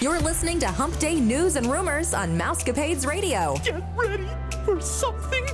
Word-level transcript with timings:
You're 0.00 0.18
listening 0.18 0.58
to 0.60 0.66
Hump 0.66 0.98
Day 0.98 1.20
News 1.20 1.56
and 1.56 1.66
Rumors 1.66 2.14
on 2.14 2.30
Mousecapades 2.30 3.06
Radio. 3.06 3.54
Get 3.62 3.84
ready 3.94 4.26
for 4.64 4.80
something 4.80 5.44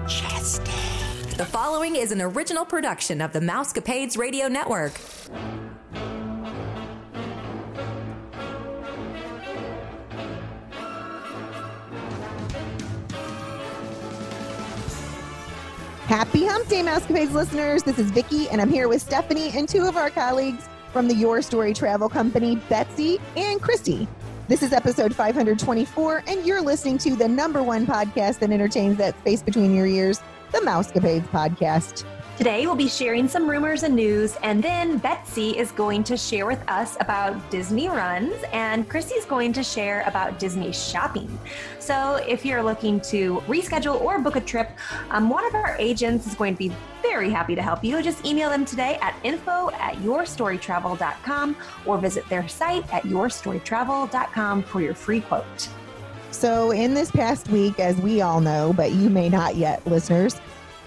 majestic. 0.00 0.74
The 1.36 1.44
following 1.44 1.94
is 1.94 2.10
an 2.10 2.20
original 2.20 2.64
production 2.64 3.20
of 3.20 3.32
the 3.32 3.38
Mousecapades 3.38 4.18
Radio 4.18 4.48
Network. 4.48 4.98
Happy 16.08 16.44
Hump 16.44 16.66
Day, 16.66 16.82
Mousecapades 16.82 17.32
listeners. 17.32 17.84
This 17.84 18.00
is 18.00 18.10
Vicki, 18.10 18.48
and 18.48 18.60
I'm 18.60 18.68
here 18.68 18.88
with 18.88 19.00
Stephanie 19.00 19.50
and 19.54 19.68
two 19.68 19.86
of 19.86 19.96
our 19.96 20.10
colleagues 20.10 20.68
from 20.96 21.08
the 21.08 21.14
Your 21.14 21.42
Story 21.42 21.74
Travel 21.74 22.08
Company, 22.08 22.56
Betsy 22.70 23.20
and 23.36 23.60
Christy. 23.60 24.08
This 24.48 24.62
is 24.62 24.72
episode 24.72 25.14
524, 25.14 26.24
and 26.26 26.46
you're 26.46 26.62
listening 26.62 26.96
to 26.96 27.14
the 27.14 27.28
number 27.28 27.62
one 27.62 27.86
podcast 27.86 28.38
that 28.38 28.50
entertains 28.50 28.96
that 28.96 29.14
space 29.18 29.42
between 29.42 29.74
your 29.74 29.86
ears, 29.86 30.22
the 30.52 30.60
Mousecapades 30.60 31.28
podcast. 31.28 32.06
Today, 32.36 32.66
we'll 32.66 32.76
be 32.76 32.86
sharing 32.86 33.28
some 33.28 33.48
rumors 33.48 33.82
and 33.82 33.96
news, 33.96 34.36
and 34.42 34.62
then 34.62 34.98
Betsy 34.98 35.56
is 35.56 35.72
going 35.72 36.04
to 36.04 36.18
share 36.18 36.44
with 36.44 36.62
us 36.68 36.94
about 37.00 37.50
Disney 37.50 37.88
runs, 37.88 38.34
and 38.52 38.86
Christy's 38.90 39.24
going 39.24 39.54
to 39.54 39.62
share 39.62 40.02
about 40.02 40.38
Disney 40.38 40.70
shopping. 40.70 41.40
So, 41.78 42.16
if 42.28 42.44
you're 42.44 42.62
looking 42.62 43.00
to 43.12 43.36
reschedule 43.46 43.98
or 44.02 44.18
book 44.18 44.36
a 44.36 44.42
trip, 44.42 44.68
um, 45.08 45.30
one 45.30 45.46
of 45.46 45.54
our 45.54 45.76
agents 45.78 46.26
is 46.26 46.34
going 46.34 46.52
to 46.52 46.58
be 46.58 46.70
very 47.00 47.30
happy 47.30 47.54
to 47.54 47.62
help 47.62 47.82
you. 47.82 48.02
Just 48.02 48.26
email 48.26 48.50
them 48.50 48.66
today 48.66 48.98
at 49.00 49.16
info 49.24 49.70
at 49.70 49.94
yourstorytravel.com 49.96 51.56
or 51.86 51.96
visit 51.96 52.28
their 52.28 52.46
site 52.48 52.84
at 52.92 53.04
yourstorytravel.com 53.04 54.62
for 54.64 54.82
your 54.82 54.94
free 54.94 55.22
quote. 55.22 55.68
So, 56.32 56.72
in 56.72 56.92
this 56.92 57.10
past 57.10 57.48
week, 57.48 57.80
as 57.80 57.96
we 57.96 58.20
all 58.20 58.42
know, 58.42 58.74
but 58.76 58.92
you 58.92 59.08
may 59.08 59.30
not 59.30 59.56
yet, 59.56 59.86
listeners, 59.86 60.38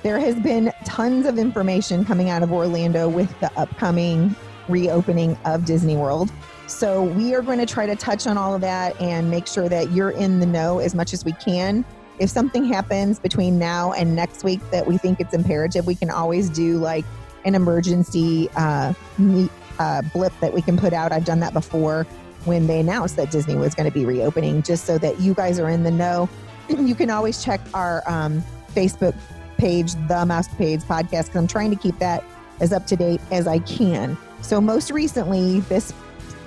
there 0.03 0.19
has 0.19 0.35
been 0.39 0.71
tons 0.85 1.25
of 1.25 1.37
information 1.37 2.05
coming 2.05 2.29
out 2.29 2.43
of 2.43 2.51
Orlando 2.51 3.09
with 3.09 3.37
the 3.39 3.51
upcoming 3.59 4.35
reopening 4.67 5.37
of 5.45 5.65
Disney 5.65 5.97
World. 5.97 6.31
So 6.67 7.03
we 7.03 7.33
are 7.33 7.41
going 7.41 7.57
to 7.59 7.65
try 7.65 7.85
to 7.85 7.95
touch 7.95 8.27
on 8.27 8.37
all 8.37 8.53
of 8.53 8.61
that 8.61 8.99
and 9.01 9.29
make 9.29 9.47
sure 9.47 9.67
that 9.67 9.91
you're 9.91 10.11
in 10.11 10.39
the 10.39 10.45
know 10.45 10.79
as 10.79 10.93
much 10.93 11.13
as 11.13 11.25
we 11.25 11.33
can. 11.33 11.83
If 12.19 12.29
something 12.29 12.65
happens 12.65 13.19
between 13.19 13.57
now 13.57 13.93
and 13.93 14.15
next 14.15 14.43
week 14.43 14.61
that 14.71 14.85
we 14.85 14.97
think 14.97 15.19
it's 15.19 15.33
imperative, 15.33 15.87
we 15.87 15.95
can 15.95 16.09
always 16.09 16.49
do 16.49 16.77
like 16.77 17.05
an 17.45 17.55
emergency 17.55 18.49
uh, 18.55 18.93
meet, 19.17 19.51
uh, 19.79 20.01
blip 20.13 20.33
that 20.41 20.53
we 20.53 20.61
can 20.61 20.77
put 20.77 20.93
out. 20.93 21.11
I've 21.11 21.25
done 21.25 21.39
that 21.39 21.53
before 21.53 22.05
when 22.45 22.67
they 22.67 22.79
announced 22.79 23.15
that 23.15 23.31
Disney 23.31 23.55
was 23.55 23.73
going 23.73 23.89
to 23.89 23.93
be 23.93 24.05
reopening, 24.05 24.61
just 24.61 24.85
so 24.85 24.97
that 24.99 25.19
you 25.19 25.33
guys 25.33 25.59
are 25.59 25.69
in 25.69 25.83
the 25.83 25.91
know. 25.91 26.29
you 26.69 26.93
can 26.93 27.09
always 27.09 27.43
check 27.43 27.61
our 27.73 28.03
um, 28.05 28.43
Facebook 28.73 29.15
page, 29.59 29.93
the 29.93 30.25
Mousecapades 30.25 30.83
podcast, 30.83 31.25
because 31.25 31.35
I'm 31.35 31.47
trying 31.47 31.69
to 31.69 31.75
keep 31.75 31.99
that 31.99 32.23
as 32.59 32.73
up 32.73 32.87
to 32.87 32.95
date 32.95 33.21
as 33.31 33.47
I 33.47 33.59
can. 33.59 34.17
So, 34.41 34.59
most 34.59 34.89
recently, 34.89 35.59
this 35.61 35.93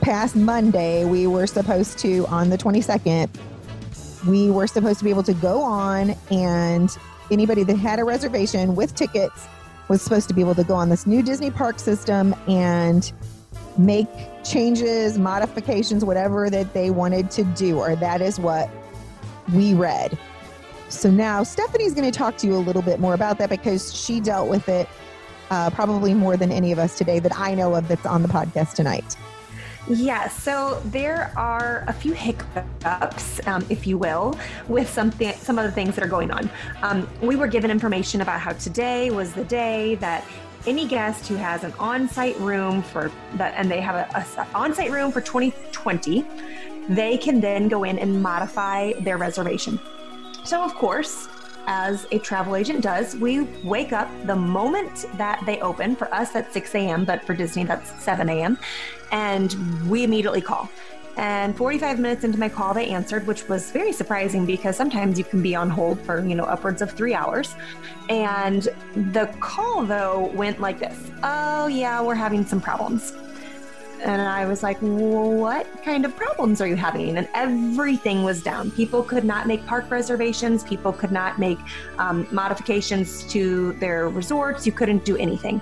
past 0.00 0.34
Monday, 0.34 1.04
we 1.04 1.26
were 1.26 1.46
supposed 1.46 1.98
to, 2.00 2.26
on 2.26 2.50
the 2.50 2.58
22nd, 2.58 3.28
we 4.26 4.50
were 4.50 4.66
supposed 4.66 4.98
to 4.98 5.04
be 5.04 5.10
able 5.10 5.22
to 5.24 5.34
go 5.34 5.62
on, 5.62 6.16
and 6.30 6.96
anybody 7.30 7.62
that 7.64 7.76
had 7.76 7.98
a 7.98 8.04
reservation 8.04 8.74
with 8.74 8.94
tickets 8.94 9.46
was 9.88 10.00
supposed 10.02 10.28
to 10.28 10.34
be 10.34 10.40
able 10.40 10.54
to 10.54 10.64
go 10.64 10.74
on 10.74 10.88
this 10.88 11.06
new 11.06 11.22
Disney 11.22 11.50
park 11.50 11.78
system 11.78 12.34
and 12.48 13.12
make 13.76 14.08
changes, 14.44 15.18
modifications, 15.18 16.04
whatever 16.04 16.50
that 16.50 16.72
they 16.72 16.90
wanted 16.90 17.30
to 17.32 17.44
do, 17.44 17.78
or 17.78 17.96
that 17.96 18.20
is 18.20 18.38
what 18.38 18.70
we 19.54 19.74
read. 19.74 20.18
So 20.92 21.10
now 21.10 21.42
Stephanie's 21.42 21.94
going 21.94 22.10
to 22.10 22.16
talk 22.16 22.36
to 22.38 22.46
you 22.46 22.54
a 22.54 22.58
little 22.58 22.82
bit 22.82 23.00
more 23.00 23.14
about 23.14 23.38
that 23.38 23.50
because 23.50 23.94
she 23.94 24.20
dealt 24.20 24.48
with 24.48 24.68
it 24.68 24.88
uh, 25.50 25.70
probably 25.70 26.14
more 26.14 26.36
than 26.36 26.52
any 26.52 26.70
of 26.70 26.78
us 26.78 26.96
today 26.96 27.18
that 27.18 27.36
I 27.38 27.54
know 27.54 27.74
of 27.74 27.88
that's 27.88 28.06
on 28.06 28.22
the 28.22 28.28
podcast 28.28 28.74
tonight. 28.74 29.16
Yeah, 29.88 30.28
so 30.28 30.80
there 30.86 31.32
are 31.36 31.84
a 31.88 31.92
few 31.92 32.12
hiccups, 32.12 33.44
um, 33.48 33.66
if 33.68 33.86
you 33.86 33.98
will, 33.98 34.38
with 34.68 34.88
something, 34.88 35.32
some 35.34 35.58
of 35.58 35.64
the 35.64 35.72
things 35.72 35.96
that 35.96 36.04
are 36.04 36.08
going 36.08 36.30
on. 36.30 36.48
Um, 36.82 37.08
we 37.20 37.34
were 37.34 37.48
given 37.48 37.70
information 37.70 38.20
about 38.20 38.38
how 38.38 38.52
today 38.52 39.10
was 39.10 39.32
the 39.32 39.44
day 39.44 39.96
that 39.96 40.24
any 40.66 40.86
guest 40.86 41.26
who 41.26 41.34
has 41.34 41.64
an 41.64 41.72
on-site 41.80 42.38
room 42.38 42.80
for 42.80 43.10
that, 43.34 43.54
and 43.56 43.68
they 43.68 43.80
have 43.80 43.96
a, 43.96 44.26
a 44.40 44.56
on-site 44.56 44.92
room 44.92 45.10
for 45.10 45.20
2020, 45.20 46.24
they 46.88 47.18
can 47.18 47.40
then 47.40 47.66
go 47.66 47.82
in 47.82 47.98
and 47.98 48.22
modify 48.22 48.92
their 49.00 49.18
reservation. 49.18 49.80
So, 50.44 50.62
of 50.62 50.74
course, 50.74 51.28
as 51.66 52.06
a 52.10 52.18
travel 52.18 52.56
agent 52.56 52.82
does, 52.82 53.14
we 53.16 53.42
wake 53.62 53.92
up 53.92 54.08
the 54.26 54.34
moment 54.34 55.06
that 55.16 55.42
they 55.46 55.60
open. 55.60 55.94
For 55.94 56.12
us, 56.12 56.32
that's 56.32 56.52
6 56.52 56.74
a.m., 56.74 57.04
but 57.04 57.24
for 57.24 57.34
Disney, 57.34 57.64
that's 57.64 57.90
7 58.02 58.28
a.m. 58.28 58.58
And 59.12 59.88
we 59.88 60.02
immediately 60.02 60.40
call. 60.40 60.68
And 61.16 61.54
45 61.56 61.98
minutes 62.00 62.24
into 62.24 62.38
my 62.38 62.48
call, 62.48 62.72
they 62.72 62.88
answered, 62.88 63.26
which 63.26 63.46
was 63.48 63.70
very 63.70 63.92
surprising 63.92 64.46
because 64.46 64.76
sometimes 64.76 65.18
you 65.18 65.24
can 65.24 65.42
be 65.42 65.54
on 65.54 65.68
hold 65.68 66.00
for, 66.00 66.26
you 66.26 66.34
know, 66.34 66.44
upwards 66.44 66.80
of 66.80 66.90
three 66.90 67.14
hours. 67.14 67.54
And 68.08 68.68
the 69.12 69.32
call, 69.38 69.84
though, 69.84 70.32
went 70.34 70.60
like 70.60 70.78
this 70.78 71.10
Oh, 71.22 71.66
yeah, 71.66 72.00
we're 72.02 72.14
having 72.14 72.46
some 72.46 72.60
problems. 72.60 73.12
And 74.02 74.20
I 74.20 74.46
was 74.46 74.64
like, 74.64 74.78
what 74.78 75.66
kind 75.84 76.04
of 76.04 76.16
problems 76.16 76.60
are 76.60 76.66
you 76.66 76.74
having? 76.74 77.16
And 77.16 77.28
everything 77.34 78.24
was 78.24 78.42
down. 78.42 78.72
People 78.72 79.02
could 79.02 79.24
not 79.24 79.46
make 79.46 79.64
park 79.64 79.88
reservations. 79.92 80.64
People 80.64 80.92
could 80.92 81.12
not 81.12 81.38
make 81.38 81.58
um, 81.98 82.26
modifications 82.32 83.22
to 83.28 83.74
their 83.74 84.08
resorts. 84.08 84.66
You 84.66 84.72
couldn't 84.72 85.04
do 85.04 85.16
anything. 85.16 85.60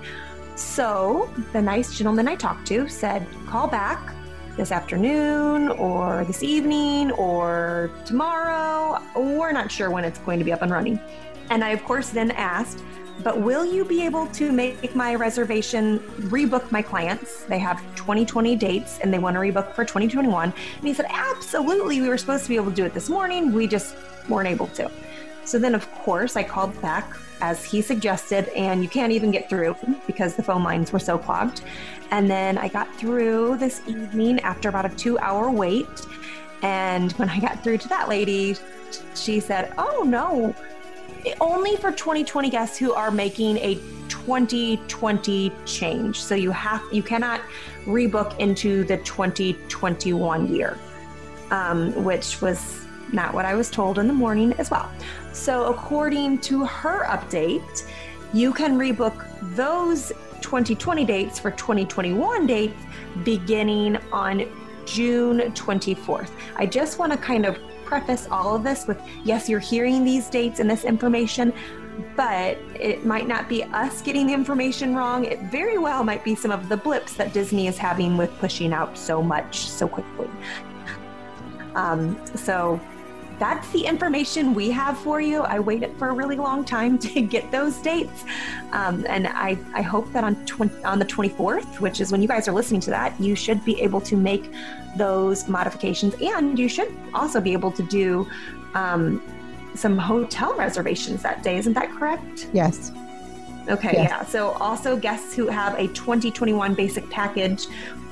So 0.57 1.31
the 1.53 1.61
nice 1.61 1.97
gentleman 1.97 2.29
I 2.29 2.35
talked 2.35 2.67
to 2.69 2.89
said, 2.89 3.27
call 3.47 3.69
back 3.69 4.15
this 4.57 4.73
afternoon 4.73 5.69
or 5.69 6.25
this 6.25 6.43
evening 6.43 7.11
or 7.13 7.91
tomorrow. 8.07 9.03
We're 9.15 9.53
not 9.53 9.71
sure 9.71 9.91
when 9.91 10.05
it's 10.05 10.19
going 10.21 10.39
to 10.39 10.45
be 10.47 10.53
up 10.53 10.63
and 10.63 10.73
running. 10.73 10.99
And 11.51 11.63
I, 11.63 11.71
of 11.71 11.85
course, 11.85 12.09
then 12.09 12.31
asked, 12.31 12.83
but 13.23 13.41
will 13.41 13.65
you 13.65 13.85
be 13.85 14.05
able 14.05 14.27
to 14.29 14.53
make 14.53 14.95
my 14.95 15.15
reservation, 15.15 15.99
rebook 16.29 16.71
my 16.71 16.83
clients? 16.83 17.45
They 17.45 17.59
have 17.59 17.81
2020 17.97 18.57
dates 18.57 18.99
and 19.01 19.13
they 19.13 19.19
want 19.19 19.35
to 19.35 19.41
rebook 19.41 19.75
for 19.75 19.85
2021. 19.85 20.53
And 20.53 20.87
he 20.87 20.95
said, 20.95 21.07
Absolutely. 21.11 22.01
We 22.01 22.09
were 22.09 22.19
supposed 22.19 22.45
to 22.45 22.49
be 22.49 22.57
able 22.57 22.71
to 22.71 22.77
do 22.77 22.85
it 22.85 22.95
this 22.95 23.09
morning. 23.09 23.53
We 23.53 23.67
just 23.67 23.95
weren't 24.29 24.49
able 24.49 24.69
to. 24.69 24.91
So 25.45 25.59
then, 25.59 25.75
of 25.75 25.91
course, 25.93 26.37
I 26.37 26.43
called 26.43 26.81
back 26.81 27.17
as 27.41 27.65
he 27.65 27.81
suggested, 27.81 28.49
and 28.51 28.83
you 28.83 28.89
can't 28.89 29.13
even 29.13 29.31
get 29.31 29.49
through 29.49 29.75
because 30.07 30.37
the 30.37 30.43
phone 30.43 30.63
lines 30.63 30.93
were 30.93 30.99
so 30.99 31.19
clogged. 31.19 31.63
And 32.11 32.31
then 32.31 32.59
I 32.59 32.69
got 32.69 32.95
through 32.97 33.57
this 33.57 33.83
evening 33.87 34.41
after 34.41 34.69
about 34.69 34.85
a 34.85 34.95
two 34.95 35.19
hour 35.19 35.51
wait. 35.51 35.87
And 36.63 37.13
when 37.13 37.31
I 37.31 37.41
got 37.41 37.65
through 37.65 37.79
to 37.79 37.89
that 37.89 38.09
lady, 38.09 38.57
she 39.15 39.41
said, 39.41 39.73
Oh, 39.79 40.03
no, 40.07 40.55
only 41.41 41.77
for 41.77 41.91
2020 41.91 42.51
guests 42.51 42.79
who 42.79 42.93
are 42.93 43.11
making 43.11 43.59
a 43.59 43.75
2020 44.09 45.53
change. 45.65 46.21
So 46.21 46.35
you 46.35 46.51
have 46.51 46.83
you 46.93 47.03
cannot 47.03 47.41
rebook 47.85 48.39
into 48.39 48.85
the 48.85 48.99
2021 48.99 50.55
year, 50.55 50.79
um, 51.51 52.05
which 52.05 52.41
was 52.43 52.85
not 53.13 53.35
what 53.35 53.45
I 53.45 53.55
was 53.55 53.71
told 53.71 53.99
in 53.99 54.07
the 54.07 54.13
morning 54.13 54.53
as 54.55 54.71
well. 54.71 54.91
So 55.33 55.67
according 55.67 56.39
to 56.41 56.65
her 56.65 57.05
update, 57.07 57.87
you 58.33 58.53
can 58.53 58.79
rebook 58.79 59.27
those 59.57 60.13
2020 60.41 61.05
dates 61.05 61.39
for 61.39 61.51
2021 61.53 62.47
dates 62.47 62.75
beginning 63.25 63.97
on 64.13 64.47
June 64.87 65.41
24th. 65.53 66.31
I 66.57 66.67
just 66.67 66.99
want 66.99 67.13
to 67.13 67.19
kind 67.19 67.47
of 67.47 67.59
preface 67.91 68.29
all 68.31 68.55
of 68.55 68.63
this 68.63 68.87
with 68.87 69.03
yes, 69.25 69.49
you're 69.49 69.59
hearing 69.59 70.05
these 70.05 70.31
dates 70.31 70.61
and 70.61 70.71
this 70.71 70.85
information, 70.85 71.53
but 72.15 72.57
it 72.77 73.05
might 73.05 73.27
not 73.27 73.49
be 73.49 73.65
us 73.65 74.01
getting 74.01 74.29
the 74.29 74.33
information 74.33 74.95
wrong. 74.95 75.25
It 75.25 75.41
very 75.51 75.77
well 75.77 76.05
might 76.05 76.23
be 76.23 76.37
some 76.37 76.53
of 76.53 76.69
the 76.69 76.77
blips 76.77 77.15
that 77.15 77.33
Disney 77.33 77.67
is 77.67 77.77
having 77.77 78.17
with 78.17 78.31
pushing 78.39 78.73
out 78.73 78.97
so 78.97 79.21
much 79.21 79.59
so 79.69 79.89
quickly. 79.89 80.31
Um, 81.75 82.17
so 82.37 82.81
that's 83.41 83.71
the 83.71 83.81
information 83.87 84.53
we 84.53 84.71
have 84.71 84.99
for 84.99 85.19
you. 85.21 85.41
I 85.41 85.59
waited 85.59 85.97
for 85.97 86.11
a 86.11 86.13
really 86.13 86.37
long 86.37 86.63
time 86.63 86.99
to 87.09 87.23
get 87.23 87.51
those 87.51 87.79
dates. 87.79 88.25
Um, 88.71 89.05
and 89.09 89.27
I, 89.27 89.59
I 89.75 89.81
hope 89.83 90.13
that 90.13 90.23
on, 90.23 90.37
tw- 90.45 90.85
on 90.85 91.01
the 91.01 91.07
24th, 91.07 91.81
which 91.81 92.01
is 92.01 92.13
when 92.13 92.23
you 92.23 92.29
guys 92.29 92.47
are 92.47 92.53
listening 92.53 92.83
to 92.83 92.91
that, 92.91 93.19
you 93.19 93.35
should 93.35 93.65
be 93.65 93.81
able 93.81 94.01
to 94.03 94.17
make 94.17 94.53
those 94.97 95.49
modifications. 95.49 96.15
And 96.21 96.59
you 96.59 96.69
should 96.69 96.95
also 97.15 97.41
be 97.41 97.55
able 97.55 97.73
to 97.73 97.83
do 97.83 98.29
um, 98.75 99.23
some 99.75 99.97
hotel 99.97 100.55
reservations 100.55 101.23
that 101.23 101.43
day. 101.43 101.57
Isn't 101.57 101.73
that 101.73 101.91
correct? 101.93 102.51
Yes. 102.53 102.93
Okay, 103.69 103.93
yes. 103.95 104.11
yeah. 104.11 104.25
So 104.25 104.51
also 104.53 104.97
guests 104.97 105.35
who 105.35 105.47
have 105.47 105.79
a 105.79 105.87
2021 105.89 106.75
basic 106.75 107.09
package 107.09 107.69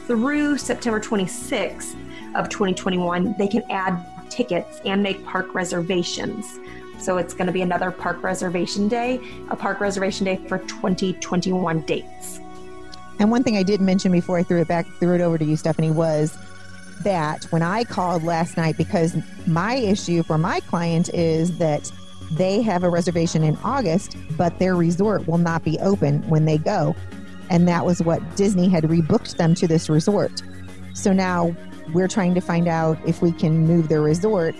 through 0.06 0.56
September 0.56 1.00
26th 1.00 1.94
of 2.34 2.48
2021, 2.48 3.34
they 3.36 3.48
can 3.48 3.62
add 3.70 4.02
tickets 4.30 4.80
and 4.84 5.02
make 5.02 5.24
park 5.24 5.54
reservations. 5.54 6.58
So 6.98 7.16
it's 7.16 7.32
going 7.32 7.46
to 7.46 7.52
be 7.52 7.62
another 7.62 7.90
park 7.90 8.22
reservation 8.22 8.88
day, 8.88 9.20
a 9.50 9.56
park 9.56 9.80
reservation 9.80 10.24
day 10.24 10.36
for 10.48 10.58
2021 10.58 11.80
dates. 11.82 12.40
And 13.20 13.30
one 13.30 13.42
thing 13.42 13.56
I 13.56 13.62
did 13.62 13.80
mention 13.80 14.12
before 14.12 14.38
I 14.38 14.42
threw 14.42 14.60
it 14.60 14.68
back, 14.68 14.86
threw 14.98 15.14
it 15.14 15.20
over 15.20 15.38
to 15.38 15.44
you, 15.44 15.56
Stephanie, 15.56 15.90
was 15.90 16.36
that 17.02 17.44
when 17.50 17.62
I 17.62 17.84
called 17.84 18.24
last 18.24 18.56
night, 18.56 18.76
because 18.76 19.16
my 19.46 19.74
issue 19.74 20.22
for 20.22 20.38
my 20.38 20.60
client 20.60 21.08
is 21.14 21.58
that 21.58 21.90
they 22.32 22.60
have 22.62 22.84
a 22.84 22.90
reservation 22.90 23.42
in 23.42 23.56
August, 23.64 24.16
but 24.36 24.58
their 24.58 24.76
resort 24.76 25.26
will 25.26 25.38
not 25.38 25.64
be 25.64 25.78
open 25.78 26.28
when 26.28 26.44
they 26.44 26.58
go. 26.58 26.94
And 27.50 27.66
that 27.66 27.86
was 27.86 28.02
what 28.02 28.36
Disney 28.36 28.68
had 28.68 28.84
rebooked 28.84 29.36
them 29.36 29.54
to 29.54 29.66
this 29.66 29.88
resort. 29.88 30.42
So 30.94 31.12
now 31.12 31.56
we're 31.92 32.08
trying 32.08 32.34
to 32.34 32.40
find 32.40 32.68
out 32.68 32.98
if 33.06 33.22
we 33.22 33.32
can 33.32 33.66
move 33.66 33.88
their 33.88 34.00
resort. 34.00 34.54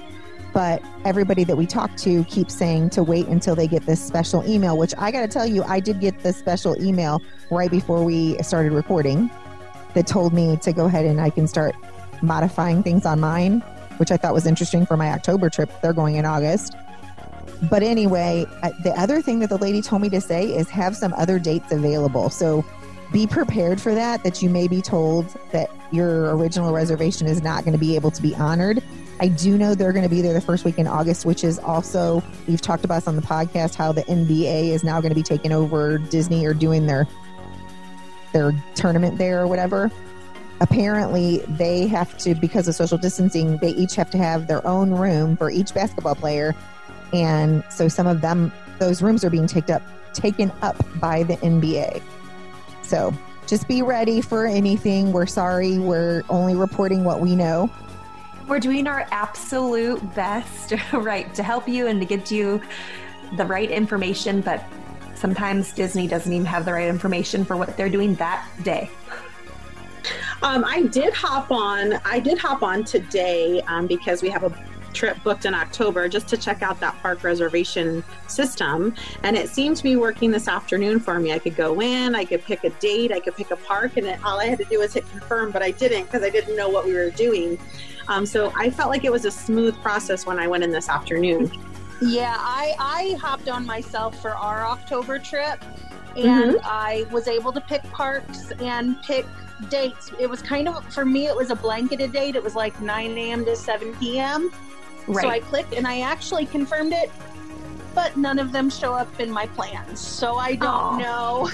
But 0.54 0.82
everybody 1.04 1.44
that 1.44 1.56
we 1.56 1.66
talk 1.66 1.94
to 1.98 2.24
keeps 2.24 2.54
saying 2.54 2.90
to 2.90 3.02
wait 3.02 3.26
until 3.26 3.54
they 3.54 3.68
get 3.68 3.84
this 3.86 4.04
special 4.04 4.48
email, 4.48 4.78
which 4.78 4.94
I 4.98 5.10
got 5.10 5.20
to 5.20 5.28
tell 5.28 5.46
you, 5.46 5.62
I 5.64 5.78
did 5.78 6.00
get 6.00 6.22
the 6.22 6.32
special 6.32 6.80
email 6.82 7.22
right 7.50 7.70
before 7.70 8.02
we 8.02 8.38
started 8.42 8.72
recording 8.72 9.30
that 9.94 10.06
told 10.06 10.32
me 10.32 10.56
to 10.58 10.72
go 10.72 10.86
ahead 10.86 11.04
and 11.04 11.20
I 11.20 11.30
can 11.30 11.46
start 11.46 11.74
modifying 12.22 12.82
things 12.82 13.06
on 13.06 13.20
mine, 13.20 13.60
which 13.98 14.10
I 14.10 14.16
thought 14.16 14.34
was 14.34 14.46
interesting 14.46 14.86
for 14.86 14.96
my 14.96 15.10
October 15.10 15.50
trip. 15.50 15.70
They're 15.82 15.92
going 15.92 16.16
in 16.16 16.24
August. 16.24 16.74
But 17.70 17.82
anyway, 17.82 18.46
uh, 18.62 18.70
the 18.82 18.92
other 18.98 19.20
thing 19.20 19.40
that 19.40 19.48
the 19.48 19.58
lady 19.58 19.82
told 19.82 20.02
me 20.02 20.08
to 20.10 20.20
say 20.20 20.44
is 20.44 20.68
have 20.70 20.96
some 20.96 21.12
other 21.14 21.38
dates 21.38 21.72
available. 21.72 22.30
So 22.30 22.64
be 23.12 23.26
prepared 23.26 23.80
for 23.80 23.94
that, 23.94 24.22
that 24.22 24.42
you 24.42 24.50
may 24.50 24.68
be 24.68 24.82
told 24.82 25.26
that 25.52 25.70
your 25.90 26.36
original 26.36 26.72
reservation 26.72 27.26
is 27.26 27.42
not 27.42 27.64
going 27.64 27.72
to 27.72 27.78
be 27.78 27.96
able 27.96 28.10
to 28.10 28.22
be 28.22 28.34
honored. 28.34 28.82
I 29.20 29.28
do 29.28 29.58
know 29.58 29.74
they're 29.74 29.92
going 29.92 30.04
to 30.04 30.08
be 30.08 30.20
there 30.20 30.32
the 30.32 30.40
first 30.40 30.64
week 30.64 30.78
in 30.78 30.86
August, 30.86 31.24
which 31.24 31.42
is 31.42 31.58
also, 31.58 32.22
we've 32.46 32.60
talked 32.60 32.84
about 32.84 32.96
this 32.96 33.08
on 33.08 33.16
the 33.16 33.22
podcast 33.22 33.74
how 33.74 33.92
the 33.92 34.02
NBA 34.02 34.68
is 34.68 34.84
now 34.84 35.00
going 35.00 35.10
to 35.10 35.16
be 35.16 35.22
taking 35.22 35.52
over 35.52 35.98
Disney 35.98 36.46
or 36.46 36.54
doing 36.54 36.86
their 36.86 37.06
their 38.32 38.52
tournament 38.74 39.16
there 39.16 39.40
or 39.42 39.46
whatever. 39.46 39.90
Apparently, 40.60 41.38
they 41.48 41.86
have 41.86 42.16
to, 42.18 42.34
because 42.34 42.68
of 42.68 42.74
social 42.74 42.98
distancing, 42.98 43.56
they 43.58 43.70
each 43.70 43.94
have 43.94 44.10
to 44.10 44.18
have 44.18 44.46
their 44.48 44.64
own 44.66 44.90
room 44.90 45.36
for 45.36 45.50
each 45.50 45.72
basketball 45.72 46.14
player. 46.14 46.54
And 47.12 47.64
so 47.70 47.88
some 47.88 48.06
of 48.06 48.20
them, 48.20 48.52
those 48.78 49.02
rooms 49.02 49.24
are 49.24 49.30
being 49.30 49.46
taken 49.46 49.76
up, 49.76 49.82
taken 50.12 50.52
up 50.62 50.76
by 51.00 51.22
the 51.22 51.36
NBA. 51.38 52.02
So 52.88 53.12
just 53.46 53.68
be 53.68 53.82
ready 53.82 54.22
for 54.22 54.46
anything. 54.46 55.12
We're 55.12 55.26
sorry. 55.26 55.78
We're 55.78 56.24
only 56.30 56.54
reporting 56.54 57.04
what 57.04 57.20
we 57.20 57.36
know. 57.36 57.70
We're 58.46 58.60
doing 58.60 58.86
our 58.86 59.06
absolute 59.10 60.14
best, 60.14 60.72
right, 60.94 61.32
to 61.34 61.42
help 61.42 61.68
you 61.68 61.86
and 61.86 62.00
to 62.00 62.06
get 62.06 62.30
you 62.30 62.62
the 63.36 63.44
right 63.44 63.70
information, 63.70 64.40
but 64.40 64.64
sometimes 65.14 65.72
Disney 65.72 66.06
doesn't 66.06 66.32
even 66.32 66.46
have 66.46 66.64
the 66.64 66.72
right 66.72 66.88
information 66.88 67.44
for 67.44 67.58
what 67.58 67.76
they're 67.76 67.90
doing 67.90 68.14
that 68.14 68.48
day. 68.62 68.90
Um, 70.42 70.64
I 70.64 70.84
did 70.84 71.12
hop 71.12 71.50
on. 71.50 71.94
I 72.06 72.20
did 72.20 72.38
hop 72.38 72.62
on 72.62 72.84
today 72.84 73.60
um, 73.66 73.86
because 73.86 74.22
we 74.22 74.30
have 74.30 74.44
a 74.44 74.50
trip 74.92 75.22
booked 75.22 75.44
in 75.44 75.54
October 75.54 76.08
just 76.08 76.28
to 76.28 76.36
check 76.36 76.62
out 76.62 76.80
that 76.80 76.96
park 77.00 77.22
reservation 77.24 78.02
system. 78.26 78.94
And 79.22 79.36
it 79.36 79.48
seemed 79.48 79.76
to 79.78 79.82
be 79.82 79.96
working 79.96 80.30
this 80.30 80.48
afternoon 80.48 81.00
for 81.00 81.18
me. 81.20 81.32
I 81.32 81.38
could 81.38 81.56
go 81.56 81.80
in, 81.80 82.14
I 82.14 82.24
could 82.24 82.42
pick 82.44 82.64
a 82.64 82.70
date, 82.70 83.12
I 83.12 83.20
could 83.20 83.36
pick 83.36 83.50
a 83.50 83.56
park, 83.56 83.96
and 83.96 84.06
it, 84.06 84.22
all 84.24 84.38
I 84.38 84.46
had 84.46 84.58
to 84.58 84.64
do 84.64 84.80
was 84.80 84.94
hit 84.94 85.08
confirm, 85.10 85.50
but 85.50 85.62
I 85.62 85.70
didn't 85.70 86.04
because 86.04 86.22
I 86.22 86.30
didn't 86.30 86.56
know 86.56 86.68
what 86.68 86.84
we 86.84 86.94
were 86.94 87.10
doing. 87.10 87.58
Um, 88.08 88.24
so 88.24 88.52
I 88.56 88.70
felt 88.70 88.90
like 88.90 89.04
it 89.04 89.12
was 89.12 89.24
a 89.24 89.30
smooth 89.30 89.76
process 89.82 90.26
when 90.26 90.38
I 90.38 90.46
went 90.46 90.64
in 90.64 90.70
this 90.70 90.88
afternoon. 90.88 91.50
Yeah, 92.00 92.36
I, 92.38 92.74
I 92.78 93.18
hopped 93.20 93.48
on 93.48 93.66
myself 93.66 94.20
for 94.22 94.30
our 94.30 94.64
October 94.64 95.18
trip 95.18 95.62
and 96.16 96.54
mm-hmm. 96.54 96.56
I 96.64 97.06
was 97.10 97.28
able 97.28 97.52
to 97.52 97.60
pick 97.60 97.82
parks 97.90 98.50
and 98.60 99.00
pick 99.02 99.26
dates. 99.68 100.10
It 100.18 100.28
was 100.28 100.42
kind 100.42 100.68
of, 100.68 100.92
for 100.92 101.04
me, 101.04 101.26
it 101.26 101.36
was 101.36 101.50
a 101.50 101.56
blanketed 101.56 102.12
date. 102.12 102.36
It 102.36 102.42
was 102.42 102.54
like 102.54 102.80
9 102.80 103.18
a.m. 103.18 103.44
to 103.44 103.56
7 103.56 103.94
p.m. 103.96 104.50
Right. 105.08 105.22
So 105.22 105.28
I 105.28 105.40
clicked 105.40 105.74
and 105.74 105.86
I 105.86 106.00
actually 106.00 106.46
confirmed 106.46 106.92
it, 106.92 107.10
but 107.94 108.16
none 108.16 108.38
of 108.38 108.52
them 108.52 108.68
show 108.68 108.92
up 108.92 109.18
in 109.18 109.30
my 109.30 109.46
plans. 109.46 110.00
So 110.00 110.36
I 110.36 110.54
don't 110.54 111.00
Aww. 111.00 111.00
know. 111.00 111.50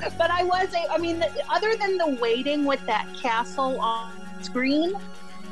but 0.18 0.30
I 0.30 0.44
was, 0.44 0.68
I 0.90 0.98
mean, 0.98 1.24
other 1.50 1.74
than 1.76 1.98
the 1.98 2.18
waiting 2.20 2.64
with 2.64 2.84
that 2.86 3.06
castle 3.20 3.80
on 3.80 4.12
screen, 4.42 4.94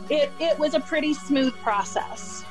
it, 0.08 0.30
it 0.38 0.58
was 0.58 0.74
a 0.74 0.80
pretty 0.80 1.14
smooth 1.14 1.54
process. 1.56 2.44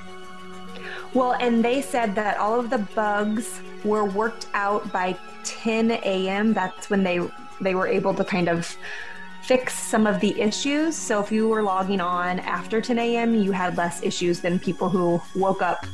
Well, 1.14 1.34
and 1.40 1.64
they 1.64 1.82
said 1.82 2.16
that 2.16 2.38
all 2.38 2.60
of 2.60 2.70
the 2.70 2.78
bugs 2.78 3.62
were 3.84 4.06
worked 4.06 4.48
out 4.54 4.92
by 4.92 5.18
10 5.44 5.92
a.m. 5.92 6.54
That's 6.54 6.90
when 6.90 7.04
they 7.04 7.20
they 7.62 7.76
were 7.76 7.88
able 7.88 8.14
to 8.14 8.24
kind 8.24 8.48
of 8.48 8.78
fix 9.42 9.74
some 9.74 10.06
of 10.06 10.20
the 10.20 10.40
issues. 10.40 10.96
So 10.96 11.20
if 11.20 11.32
you 11.32 11.48
were 11.48 11.64
logging 11.64 12.02
on 12.02 12.40
after 12.40 12.82
10 12.82 13.00
a.m., 13.00 13.36
you 13.36 13.52
had 13.52 13.78
less 13.78 14.04
issues 14.04 14.42
than 14.42 14.60
people 14.60 14.90
who 14.90 15.22
woke 15.36 15.62
up 15.62 15.86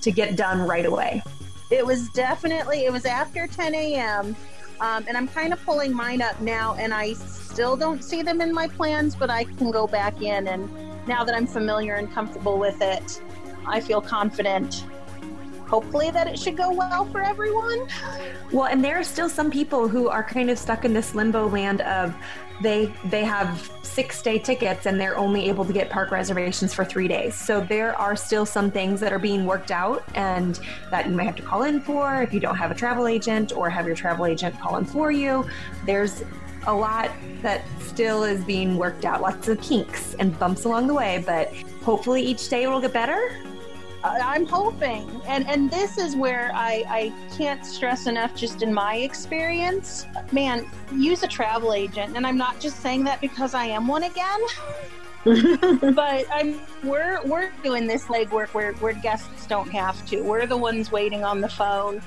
to 0.00 0.10
get 0.10 0.36
done 0.36 0.60
right 0.60 0.86
away. 0.86 1.22
It 1.70 1.84
was 1.84 2.08
definitely, 2.10 2.84
it 2.84 2.92
was 2.92 3.04
after 3.04 3.46
10 3.46 3.74
a.m. 3.74 4.36
Um, 4.80 5.04
and 5.06 5.16
I'm 5.16 5.28
kind 5.28 5.52
of 5.52 5.64
pulling 5.64 5.92
mine 5.92 6.22
up 6.22 6.40
now, 6.40 6.74
and 6.74 6.92
I 6.92 7.14
still 7.14 7.76
don't 7.76 8.02
see 8.02 8.22
them 8.22 8.40
in 8.40 8.52
my 8.52 8.68
plans, 8.68 9.14
but 9.14 9.30
I 9.30 9.44
can 9.44 9.70
go 9.70 9.86
back 9.86 10.20
in. 10.20 10.48
And 10.48 10.68
now 11.06 11.24
that 11.24 11.34
I'm 11.34 11.46
familiar 11.46 11.94
and 11.94 12.12
comfortable 12.12 12.58
with 12.58 12.80
it, 12.82 13.22
I 13.66 13.80
feel 13.80 14.00
confident 14.00 14.84
hopefully 15.68 16.10
that 16.10 16.26
it 16.26 16.38
should 16.38 16.56
go 16.56 16.70
well 16.72 17.04
for 17.06 17.20
everyone. 17.20 17.86
Well, 18.52 18.66
and 18.66 18.84
there 18.84 18.98
are 18.98 19.04
still 19.04 19.28
some 19.28 19.50
people 19.50 19.88
who 19.88 20.08
are 20.08 20.22
kind 20.22 20.50
of 20.50 20.58
stuck 20.58 20.84
in 20.84 20.92
this 20.92 21.14
limbo 21.14 21.48
land 21.48 21.80
of 21.82 22.14
they 22.62 22.92
they 23.06 23.24
have 23.24 23.70
six 23.82 24.22
day 24.22 24.38
tickets 24.38 24.86
and 24.86 25.00
they're 25.00 25.16
only 25.16 25.48
able 25.48 25.64
to 25.64 25.72
get 25.72 25.90
park 25.90 26.10
reservations 26.10 26.72
for 26.72 26.84
three 26.84 27.08
days. 27.08 27.34
So 27.34 27.60
there 27.60 27.98
are 27.98 28.16
still 28.16 28.46
some 28.46 28.70
things 28.70 29.00
that 29.00 29.12
are 29.12 29.18
being 29.18 29.44
worked 29.44 29.70
out 29.70 30.04
and 30.14 30.58
that 30.90 31.08
you 31.08 31.14
may 31.14 31.24
have 31.24 31.36
to 31.36 31.42
call 31.42 31.64
in 31.64 31.80
for 31.80 32.22
if 32.22 32.32
you 32.32 32.40
don't 32.40 32.56
have 32.56 32.70
a 32.70 32.74
travel 32.74 33.06
agent 33.06 33.52
or 33.52 33.68
have 33.70 33.86
your 33.86 33.96
travel 33.96 34.26
agent 34.26 34.58
call 34.60 34.76
in 34.76 34.84
for 34.84 35.10
you. 35.10 35.46
There's 35.84 36.22
a 36.66 36.74
lot 36.74 37.10
that 37.42 37.62
still 37.80 38.24
is 38.24 38.42
being 38.44 38.76
worked 38.78 39.04
out, 39.04 39.20
lots 39.20 39.48
of 39.48 39.60
kinks 39.60 40.14
and 40.14 40.38
bumps 40.38 40.64
along 40.64 40.86
the 40.86 40.94
way, 40.94 41.22
but 41.26 41.52
hopefully 41.82 42.22
each 42.22 42.48
day 42.48 42.66
will 42.66 42.80
get 42.80 42.92
better 42.92 43.30
I'm 44.04 44.44
hoping, 44.44 45.08
and 45.26 45.48
and 45.48 45.70
this 45.70 45.96
is 45.96 46.14
where 46.14 46.50
I 46.54 46.84
I 46.88 47.12
can't 47.36 47.64
stress 47.64 48.06
enough. 48.06 48.34
Just 48.34 48.62
in 48.62 48.72
my 48.72 48.96
experience, 48.96 50.06
man, 50.30 50.66
use 50.94 51.22
a 51.22 51.28
travel 51.28 51.72
agent, 51.72 52.14
and 52.16 52.26
I'm 52.26 52.36
not 52.36 52.60
just 52.60 52.80
saying 52.80 53.04
that 53.04 53.20
because 53.22 53.54
I 53.54 53.64
am 53.64 53.86
one 53.88 54.02
again. 54.02 54.40
but 55.94 56.26
I'm 56.30 56.60
we're 56.82 57.24
we're 57.24 57.50
doing 57.62 57.86
this 57.86 58.04
legwork 58.04 58.48
where 58.48 58.74
where 58.74 58.92
guests 58.92 59.46
don't 59.46 59.70
have 59.70 60.04
to. 60.08 60.20
We're 60.20 60.46
the 60.46 60.58
ones 60.58 60.92
waiting 60.92 61.24
on 61.24 61.40
the 61.40 61.48
phone. 61.48 62.02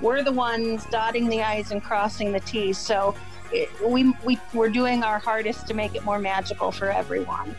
We're 0.00 0.24
the 0.24 0.32
ones 0.32 0.84
dotting 0.86 1.28
the 1.28 1.42
i's 1.42 1.70
and 1.70 1.80
crossing 1.80 2.32
the 2.32 2.40
t's. 2.40 2.76
So 2.76 3.14
it, 3.52 3.70
we 3.88 4.12
we 4.24 4.40
we're 4.52 4.68
doing 4.68 5.04
our 5.04 5.20
hardest 5.20 5.68
to 5.68 5.74
make 5.74 5.94
it 5.94 6.04
more 6.04 6.18
magical 6.18 6.72
for 6.72 6.90
everyone. 6.90 7.54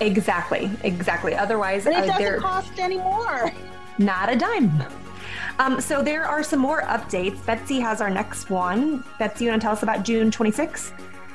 Exactly, 0.00 0.70
exactly. 0.82 1.34
Otherwise, 1.34 1.86
and 1.86 1.94
it 1.94 2.10
uh, 2.10 2.18
doesn't 2.18 2.40
cost 2.40 2.78
any 2.78 2.96
more. 2.96 3.52
Not 3.98 4.32
a 4.32 4.36
dime. 4.36 4.82
Um, 5.58 5.80
so 5.80 6.02
there 6.02 6.24
are 6.24 6.42
some 6.42 6.58
more 6.58 6.82
updates. 6.82 7.44
Betsy 7.44 7.80
has 7.80 8.00
our 8.00 8.08
next 8.08 8.48
one. 8.48 9.04
Betsy, 9.18 9.44
you 9.44 9.50
want 9.50 9.60
to 9.60 9.66
tell 9.66 9.72
us 9.72 9.82
about 9.82 10.04
June 10.04 10.30
26th? 10.30 10.92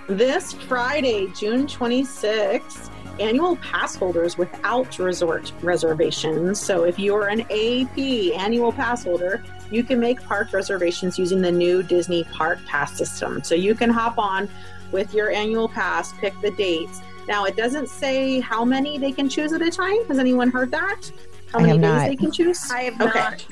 This 0.07 0.53
Friday, 0.53 1.27
June 1.35 1.67
26th, 1.67 2.89
annual 3.19 3.55
pass 3.57 3.95
holders 3.95 4.37
without 4.37 4.97
resort 4.99 5.51
reservations. 5.61 6.59
So 6.59 6.83
if 6.83 6.97
you're 6.99 7.27
an 7.27 7.41
AP 7.41 7.97
annual 8.39 8.71
pass 8.71 9.03
holder, 9.03 9.43
you 9.71 9.83
can 9.83 9.99
make 9.99 10.21
park 10.21 10.53
reservations 10.53 11.17
using 11.17 11.41
the 11.41 11.51
new 11.51 11.81
Disney 11.83 12.23
Park 12.25 12.59
Pass 12.65 12.97
system. 12.97 13.43
So 13.43 13.55
you 13.55 13.75
can 13.75 13.89
hop 13.89 14.17
on 14.17 14.49
with 14.91 15.13
your 15.13 15.31
annual 15.31 15.67
pass, 15.67 16.13
pick 16.13 16.39
the 16.41 16.51
dates, 16.51 17.01
now, 17.27 17.45
it 17.45 17.55
doesn't 17.55 17.89
say 17.89 18.39
how 18.39 18.63
many 18.63 18.97
they 18.97 19.11
can 19.11 19.27
choose 19.27 19.53
at 19.53 19.61
a 19.61 19.71
time. 19.71 20.05
Has 20.07 20.19
anyone 20.19 20.51
heard 20.51 20.71
that? 20.71 21.11
How 21.51 21.59
many 21.59 21.73
days 21.73 21.81
not. 21.81 22.07
they 22.07 22.15
can 22.15 22.31
choose? 22.31 22.69
I 22.71 22.83
have 22.83 23.01
okay. 23.01 23.19
not. 23.19 23.45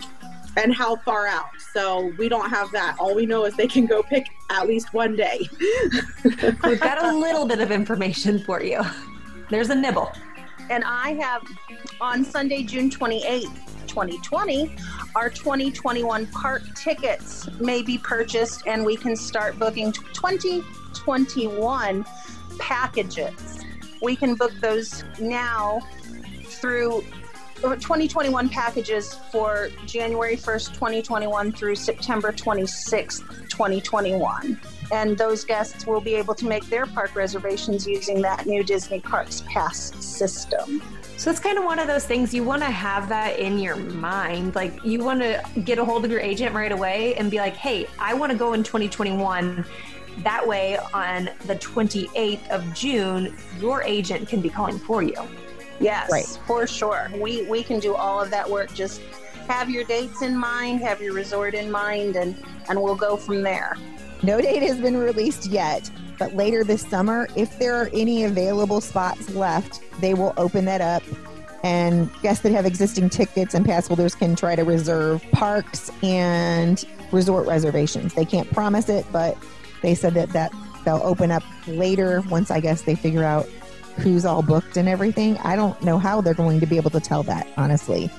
And 0.55 0.73
how 0.73 0.97
far 0.97 1.25
out. 1.25 1.49
So 1.73 2.13
we 2.19 2.29
don't 2.29 2.51
have 2.51 2.71
that. 2.73 2.97
All 2.99 3.15
we 3.15 3.25
know 3.25 3.45
is 3.45 3.55
they 3.55 3.67
can 3.67 3.87
go 3.87 4.03
pick 4.03 4.27
at 4.51 4.67
least 4.67 4.93
one 4.93 5.15
day. 5.15 5.39
We've 6.63 6.79
got 6.79 7.03
a 7.03 7.17
little 7.17 7.47
bit 7.47 7.59
of 7.59 7.71
information 7.71 8.43
for 8.43 8.61
you. 8.61 8.81
There's 9.49 9.71
a 9.71 9.75
nibble. 9.75 10.11
And 10.69 10.83
I 10.85 11.13
have 11.13 11.41
on 11.99 12.23
Sunday, 12.23 12.63
June 12.63 12.91
28th, 12.91 13.87
2020, 13.87 14.75
our 15.15 15.29
2021 15.29 16.27
park 16.27 16.61
tickets 16.75 17.49
may 17.59 17.81
be 17.81 17.97
purchased 17.97 18.67
and 18.67 18.85
we 18.85 18.95
can 18.95 19.15
start 19.15 19.57
booking 19.57 19.91
2021 19.91 22.05
packages. 22.59 23.59
we 24.01 24.15
can 24.15 24.35
book 24.35 24.51
those 24.61 25.03
now 25.19 25.79
through 26.43 27.03
uh, 27.63 27.75
2021 27.75 28.49
packages 28.49 29.15
for 29.31 29.69
January 29.85 30.35
1st, 30.35 30.73
2021 30.73 31.51
through 31.53 31.75
September 31.75 32.33
26th, 32.33 33.49
2021. 33.49 34.59
And 34.91 35.17
those 35.17 35.45
guests 35.45 35.87
will 35.87 36.01
be 36.01 36.15
able 36.15 36.35
to 36.35 36.45
make 36.45 36.65
their 36.65 36.85
park 36.85 37.15
reservations 37.15 37.87
using 37.87 38.21
that 38.21 38.45
new 38.45 38.63
Disney 38.63 38.99
Parks 38.99 39.43
Pass 39.47 39.93
system. 40.03 40.83
So 41.15 41.31
it's 41.31 41.39
kind 41.39 41.57
of 41.57 41.63
one 41.63 41.79
of 41.79 41.87
those 41.87 42.05
things 42.05 42.33
you 42.33 42.43
want 42.43 42.63
to 42.63 42.69
have 42.69 43.07
that 43.07 43.39
in 43.39 43.57
your 43.57 43.77
mind. 43.77 44.55
Like 44.55 44.83
you 44.83 44.99
want 44.99 45.21
to 45.21 45.41
get 45.63 45.79
a 45.79 45.85
hold 45.85 46.03
of 46.03 46.11
your 46.11 46.19
agent 46.19 46.53
right 46.53 46.71
away 46.71 47.15
and 47.15 47.31
be 47.31 47.37
like, 47.37 47.55
hey, 47.55 47.87
I 47.97 48.13
want 48.13 48.33
to 48.33 48.37
go 48.37 48.51
in 48.51 48.63
2021. 48.63 49.63
That 50.19 50.47
way, 50.47 50.77
on 50.93 51.29
the 51.47 51.55
28th 51.55 52.47
of 52.49 52.73
June, 52.73 53.35
your 53.59 53.81
agent 53.83 54.27
can 54.29 54.41
be 54.41 54.49
calling 54.49 54.77
for 54.79 55.01
you. 55.01 55.15
Yes, 55.79 56.09
Right. 56.11 56.25
for 56.47 56.67
sure. 56.67 57.09
We 57.19 57.43
we 57.43 57.63
can 57.63 57.79
do 57.79 57.95
all 57.95 58.21
of 58.21 58.29
that 58.29 58.49
work. 58.49 58.73
Just 58.73 59.01
have 59.47 59.69
your 59.69 59.83
dates 59.83 60.21
in 60.21 60.37
mind, 60.37 60.79
have 60.81 61.01
your 61.01 61.13
resort 61.13 61.55
in 61.55 61.71
mind, 61.71 62.15
and 62.15 62.35
and 62.69 62.81
we'll 62.81 62.95
go 62.95 63.17
from 63.17 63.41
there. 63.41 63.75
No 64.21 64.39
date 64.39 64.61
has 64.63 64.77
been 64.77 64.95
released 64.95 65.47
yet, 65.47 65.89
but 66.17 66.33
later 66.35 66.63
this 66.63 66.81
summer, 66.87 67.27
if 67.35 67.59
there 67.59 67.75
are 67.75 67.89
any 67.91 68.23
available 68.23 68.79
spots 68.79 69.29
left, 69.31 69.81
they 69.99 70.13
will 70.13 70.33
open 70.37 70.63
that 70.65 70.79
up. 70.79 71.03
And 71.63 72.09
guests 72.21 72.43
that 72.43 72.51
have 72.51 72.65
existing 72.65 73.09
tickets 73.09 73.53
and 73.53 73.65
pass 73.65 73.87
holders 73.87 74.15
can 74.15 74.35
try 74.35 74.55
to 74.55 74.63
reserve 74.63 75.21
parks 75.31 75.89
and 76.03 76.85
resort 77.11 77.47
reservations. 77.47 78.13
They 78.13 78.25
can't 78.25 78.49
promise 78.51 78.89
it, 78.89 79.05
but 79.11 79.37
they 79.83 79.93
said 79.93 80.15
that, 80.15 80.29
that 80.29 80.51
they'll 80.83 81.01
open 81.03 81.29
up 81.29 81.43
later 81.67 82.21
once 82.29 82.49
I 82.49 82.59
guess 82.59 82.81
they 82.81 82.95
figure 82.95 83.23
out 83.23 83.47
who's 83.97 84.25
all 84.25 84.41
booked 84.41 84.77
and 84.77 84.89
everything. 84.89 85.37
I 85.39 85.55
don't 85.55 85.79
know 85.83 85.99
how 85.99 86.21
they're 86.21 86.33
going 86.33 86.59
to 86.59 86.65
be 86.65 86.77
able 86.77 86.89
to 86.91 86.99
tell 86.99 87.21
that, 87.23 87.47
honestly. 87.57 88.09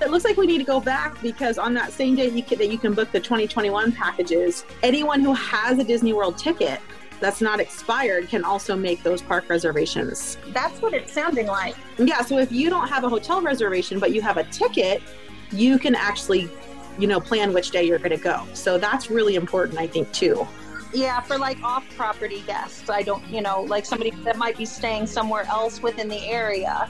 It 0.00 0.10
looks 0.10 0.24
like 0.24 0.36
we 0.36 0.46
need 0.46 0.58
to 0.58 0.64
go 0.64 0.80
back 0.80 1.20
because 1.22 1.58
on 1.58 1.74
that 1.74 1.92
same 1.92 2.16
day 2.16 2.30
you 2.30 2.42
can, 2.42 2.58
that 2.58 2.68
you 2.68 2.78
can 2.78 2.94
book 2.94 3.12
the 3.12 3.20
2021 3.20 3.92
packages, 3.92 4.64
anyone 4.82 5.20
who 5.20 5.34
has 5.34 5.78
a 5.78 5.84
Disney 5.84 6.12
World 6.12 6.38
ticket 6.38 6.80
that's 7.20 7.42
not 7.42 7.60
expired 7.60 8.28
can 8.28 8.42
also 8.42 8.74
make 8.74 9.02
those 9.02 9.20
park 9.20 9.48
reservations. 9.50 10.38
That's 10.48 10.80
what 10.80 10.94
it's 10.94 11.12
sounding 11.12 11.46
like. 11.46 11.76
Yeah, 11.98 12.22
so 12.22 12.38
if 12.38 12.50
you 12.50 12.70
don't 12.70 12.88
have 12.88 13.04
a 13.04 13.10
hotel 13.10 13.42
reservation 13.42 13.98
but 13.98 14.12
you 14.12 14.22
have 14.22 14.38
a 14.38 14.44
ticket, 14.44 15.02
you 15.52 15.78
can 15.78 15.94
actually, 15.94 16.48
you 16.98 17.06
know, 17.06 17.20
plan 17.20 17.52
which 17.52 17.70
day 17.70 17.84
you're 17.84 17.98
going 17.98 18.10
to 18.10 18.16
go. 18.16 18.46
So 18.54 18.78
that's 18.78 19.10
really 19.10 19.34
important, 19.34 19.78
I 19.78 19.86
think, 19.86 20.10
too. 20.12 20.48
Yeah, 20.92 21.20
for 21.20 21.38
like 21.38 21.62
off 21.62 21.84
property 21.96 22.42
guests. 22.46 22.88
I 22.90 23.02
don't, 23.02 23.24
you 23.28 23.40
know, 23.40 23.62
like 23.62 23.84
somebody 23.86 24.10
that 24.24 24.36
might 24.36 24.56
be 24.56 24.64
staying 24.64 25.06
somewhere 25.06 25.44
else 25.44 25.82
within 25.82 26.08
the 26.08 26.18
area. 26.26 26.88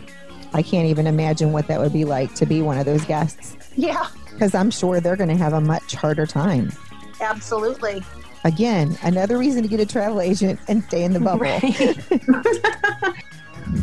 I 0.53 0.63
can't 0.63 0.87
even 0.87 1.07
imagine 1.07 1.53
what 1.53 1.67
that 1.69 1.79
would 1.81 1.93
be 1.93 2.05
like 2.05 2.35
to 2.37 2.47
be 2.47 2.61
one 2.63 2.77
of 2.79 2.85
those 2.85 3.05
guests 3.05 3.57
Yeah, 3.77 4.09
because 4.33 4.55
I'm 4.55 4.71
sure 4.71 5.01
they're 5.01 5.15
going 5.17 5.29
to 5.29 5.37
have 5.37 5.53
a 5.53 5.61
much 5.61 5.95
harder 5.95 6.27
time. 6.27 6.73
absolutely. 7.21 8.03
Again, 8.45 8.97
another 9.03 9.37
reason 9.37 9.63
to 9.63 9.69
get 9.69 9.81
a 9.81 9.87
travel 9.87 10.21
agent 10.23 10.59
and 10.67 10.83
stay 10.85 11.05
in 11.05 11.13
the 11.13 11.21
bubble. 11.21 11.61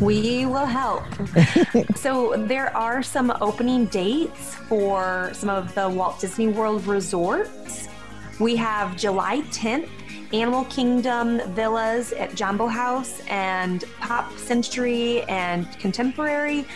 we 0.00 0.46
will 0.46 0.66
help. 0.66 1.04
so 1.96 2.34
there 2.36 2.76
are 2.76 3.02
some 3.02 3.32
opening 3.40 3.86
dates 3.86 4.54
for 4.56 5.30
some 5.32 5.48
of 5.48 5.74
the 5.76 5.88
Walt 5.88 6.20
Disney 6.20 6.48
World 6.48 6.86
resorts. 6.86 7.88
We 8.40 8.56
have 8.56 8.96
July 8.96 9.40
10th, 9.52 9.88
Animal 10.32 10.64
Kingdom 10.66 11.40
Villas 11.54 12.12
at 12.12 12.34
Jambo 12.34 12.66
House 12.66 13.20
and 13.28 13.84
Pop 14.00 14.36
Century 14.36 15.22
and 15.22 15.70
Contemporary. 15.78 16.66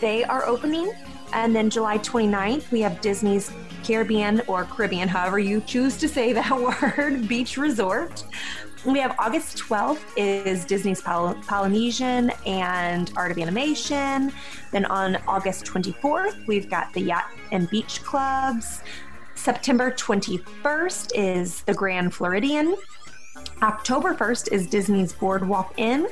They 0.00 0.24
are 0.24 0.44
opening. 0.46 0.92
And 1.32 1.54
then 1.54 1.70
July 1.70 1.98
29th, 1.98 2.70
we 2.70 2.80
have 2.80 3.00
Disney's 3.00 3.50
Caribbean 3.84 4.42
or 4.46 4.64
Caribbean, 4.64 5.08
however 5.08 5.38
you 5.38 5.60
choose 5.62 5.96
to 5.98 6.08
say 6.08 6.32
that 6.34 6.50
word, 6.60 7.28
Beach 7.28 7.56
Resort. 7.56 8.24
We 8.84 8.98
have 9.00 9.16
August 9.18 9.58
12th 9.58 10.00
is 10.16 10.64
Disney's 10.64 11.00
Poly- 11.00 11.40
Polynesian 11.46 12.30
and 12.46 13.10
Art 13.16 13.32
of 13.32 13.38
Animation. 13.38 14.32
Then 14.70 14.84
on 14.86 15.16
August 15.26 15.64
24th, 15.64 16.46
we've 16.46 16.70
got 16.70 16.92
the 16.92 17.00
Yacht 17.00 17.30
and 17.52 17.68
Beach 17.70 18.02
Clubs. 18.04 18.82
September 19.34 19.90
21st 19.92 21.12
is 21.14 21.62
the 21.62 21.74
Grand 21.74 22.14
Floridian. 22.14 22.76
October 23.62 24.14
1st 24.14 24.52
is 24.52 24.68
Disney's 24.68 25.12
Boardwalk 25.12 25.74
Inn. 25.76 26.06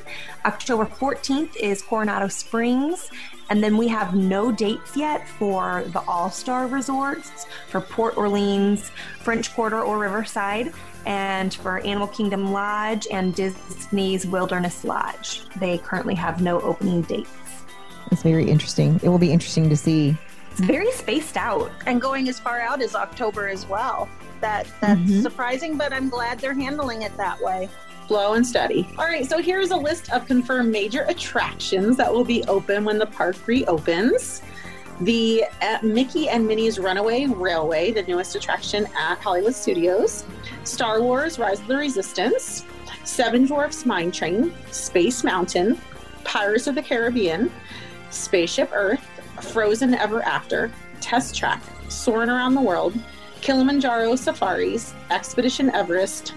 October 0.45 0.85
14th 0.85 1.55
is 1.55 1.81
Coronado 1.81 2.27
Springs. 2.27 3.09
And 3.49 3.63
then 3.63 3.77
we 3.77 3.87
have 3.87 4.13
no 4.13 4.51
dates 4.51 4.97
yet 4.97 5.25
for 5.29 5.85
the 5.93 6.01
All 6.01 6.29
Star 6.29 6.67
Resorts 6.67 7.45
for 7.69 7.79
Port 7.79 8.17
Orleans, 8.17 8.91
French 9.21 9.53
Quarter, 9.55 9.81
or 9.81 9.97
Riverside, 9.97 10.73
and 11.05 11.53
for 11.53 11.79
Animal 11.79 12.07
Kingdom 12.07 12.51
Lodge 12.51 13.07
and 13.09 13.33
Disney's 13.33 14.27
Wilderness 14.27 14.83
Lodge. 14.83 15.43
They 15.57 15.77
currently 15.77 16.15
have 16.15 16.41
no 16.41 16.59
opening 16.59 17.03
dates. 17.03 17.29
It's 18.11 18.23
very 18.23 18.49
interesting. 18.49 18.99
It 19.01 19.07
will 19.07 19.17
be 19.17 19.31
interesting 19.31 19.69
to 19.69 19.77
see. 19.77 20.17
It's 20.57 20.65
very 20.65 20.91
spaced 20.91 21.37
out. 21.37 21.69
And 21.85 22.01
going 22.01 22.27
as 22.29 22.39
far 22.39 22.59
out 22.59 22.81
as 22.81 22.95
October 22.95 23.47
as 23.47 23.67
well. 23.67 24.09
That 24.41 24.65
that's 24.81 24.99
Mhm. 24.99 25.21
surprising, 25.21 25.77
but 25.77 25.93
I'm 25.93 26.09
glad 26.09 26.39
they're 26.39 26.55
handling 26.55 27.03
it 27.03 27.15
that 27.15 27.39
way. 27.39 27.69
Slow 28.07 28.33
and 28.33 28.45
steady. 28.47 28.89
All 28.97 29.05
right, 29.05 29.29
so 29.29 29.39
here's 29.39 29.69
a 29.69 29.75
list 29.77 30.11
of 30.11 30.25
confirmed 30.25 30.71
major 30.71 31.03
attractions 31.09 31.95
that 31.97 32.11
will 32.11 32.23
be 32.25 32.43
open 32.47 32.85
when 32.85 32.97
the 32.97 33.05
park 33.05 33.35
reopens. 33.45 34.41
The 35.01 35.43
uh, 35.61 35.77
Mickey 35.83 36.27
and 36.29 36.47
Minnie's 36.47 36.79
Runaway 36.79 37.27
Railway, 37.27 37.91
the 37.91 38.01
newest 38.03 38.35
attraction 38.35 38.87
at 38.97 39.19
Hollywood 39.19 39.53
Studios. 39.53 40.23
Star 40.63 41.01
Wars 41.03 41.37
Rise 41.37 41.59
of 41.59 41.67
the 41.67 41.77
Resistance. 41.77 42.63
Seven 43.03 43.45
Dwarfs 43.45 43.85
Mine 43.85 44.11
Train. 44.11 44.51
Space 44.71 45.23
Mountain. 45.23 45.79
Pirates 46.23 46.65
of 46.65 46.73
the 46.73 46.81
Caribbean. 46.81 47.51
Spaceship 48.09 48.71
Earth. 48.73 49.05
Frozen 49.41 49.93
Ever 49.95 50.21
After. 50.23 50.71
Test 51.01 51.35
Track. 51.35 51.61
Soaring 51.89 52.29
Around 52.29 52.55
the 52.55 52.61
World. 52.61 52.93
Kilimanjaro 53.41 54.15
Safaris. 54.15 54.93
Expedition 55.11 55.69
Everest. 55.71 56.33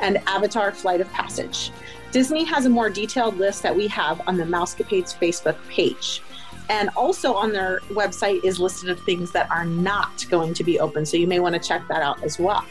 And 0.00 0.18
Avatar 0.26 0.72
Flight 0.72 1.00
of 1.00 1.10
Passage. 1.12 1.70
Disney 2.10 2.44
has 2.44 2.66
a 2.66 2.70
more 2.70 2.90
detailed 2.90 3.36
list 3.38 3.62
that 3.62 3.74
we 3.74 3.88
have 3.88 4.20
on 4.28 4.36
the 4.36 4.44
Mousecapades 4.44 5.18
Facebook 5.18 5.56
page. 5.68 6.22
And 6.70 6.88
also 6.96 7.34
on 7.34 7.52
their 7.52 7.80
website 7.90 8.44
is 8.44 8.58
listed 8.58 8.88
of 8.88 9.00
things 9.00 9.32
that 9.32 9.50
are 9.50 9.66
not 9.66 10.24
going 10.30 10.54
to 10.54 10.64
be 10.64 10.80
open. 10.80 11.04
So 11.04 11.16
you 11.16 11.26
may 11.26 11.40
want 11.40 11.54
to 11.54 11.60
check 11.60 11.86
that 11.88 12.02
out 12.02 12.22
as 12.22 12.38
well. 12.38 12.64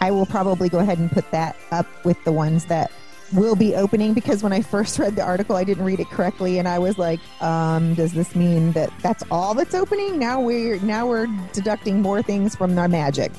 I 0.00 0.10
will 0.10 0.26
probably 0.26 0.68
go 0.68 0.78
ahead 0.78 0.98
and 0.98 1.10
put 1.10 1.30
that 1.30 1.56
up 1.70 1.86
with 2.04 2.22
the 2.24 2.32
ones 2.32 2.66
that 2.66 2.90
will 3.32 3.56
be 3.56 3.74
opening 3.74 4.14
because 4.14 4.42
when 4.42 4.52
I 4.52 4.62
first 4.62 4.98
read 4.98 5.16
the 5.16 5.22
article, 5.22 5.56
I 5.56 5.64
didn't 5.64 5.84
read 5.84 6.00
it 6.00 6.08
correctly, 6.10 6.58
and 6.58 6.68
I 6.68 6.78
was 6.78 6.98
like, 6.98 7.20
um, 7.42 7.94
"Does 7.94 8.12
this 8.12 8.34
mean 8.34 8.72
that 8.72 8.90
that's 9.02 9.24
all 9.30 9.54
that's 9.54 9.74
opening?" 9.74 10.18
Now 10.18 10.40
we're 10.40 10.78
now 10.80 11.06
we're 11.06 11.26
deducting 11.52 12.02
more 12.02 12.22
things 12.22 12.54
from 12.54 12.78
our 12.78 12.88
magic. 12.88 13.32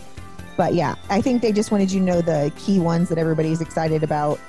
But 0.58 0.74
yeah, 0.74 0.96
I 1.10 1.22
think 1.22 1.41
they 1.41 1.51
just 1.51 1.72
wanted 1.72 1.91
you 1.91 2.00
to 2.00 2.06
know 2.06 2.22
the 2.22 2.51
key 2.58 2.79
ones 2.79 3.10
that 3.10 3.17
everybody's 3.17 3.62
excited 3.62 4.03
about 4.03 4.39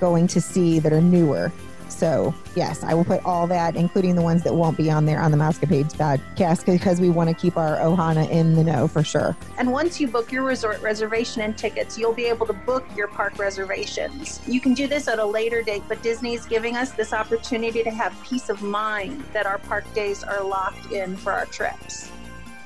going 0.00 0.26
to 0.28 0.40
see 0.40 0.78
that 0.78 0.92
are 0.92 1.00
newer. 1.00 1.52
So 1.88 2.34
yes, 2.54 2.82
I 2.82 2.94
will 2.94 3.04
put 3.04 3.24
all 3.24 3.46
that, 3.48 3.76
including 3.76 4.14
the 4.14 4.22
ones 4.22 4.42
that 4.44 4.54
won't 4.54 4.76
be 4.76 4.90
on 4.90 5.06
there 5.06 5.20
on 5.20 5.30
the 5.30 5.36
Mousecapades 5.36 5.94
podcast, 5.94 6.66
because 6.66 7.00
we 7.00 7.10
want 7.10 7.28
to 7.28 7.34
keep 7.34 7.56
our 7.56 7.76
Ohana 7.78 8.28
in 8.30 8.54
the 8.54 8.64
know 8.64 8.88
for 8.88 9.02
sure. 9.02 9.36
And 9.56 9.72
once 9.72 10.00
you 10.00 10.08
book 10.08 10.30
your 10.30 10.44
resort 10.44 10.80
reservation 10.80 11.42
and 11.42 11.56
tickets, 11.56 11.98
you'll 11.98 12.12
be 12.12 12.26
able 12.26 12.46
to 12.46 12.52
book 12.52 12.86
your 12.96 13.08
park 13.08 13.38
reservations. 13.38 14.40
You 14.46 14.60
can 14.60 14.74
do 14.74 14.86
this 14.86 15.08
at 15.08 15.18
a 15.18 15.24
later 15.24 15.62
date, 15.62 15.82
but 15.88 16.02
Disney 16.02 16.34
is 16.34 16.46
giving 16.46 16.76
us 16.76 16.92
this 16.92 17.12
opportunity 17.12 17.82
to 17.82 17.90
have 17.90 18.16
peace 18.22 18.48
of 18.48 18.62
mind 18.62 19.24
that 19.32 19.46
our 19.46 19.58
park 19.58 19.92
days 19.94 20.22
are 20.22 20.42
locked 20.42 20.92
in 20.92 21.16
for 21.16 21.32
our 21.32 21.46
trips. 21.46 22.10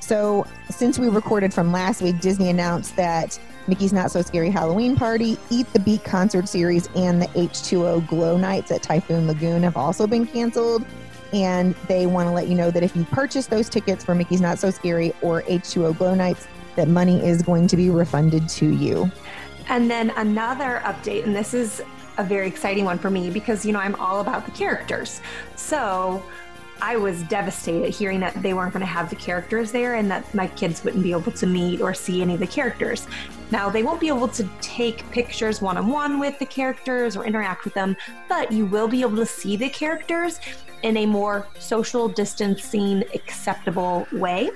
So, 0.01 0.47
since 0.69 0.99
we 0.99 1.09
recorded 1.09 1.55
from 1.55 1.71
last 1.71 2.03
week, 2.03 2.21
Disney 2.21 2.51
announced 2.51 2.97
that 2.97 3.39
Mickey's 3.67 3.93
Not 3.93 4.11
So 4.11 4.23
Scary 4.23 4.51
Halloween 4.51 4.97
Party, 4.97 5.39
Eat 5.51 5.73
the 5.73 5.81
Beat 5.81 6.05
concert 6.05 6.49
series, 6.49 6.89
and 6.97 7.23
the 7.23 7.27
H2O 7.29 8.07
Glow 8.09 8.37
Nights 8.37 8.71
at 8.71 8.83
Typhoon 8.83 9.27
Lagoon 9.27 9.63
have 9.63 9.77
also 9.77 10.07
been 10.07 10.27
canceled. 10.27 10.85
And 11.33 11.75
they 11.89 12.07
want 12.07 12.29
to 12.29 12.33
let 12.33 12.49
you 12.49 12.55
know 12.55 12.71
that 12.71 12.83
if 12.83 12.95
you 12.95 13.05
purchase 13.05 13.47
those 13.47 13.69
tickets 13.69 14.05
for 14.05 14.15
Mickey's 14.15 14.41
Not 14.41 14.59
So 14.59 14.71
Scary 14.71 15.15
or 15.23 15.43
H2O 15.43 15.97
Glow 15.97 16.15
Nights, 16.15 16.47
that 16.77 16.89
money 16.89 17.25
is 17.25 17.43
going 17.43 17.67
to 17.69 17.77
be 17.77 17.91
refunded 17.91 18.49
to 18.51 18.67
you. 18.67 19.11
And 19.69 19.91
then 19.91 20.11
another 20.11 20.83
update, 20.85 21.25
and 21.25 21.35
this 21.35 21.55
is 21.55 21.83
a 22.19 22.25
very 22.25 22.47
exciting 22.47 22.85
one 22.85 22.99
for 22.99 23.11
me 23.11 23.31
because, 23.31 23.65
you 23.65 23.73
know, 23.73 23.79
I'm 23.79 23.95
all 23.95 24.21
about 24.21 24.45
the 24.45 24.53
characters. 24.53 25.21
So 25.57 26.23
I 26.85 26.97
was 26.97 27.23
devastated 27.23 27.91
hearing 27.91 28.19
that 28.21 28.43
they 28.43 28.55
weren't 28.55 28.73
going 28.73 28.81
to 28.81 28.87
have 28.87 29.09
the 29.09 29.15
characters 29.15 29.71
there 29.71 29.95
and 29.95 30.11
that 30.11 30.35
my 30.35 30.49
kids 30.49 30.83
wouldn't 30.83 31.05
be 31.05 31.13
able 31.13 31.31
to 31.31 31.47
meet 31.47 31.81
or 31.81 31.95
see 31.95 32.23
any 32.23 32.35
of 32.35 32.41
the 32.41 32.47
characters. 32.47 33.07
Now, 33.53 33.71
they 33.71 33.85
won't 33.85 34.01
be 34.01 34.09
able 34.09 34.27
to 34.27 34.49
take 34.61 35.09
pictures 35.13 35.63
one 35.63 35.77
on 35.79 35.87
one 35.87 36.19
with 36.19 36.41
the 36.41 36.45
characters 36.45 37.17
or 37.17 37.25
interact 37.25 37.65
with 37.65 37.75
them, 37.75 37.97
but 38.29 38.51
you 38.51 38.67
will 38.67 38.89
be 38.89 39.01
able 39.03 39.15
to 39.17 39.27
see 39.27 39.55
the 39.55 39.69
characters 39.69 40.41
in 40.83 40.97
a 40.97 41.07
more 41.07 41.47
social 41.61 42.09
distancing, 42.09 43.05
acceptable 43.15 44.09
way. 44.11 44.51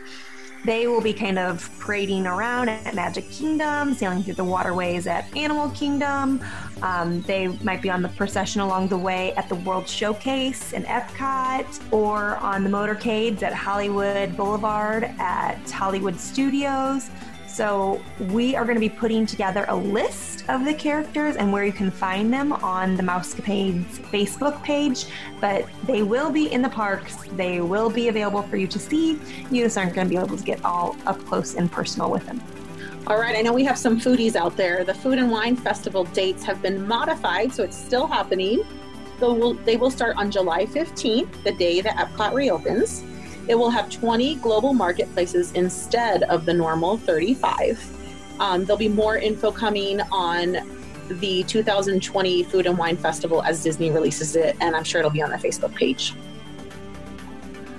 They 0.66 0.88
will 0.88 1.00
be 1.00 1.12
kind 1.12 1.38
of 1.38 1.70
parading 1.78 2.26
around 2.26 2.70
at 2.70 2.92
Magic 2.92 3.30
Kingdom, 3.30 3.94
sailing 3.94 4.24
through 4.24 4.34
the 4.34 4.42
waterways 4.42 5.06
at 5.06 5.24
Animal 5.36 5.70
Kingdom. 5.70 6.44
Um, 6.82 7.22
they 7.22 7.46
might 7.62 7.82
be 7.82 7.88
on 7.88 8.02
the 8.02 8.08
procession 8.08 8.60
along 8.60 8.88
the 8.88 8.98
way 8.98 9.32
at 9.34 9.48
the 9.48 9.54
World 9.54 9.88
Showcase 9.88 10.72
in 10.72 10.82
Epcot 10.82 11.92
or 11.92 12.38
on 12.38 12.64
the 12.64 12.70
motorcades 12.70 13.44
at 13.44 13.54
Hollywood 13.54 14.36
Boulevard 14.36 15.04
at 15.20 15.70
Hollywood 15.70 16.18
Studios. 16.18 17.10
So, 17.56 18.02
we 18.28 18.54
are 18.54 18.64
going 18.64 18.76
to 18.76 18.80
be 18.80 18.90
putting 18.90 19.24
together 19.24 19.64
a 19.68 19.74
list 19.74 20.44
of 20.50 20.66
the 20.66 20.74
characters 20.74 21.36
and 21.36 21.50
where 21.50 21.64
you 21.64 21.72
can 21.72 21.90
find 21.90 22.30
them 22.30 22.52
on 22.52 22.98
the 22.98 23.02
Mousecapades 23.02 23.96
Facebook 24.10 24.62
page. 24.62 25.06
But 25.40 25.64
they 25.86 26.02
will 26.02 26.30
be 26.30 26.52
in 26.52 26.60
the 26.60 26.68
parks, 26.68 27.16
they 27.32 27.62
will 27.62 27.88
be 27.88 28.08
available 28.08 28.42
for 28.42 28.58
you 28.58 28.66
to 28.66 28.78
see. 28.78 29.18
You 29.50 29.64
just 29.64 29.78
aren't 29.78 29.94
going 29.94 30.06
to 30.06 30.10
be 30.10 30.18
able 30.22 30.36
to 30.36 30.44
get 30.44 30.62
all 30.66 30.96
up 31.06 31.18
close 31.24 31.54
and 31.54 31.72
personal 31.72 32.10
with 32.10 32.26
them. 32.26 32.42
All 33.06 33.18
right, 33.18 33.34
I 33.34 33.40
know 33.40 33.54
we 33.54 33.64
have 33.64 33.78
some 33.78 33.98
foodies 33.98 34.36
out 34.36 34.54
there. 34.58 34.84
The 34.84 34.92
Food 34.92 35.16
and 35.16 35.30
Wine 35.30 35.56
Festival 35.56 36.04
dates 36.04 36.44
have 36.44 36.60
been 36.60 36.86
modified, 36.86 37.54
so 37.54 37.62
it's 37.62 37.78
still 37.78 38.06
happening. 38.06 38.64
They 39.18 39.26
will, 39.28 39.54
they 39.54 39.78
will 39.78 39.90
start 39.90 40.18
on 40.18 40.30
July 40.30 40.66
15th, 40.66 41.42
the 41.42 41.52
day 41.52 41.80
that 41.80 41.96
Epcot 41.96 42.34
reopens. 42.34 43.02
It 43.48 43.54
will 43.54 43.70
have 43.70 43.90
20 43.90 44.36
global 44.36 44.74
marketplaces 44.74 45.52
instead 45.52 46.24
of 46.24 46.44
the 46.46 46.54
normal 46.54 46.98
35. 46.98 47.92
Um, 48.40 48.64
there'll 48.64 48.76
be 48.76 48.88
more 48.88 49.16
info 49.16 49.50
coming 49.50 50.00
on 50.12 50.58
the 51.08 51.44
2020 51.44 52.42
Food 52.44 52.66
and 52.66 52.76
Wine 52.76 52.96
Festival 52.96 53.42
as 53.42 53.62
Disney 53.62 53.90
releases 53.90 54.36
it, 54.36 54.56
and 54.60 54.74
I'm 54.74 54.84
sure 54.84 54.98
it'll 54.98 55.10
be 55.10 55.22
on 55.22 55.30
the 55.30 55.36
Facebook 55.36 55.74
page. 55.74 56.14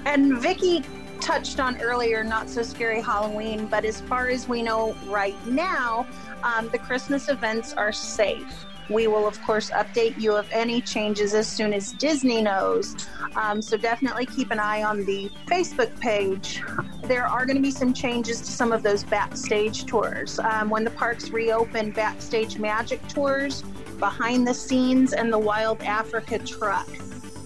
And 0.05 0.37
Vicki 0.39 0.83
touched 1.19 1.59
on 1.59 1.81
earlier, 1.81 2.23
not 2.23 2.49
so 2.49 2.63
scary 2.63 3.01
Halloween, 3.01 3.67
but 3.67 3.83
as 3.83 3.99
far 4.01 4.29
as 4.29 4.47
we 4.47 4.61
know 4.61 4.95
right 5.07 5.35
now, 5.45 6.07
um, 6.43 6.69
the 6.69 6.77
Christmas 6.77 7.27
events 7.27 7.73
are 7.73 7.91
safe. 7.91 8.66
We 8.89 9.07
will, 9.07 9.27
of 9.27 9.41
course, 9.43 9.69
update 9.71 10.19
you 10.19 10.33
of 10.33 10.47
any 10.51 10.81
changes 10.81 11.33
as 11.33 11.47
soon 11.47 11.73
as 11.73 11.91
Disney 11.93 12.41
knows. 12.41 12.95
Um, 13.35 13.61
so 13.61 13.77
definitely 13.77 14.25
keep 14.25 14.51
an 14.51 14.59
eye 14.59 14.83
on 14.83 15.05
the 15.05 15.29
Facebook 15.45 15.99
page. 15.99 16.63
There 17.03 17.25
are 17.25 17.45
going 17.45 17.57
to 17.57 17.61
be 17.61 17.71
some 17.71 17.93
changes 17.93 18.39
to 18.41 18.51
some 18.51 18.71
of 18.71 18.83
those 18.83 19.03
backstage 19.03 19.85
tours. 19.85 20.39
Um, 20.39 20.69
when 20.69 20.83
the 20.83 20.91
parks 20.91 21.29
reopen, 21.29 21.91
backstage 21.91 22.57
magic 22.57 23.05
tours, 23.07 23.61
behind 23.99 24.47
the 24.47 24.53
scenes, 24.53 25.13
and 25.13 25.33
the 25.33 25.39
Wild 25.39 25.81
Africa 25.81 26.39
Trek 26.39 26.87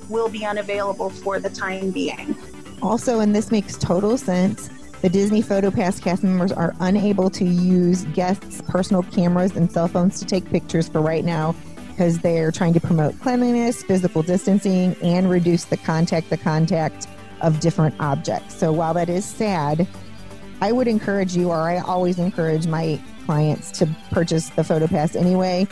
will 0.09 0.29
be 0.29 0.45
unavailable 0.45 1.09
for 1.09 1.39
the 1.39 1.49
time 1.49 1.91
being. 1.91 2.35
Also, 2.81 3.19
and 3.19 3.35
this 3.35 3.51
makes 3.51 3.77
total 3.77 4.17
sense, 4.17 4.69
the 5.01 5.09
Disney 5.09 5.41
PhotoPass 5.41 5.99
cast 5.99 6.23
members 6.23 6.51
are 6.51 6.75
unable 6.79 7.29
to 7.31 7.43
use 7.43 8.05
guests' 8.13 8.61
personal 8.67 9.01
cameras 9.03 9.55
and 9.55 9.71
cell 9.71 9.87
phones 9.87 10.19
to 10.19 10.25
take 10.25 10.45
pictures 10.45 10.87
for 10.87 11.01
right 11.01 11.25
now 11.25 11.55
because 11.89 12.19
they're 12.19 12.51
trying 12.51 12.73
to 12.73 12.79
promote 12.79 13.19
cleanliness, 13.19 13.81
physical 13.83 14.21
distancing, 14.21 14.95
and 15.01 15.29
reduce 15.29 15.65
the 15.65 15.77
contact 15.77 16.29
the 16.29 16.37
contact 16.37 17.07
of 17.41 17.59
different 17.59 17.95
objects. 17.99 18.55
So 18.55 18.71
while 18.71 18.93
that 18.93 19.09
is 19.09 19.25
sad, 19.25 19.87
I 20.61 20.71
would 20.71 20.87
encourage 20.87 21.35
you, 21.35 21.49
or 21.49 21.57
I 21.57 21.79
always 21.79 22.19
encourage 22.19 22.67
my 22.67 22.99
clients 23.25 23.71
to 23.79 23.87
purchase 24.11 24.49
the 24.49 24.61
PhotoPass 24.61 25.15
anyway. 25.15 25.67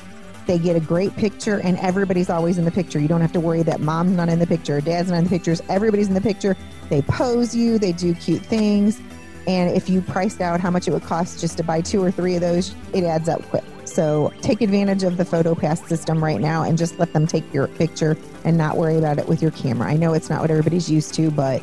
They 0.47 0.57
get 0.57 0.75
a 0.75 0.79
great 0.79 1.15
picture, 1.15 1.59
and 1.59 1.77
everybody's 1.77 2.31
always 2.31 2.57
in 2.57 2.65
the 2.65 2.71
picture. 2.71 2.99
You 2.99 3.07
don't 3.07 3.21
have 3.21 3.33
to 3.33 3.39
worry 3.39 3.61
that 3.61 3.79
mom's 3.79 4.17
not 4.17 4.29
in 4.29 4.39
the 4.39 4.47
picture, 4.47 4.81
dad's 4.81 5.11
not 5.11 5.17
in 5.17 5.25
the 5.25 5.29
pictures. 5.29 5.61
Everybody's 5.69 6.07
in 6.07 6.15
the 6.15 6.21
picture. 6.21 6.57
They 6.89 7.03
pose 7.03 7.55
you, 7.55 7.77
they 7.77 7.91
do 7.91 8.15
cute 8.15 8.41
things. 8.41 8.99
And 9.47 9.75
if 9.75 9.89
you 9.89 10.01
priced 10.01 10.41
out 10.41 10.59
how 10.59 10.69
much 10.69 10.87
it 10.87 10.91
would 10.91 11.03
cost 11.03 11.39
just 11.39 11.57
to 11.57 11.63
buy 11.63 11.81
two 11.81 12.03
or 12.03 12.11
three 12.11 12.35
of 12.35 12.41
those, 12.41 12.75
it 12.93 13.03
adds 13.03 13.27
up 13.29 13.41
quick. 13.43 13.63
So 13.85 14.31
take 14.41 14.61
advantage 14.61 15.03
of 15.03 15.17
the 15.17 15.25
PhotoPass 15.25 15.87
system 15.87 16.23
right 16.23 16.39
now 16.39 16.63
and 16.63 16.77
just 16.77 16.99
let 16.99 17.11
them 17.11 17.25
take 17.25 17.51
your 17.53 17.67
picture 17.67 18.15
and 18.45 18.55
not 18.57 18.77
worry 18.77 18.97
about 18.97 19.17
it 19.17 19.27
with 19.27 19.41
your 19.41 19.51
camera. 19.51 19.89
I 19.89 19.97
know 19.97 20.13
it's 20.13 20.29
not 20.29 20.41
what 20.41 20.51
everybody's 20.51 20.89
used 20.89 21.15
to, 21.15 21.31
but 21.31 21.61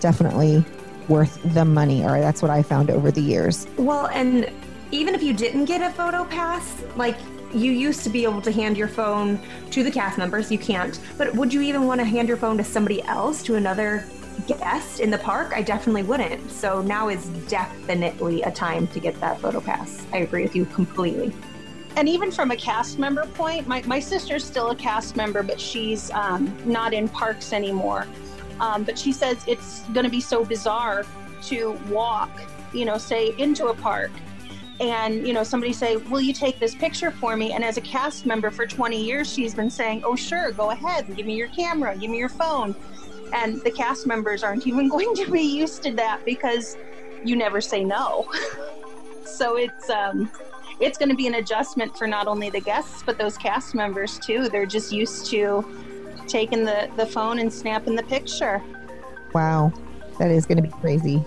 definitely 0.00 0.64
worth 1.08 1.40
the 1.54 1.64
money, 1.64 2.04
or 2.04 2.20
that's 2.20 2.42
what 2.42 2.50
I 2.50 2.62
found 2.62 2.90
over 2.90 3.10
the 3.10 3.22
years. 3.22 3.66
Well, 3.76 4.06
and 4.08 4.50
even 4.90 5.14
if 5.14 5.22
you 5.22 5.32
didn't 5.32 5.64
get 5.64 5.80
a 5.80 5.94
PhotoPass, 5.96 6.96
like 6.96 7.16
you 7.54 7.72
used 7.72 8.02
to 8.04 8.10
be 8.10 8.24
able 8.24 8.42
to 8.42 8.52
hand 8.52 8.76
your 8.76 8.88
phone 8.88 9.40
to 9.70 9.82
the 9.82 9.90
cast 9.90 10.18
members, 10.18 10.50
you 10.52 10.58
can't. 10.58 10.98
But 11.16 11.34
would 11.34 11.52
you 11.52 11.62
even 11.62 11.86
want 11.86 12.00
to 12.00 12.04
hand 12.04 12.28
your 12.28 12.36
phone 12.36 12.58
to 12.58 12.64
somebody 12.64 13.02
else, 13.02 13.42
to 13.44 13.54
another 13.54 14.04
guest 14.46 15.00
in 15.00 15.10
the 15.10 15.18
park, 15.18 15.52
I 15.54 15.62
definitely 15.62 16.02
wouldn't. 16.02 16.50
So 16.50 16.82
now 16.82 17.08
is 17.08 17.26
definitely 17.48 18.42
a 18.42 18.50
time 18.50 18.86
to 18.88 19.00
get 19.00 19.18
that 19.20 19.40
photo 19.40 19.60
pass. 19.60 20.04
I 20.12 20.18
agree 20.18 20.42
with 20.42 20.54
you 20.54 20.64
completely. 20.66 21.32
And 21.96 22.08
even 22.08 22.32
from 22.32 22.50
a 22.50 22.56
cast 22.56 22.98
member 22.98 23.24
point, 23.26 23.68
my, 23.68 23.82
my 23.82 24.00
sister's 24.00 24.44
still 24.44 24.70
a 24.70 24.76
cast 24.76 25.16
member, 25.16 25.42
but 25.42 25.60
she's 25.60 26.10
um, 26.10 26.56
not 26.64 26.92
in 26.92 27.08
parks 27.08 27.52
anymore. 27.52 28.06
Um, 28.60 28.84
but 28.84 28.98
she 28.98 29.12
says 29.12 29.44
it's 29.46 29.80
going 29.92 30.04
to 30.04 30.10
be 30.10 30.20
so 30.20 30.44
bizarre 30.44 31.06
to 31.44 31.78
walk, 31.88 32.30
you 32.72 32.84
know, 32.84 32.98
say 32.98 33.34
into 33.38 33.66
a 33.66 33.74
park 33.74 34.10
and 34.80 35.26
you 35.26 35.32
know 35.32 35.44
somebody 35.44 35.72
say 35.72 35.96
will 35.96 36.20
you 36.20 36.32
take 36.32 36.58
this 36.58 36.74
picture 36.74 37.10
for 37.10 37.36
me 37.36 37.52
and 37.52 37.64
as 37.64 37.76
a 37.76 37.80
cast 37.80 38.26
member 38.26 38.50
for 38.50 38.66
20 38.66 39.00
years 39.00 39.32
she's 39.32 39.54
been 39.54 39.70
saying 39.70 40.02
oh 40.04 40.16
sure 40.16 40.50
go 40.52 40.70
ahead 40.70 41.06
give 41.16 41.26
me 41.26 41.36
your 41.36 41.48
camera 41.48 41.96
give 41.96 42.10
me 42.10 42.18
your 42.18 42.28
phone 42.28 42.74
and 43.34 43.60
the 43.62 43.70
cast 43.70 44.06
members 44.06 44.42
aren't 44.42 44.66
even 44.66 44.88
going 44.94 45.14
to 45.16 45.30
be 45.30 45.42
used 45.42 45.82
to 45.82 45.92
that 45.92 46.24
because 46.24 46.76
you 47.24 47.36
never 47.36 47.60
say 47.60 47.84
no. 47.84 48.30
so 49.24 49.56
it's 49.56 49.90
um, 49.90 50.30
it's 50.80 50.98
going 50.98 51.08
to 51.08 51.14
be 51.14 51.26
an 51.26 51.34
adjustment 51.34 51.96
for 51.96 52.06
not 52.06 52.26
only 52.26 52.50
the 52.50 52.60
guests 52.60 53.02
but 53.04 53.18
those 53.18 53.36
cast 53.36 53.74
members 53.74 54.18
too. 54.18 54.48
They're 54.48 54.66
just 54.66 54.92
used 54.92 55.26
to 55.26 55.64
taking 56.26 56.64
the 56.64 56.88
the 56.96 57.06
phone 57.06 57.38
and 57.38 57.52
snapping 57.52 57.96
the 57.96 58.02
picture. 58.04 58.62
Wow, 59.32 59.72
that 60.18 60.30
is 60.30 60.46
going 60.46 60.56
to 60.56 60.62
be 60.62 60.70
crazy. 60.80 61.24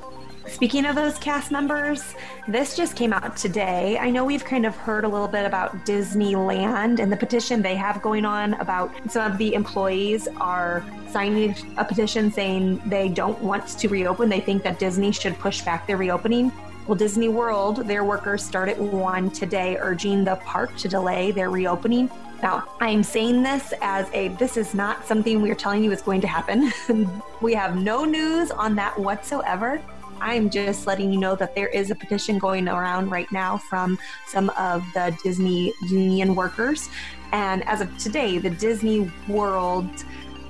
Speaking 0.49 0.85
of 0.85 0.95
those 0.95 1.17
cast 1.17 1.51
members, 1.51 2.15
this 2.47 2.75
just 2.75 2.95
came 2.95 3.11
out 3.11 3.35
today. 3.35 3.97
I 3.99 4.09
know 4.09 4.23
we've 4.23 4.45
kind 4.45 4.65
of 4.65 4.75
heard 4.75 5.03
a 5.03 5.07
little 5.07 5.27
bit 5.27 5.45
about 5.45 5.85
Disneyland 5.85 6.99
and 6.99 7.11
the 7.11 7.17
petition 7.17 7.61
they 7.61 7.75
have 7.75 8.01
going 8.01 8.25
on 8.25 8.53
about 8.55 8.91
some 9.09 9.29
of 9.29 9.37
the 9.37 9.53
employees 9.53 10.27
are 10.37 10.83
signing 11.11 11.55
a 11.77 11.83
petition 11.83 12.31
saying 12.31 12.81
they 12.85 13.09
don't 13.09 13.39
want 13.41 13.67
to 13.67 13.87
reopen. 13.89 14.29
They 14.29 14.39
think 14.39 14.63
that 14.63 14.79
Disney 14.79 15.11
should 15.11 15.37
push 15.37 15.61
back 15.61 15.85
their 15.85 15.97
reopening. 15.97 16.51
Well, 16.87 16.95
Disney 16.95 17.27
World, 17.27 17.85
their 17.85 18.05
workers 18.05 18.43
started 18.43 18.79
one 18.79 19.29
today 19.29 19.77
urging 19.79 20.23
the 20.23 20.37
park 20.37 20.75
to 20.77 20.87
delay 20.87 21.31
their 21.31 21.49
reopening. 21.49 22.09
Now, 22.41 22.63
I'm 22.79 23.03
saying 23.03 23.43
this 23.43 23.73
as 23.81 24.09
a 24.13 24.29
this 24.29 24.55
is 24.57 24.73
not 24.73 25.05
something 25.05 25.41
we're 25.41 25.55
telling 25.55 25.83
you 25.83 25.91
is 25.91 26.01
going 26.01 26.21
to 26.21 26.27
happen. 26.27 26.71
we 27.41 27.53
have 27.53 27.75
no 27.75 28.05
news 28.05 28.51
on 28.51 28.75
that 28.75 28.97
whatsoever. 28.97 29.81
I'm 30.21 30.49
just 30.49 30.87
letting 30.87 31.11
you 31.11 31.19
know 31.19 31.35
that 31.35 31.55
there 31.55 31.67
is 31.67 31.91
a 31.91 31.95
petition 31.95 32.37
going 32.37 32.67
around 32.67 33.11
right 33.11 33.31
now 33.31 33.57
from 33.57 33.97
some 34.27 34.49
of 34.51 34.83
the 34.93 35.17
Disney 35.23 35.73
union 35.87 36.35
workers. 36.35 36.89
And 37.31 37.67
as 37.67 37.81
of 37.81 37.97
today, 37.97 38.37
the 38.37 38.49
Disney 38.49 39.11
World 39.27 39.89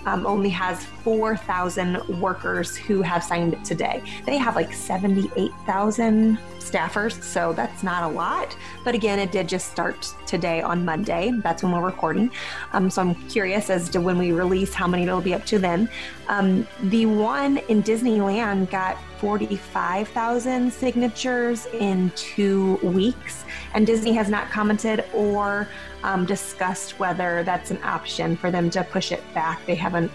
um, 0.05 0.25
only 0.25 0.49
has 0.49 0.85
4,000 0.85 2.21
workers 2.21 2.77
who 2.77 3.01
have 3.01 3.23
signed 3.23 3.53
it 3.53 3.65
today. 3.65 4.01
They 4.25 4.37
have 4.37 4.55
like 4.55 4.73
78,000 4.73 6.39
staffers, 6.69 7.21
so 7.21 7.53
that's 7.53 7.83
not 7.83 8.03
a 8.03 8.07
lot. 8.07 8.55
But 8.83 8.95
again, 8.95 9.19
it 9.19 9.31
did 9.31 9.47
just 9.47 9.71
start 9.71 10.13
today 10.25 10.61
on 10.61 10.85
Monday. 10.85 11.31
That's 11.43 11.63
when 11.63 11.71
we're 11.71 11.85
recording. 11.85 12.31
Um, 12.73 12.89
so 12.89 13.01
I'm 13.01 13.15
curious 13.29 13.69
as 13.69 13.89
to 13.89 14.01
when 14.01 14.17
we 14.17 14.31
release 14.31 14.73
how 14.73 14.87
many 14.87 15.03
it'll 15.03 15.21
be 15.21 15.33
up 15.33 15.45
to 15.47 15.59
then. 15.59 15.89
Um, 16.27 16.67
the 16.83 17.05
one 17.05 17.57
in 17.69 17.81
Disneyland 17.81 18.69
got 18.69 18.97
45,000 19.19 20.71
signatures 20.71 21.65
in 21.67 22.11
two 22.15 22.75
weeks, 22.77 23.45
and 23.73 23.87
Disney 23.87 24.13
has 24.13 24.29
not 24.29 24.49
commented 24.49 25.05
or 25.13 25.67
um, 26.03 26.25
discussed 26.25 26.99
whether 26.99 27.43
that's 27.43 27.71
an 27.71 27.81
option 27.83 28.35
for 28.35 28.51
them 28.51 28.69
to 28.71 28.83
push 28.83 29.11
it 29.11 29.23
back. 29.33 29.65
They 29.65 29.75
haven't 29.75 30.11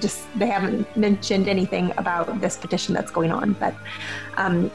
just 0.00 0.26
they 0.38 0.46
haven't 0.46 0.94
mentioned 0.96 1.48
anything 1.48 1.92
about 1.96 2.40
this 2.40 2.56
petition 2.56 2.94
that's 2.94 3.10
going 3.10 3.30
on, 3.30 3.52
but. 3.54 3.74
Um, 4.36 4.70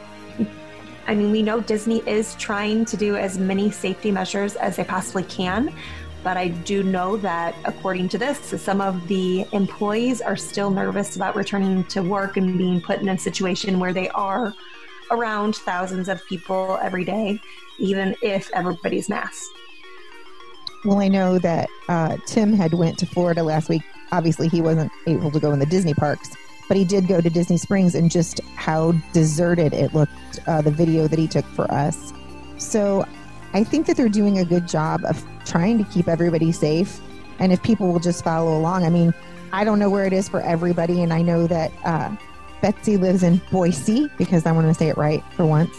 I 1.06 1.14
mean, 1.14 1.32
we 1.32 1.42
know 1.42 1.60
Disney 1.60 1.98
is 2.06 2.34
trying 2.36 2.84
to 2.86 2.96
do 2.96 3.16
as 3.16 3.38
many 3.38 3.70
safety 3.70 4.10
measures 4.10 4.56
as 4.56 4.76
they 4.76 4.84
possibly 4.84 5.24
can, 5.24 5.74
But 6.22 6.36
I 6.36 6.48
do 6.48 6.82
know 6.82 7.16
that 7.18 7.54
according 7.64 8.08
to 8.10 8.18
this, 8.18 8.38
some 8.62 8.80
of 8.80 9.08
the 9.08 9.44
employees 9.52 10.20
are 10.20 10.36
still 10.36 10.70
nervous 10.70 11.16
about 11.16 11.34
returning 11.34 11.84
to 11.84 12.00
work 12.00 12.36
and 12.36 12.56
being 12.56 12.80
put 12.80 13.00
in 13.00 13.08
a 13.08 13.18
situation 13.18 13.80
where 13.80 13.92
they 13.92 14.08
are 14.10 14.54
around 15.10 15.56
thousands 15.56 16.08
of 16.08 16.24
people 16.26 16.78
every 16.80 17.04
day, 17.04 17.40
even 17.78 18.14
if 18.22 18.50
everybody's 18.52 19.08
masked. 19.08 19.44
Well, 20.84 21.00
I 21.00 21.08
know 21.08 21.38
that 21.40 21.68
uh, 21.88 22.16
Tim 22.26 22.52
had 22.52 22.74
went 22.74 22.98
to 22.98 23.06
Florida 23.06 23.42
last 23.42 23.68
week. 23.68 23.82
Obviously, 24.12 24.48
he 24.48 24.60
wasn't 24.60 24.92
able 25.06 25.30
to 25.30 25.40
go 25.40 25.52
in 25.52 25.58
the 25.58 25.66
Disney 25.66 25.94
parks, 25.94 26.30
but 26.72 26.78
he 26.78 26.86
did 26.86 27.06
go 27.06 27.20
to 27.20 27.28
Disney 27.28 27.58
Springs, 27.58 27.94
and 27.94 28.10
just 28.10 28.40
how 28.56 28.92
deserted 29.12 29.74
it 29.74 29.92
looked. 29.92 30.40
Uh, 30.46 30.62
the 30.62 30.70
video 30.70 31.06
that 31.06 31.18
he 31.18 31.28
took 31.28 31.44
for 31.48 31.70
us. 31.70 32.14
So, 32.56 33.04
I 33.52 33.62
think 33.62 33.86
that 33.88 33.98
they're 33.98 34.08
doing 34.08 34.38
a 34.38 34.44
good 34.46 34.66
job 34.66 35.04
of 35.04 35.22
trying 35.44 35.76
to 35.76 35.90
keep 35.90 36.08
everybody 36.08 36.50
safe. 36.50 36.98
And 37.40 37.52
if 37.52 37.62
people 37.62 37.92
will 37.92 38.00
just 38.00 38.24
follow 38.24 38.56
along, 38.56 38.86
I 38.86 38.88
mean, 38.88 39.12
I 39.52 39.64
don't 39.64 39.78
know 39.78 39.90
where 39.90 40.06
it 40.06 40.14
is 40.14 40.30
for 40.30 40.40
everybody, 40.40 41.02
and 41.02 41.12
I 41.12 41.20
know 41.20 41.46
that 41.46 41.72
uh, 41.84 42.16
Betsy 42.62 42.96
lives 42.96 43.22
in 43.22 43.42
Boise 43.50 44.08
because 44.16 44.46
I 44.46 44.52
want 44.52 44.66
to 44.66 44.72
say 44.72 44.88
it 44.88 44.96
right 44.96 45.22
for 45.36 45.44
once, 45.44 45.76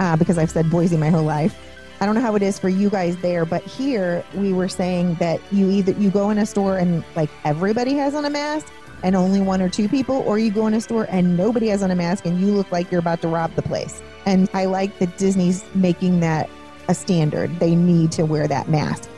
uh, 0.00 0.16
because 0.16 0.36
I've 0.36 0.50
said 0.50 0.68
Boise 0.68 0.96
my 0.96 1.10
whole 1.10 1.22
life. 1.22 1.56
I 2.00 2.06
don't 2.06 2.16
know 2.16 2.20
how 2.20 2.34
it 2.34 2.42
is 2.42 2.58
for 2.58 2.68
you 2.68 2.90
guys 2.90 3.16
there, 3.18 3.44
but 3.44 3.62
here 3.62 4.24
we 4.34 4.52
were 4.52 4.68
saying 4.68 5.14
that 5.20 5.40
you 5.52 5.70
either 5.70 5.92
you 5.92 6.10
go 6.10 6.30
in 6.30 6.38
a 6.38 6.46
store 6.46 6.78
and 6.78 7.04
like 7.14 7.30
everybody 7.44 7.94
has 7.94 8.16
on 8.16 8.24
a 8.24 8.30
mask 8.30 8.66
and 9.04 9.14
only 9.14 9.40
one 9.40 9.60
or 9.60 9.68
two 9.68 9.86
people, 9.86 10.16
or 10.26 10.38
you 10.38 10.50
go 10.50 10.66
in 10.66 10.72
a 10.74 10.80
store 10.80 11.06
and 11.10 11.36
nobody 11.36 11.68
has 11.68 11.82
on 11.82 11.90
a 11.90 11.94
mask 11.94 12.24
and 12.24 12.40
you 12.40 12.46
look 12.46 12.72
like 12.72 12.90
you're 12.90 13.00
about 13.00 13.20
to 13.20 13.28
rob 13.28 13.54
the 13.54 13.62
place. 13.62 14.02
And 14.24 14.48
I 14.54 14.64
like 14.64 14.98
that 14.98 15.18
Disney's 15.18 15.62
making 15.74 16.20
that 16.20 16.48
a 16.88 16.94
standard. 16.94 17.60
They 17.60 17.76
need 17.76 18.10
to 18.12 18.24
wear 18.24 18.48
that 18.48 18.68
mask. 18.70 19.10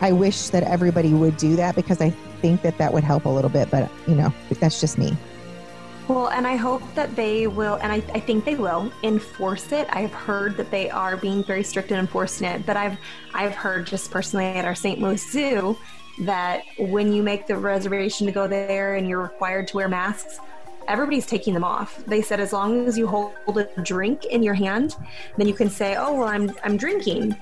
I 0.00 0.12
wish 0.12 0.48
that 0.48 0.62
everybody 0.62 1.12
would 1.12 1.36
do 1.36 1.56
that 1.56 1.76
because 1.76 2.00
I 2.00 2.08
think 2.40 2.62
that 2.62 2.78
that 2.78 2.92
would 2.92 3.04
help 3.04 3.26
a 3.26 3.28
little 3.28 3.50
bit, 3.50 3.70
but 3.70 3.90
you 4.08 4.14
know, 4.14 4.32
that's 4.60 4.80
just 4.80 4.96
me. 4.96 5.14
Well, 6.08 6.28
and 6.28 6.46
I 6.46 6.56
hope 6.56 6.82
that 6.94 7.14
they 7.14 7.46
will, 7.46 7.76
and 7.76 7.92
I, 7.92 7.96
I, 8.14 8.20
think 8.20 8.44
they 8.44 8.56
will 8.56 8.92
enforce 9.02 9.72
it. 9.72 9.88
I've 9.90 10.12
heard 10.12 10.54
that 10.58 10.70
they 10.70 10.90
are 10.90 11.16
being 11.16 11.42
very 11.42 11.62
strict 11.62 11.90
in 11.92 11.98
enforcing 11.98 12.46
it, 12.46 12.66
but 12.66 12.76
I've 12.76 12.98
I've 13.32 13.54
heard 13.54 13.86
just 13.86 14.10
personally 14.10 14.44
at 14.44 14.66
our 14.66 14.74
St. 14.74 15.00
Louis 15.00 15.16
Zoo 15.16 15.78
that 16.20 16.62
when 16.78 17.12
you 17.12 17.22
make 17.22 17.46
the 17.46 17.56
reservation 17.56 18.26
to 18.26 18.32
go 18.32 18.46
there 18.46 18.94
and 18.96 19.08
you're 19.08 19.22
required 19.22 19.68
to 19.68 19.76
wear 19.76 19.88
masks, 19.88 20.38
everybody's 20.86 21.26
taking 21.26 21.54
them 21.54 21.64
off. 21.64 22.04
They 22.06 22.22
said 22.22 22.40
as 22.40 22.52
long 22.52 22.86
as 22.86 22.96
you 22.96 23.06
hold 23.06 23.34
a 23.48 23.64
drink 23.82 24.24
in 24.26 24.42
your 24.42 24.54
hand, 24.54 24.96
then 25.36 25.48
you 25.48 25.54
can 25.54 25.70
say, 25.70 25.96
"Oh, 25.96 26.14
well, 26.14 26.28
I'm 26.28 26.52
I'm 26.62 26.76
drinking." 26.76 27.36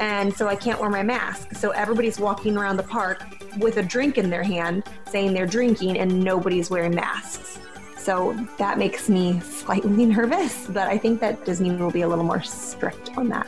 And 0.00 0.34
so 0.34 0.48
I 0.48 0.56
can't 0.56 0.80
wear 0.80 0.88
my 0.88 1.02
mask. 1.02 1.54
So 1.54 1.70
everybody's 1.70 2.18
walking 2.18 2.56
around 2.56 2.78
the 2.78 2.82
park 2.82 3.22
with 3.58 3.76
a 3.76 3.82
drink 3.82 4.16
in 4.16 4.30
their 4.30 4.42
hand 4.42 4.84
saying 5.10 5.34
they're 5.34 5.46
drinking 5.46 5.98
and 5.98 6.24
nobody's 6.24 6.70
wearing 6.70 6.94
masks. 6.94 7.58
So 7.98 8.34
that 8.56 8.78
makes 8.78 9.10
me 9.10 9.40
slightly 9.40 10.06
nervous, 10.16 10.66
but 10.68 10.88
I 10.88 10.96
think 10.96 11.20
that 11.20 11.44
Disney 11.44 11.76
will 11.76 11.90
be 11.90 12.00
a 12.00 12.08
little 12.08 12.24
more 12.24 12.40
strict 12.40 13.10
on 13.18 13.28
that. 13.28 13.46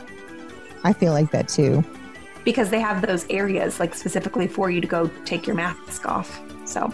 I 0.83 0.93
feel 0.93 1.11
like 1.11 1.31
that 1.31 1.47
too. 1.47 1.83
Because 2.43 2.69
they 2.69 2.79
have 2.79 3.01
those 3.01 3.25
areas 3.29 3.79
like 3.79 3.95
specifically 3.95 4.47
for 4.47 4.69
you 4.69 4.81
to 4.81 4.87
go 4.87 5.07
take 5.25 5.47
your 5.47 5.55
mask 5.55 6.05
off. 6.05 6.41
So 6.65 6.93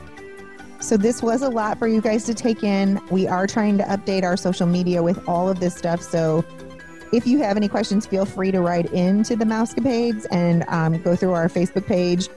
so 0.81 0.95
this 0.95 1.21
was 1.21 1.41
a 1.41 1.49
lot 1.49 1.77
for 1.77 1.87
you 1.87 1.99
guys 1.99 2.23
to 2.25 2.33
take 2.33 2.63
in. 2.63 3.01
We 3.11 3.27
are 3.27 3.45
trying 3.47 3.77
to 3.79 3.83
update 3.83 4.23
our 4.23 4.37
social 4.37 4.65
media 4.65 5.03
with 5.03 5.27
all 5.27 5.49
of 5.49 5.59
this 5.59 5.75
stuff. 5.75 6.01
So 6.01 6.45
if 7.11 7.27
you 7.27 7.39
have 7.39 7.57
any 7.57 7.67
questions, 7.67 8.05
feel 8.05 8.25
free 8.25 8.51
to 8.51 8.61
write 8.61 8.85
into 8.93 9.35
the 9.35 9.43
Mousecapades 9.43 10.25
and 10.31 10.63
um, 10.69 11.01
go 11.01 11.17
through 11.17 11.33
our 11.33 11.49
Facebook 11.49 11.85
page 11.85 12.29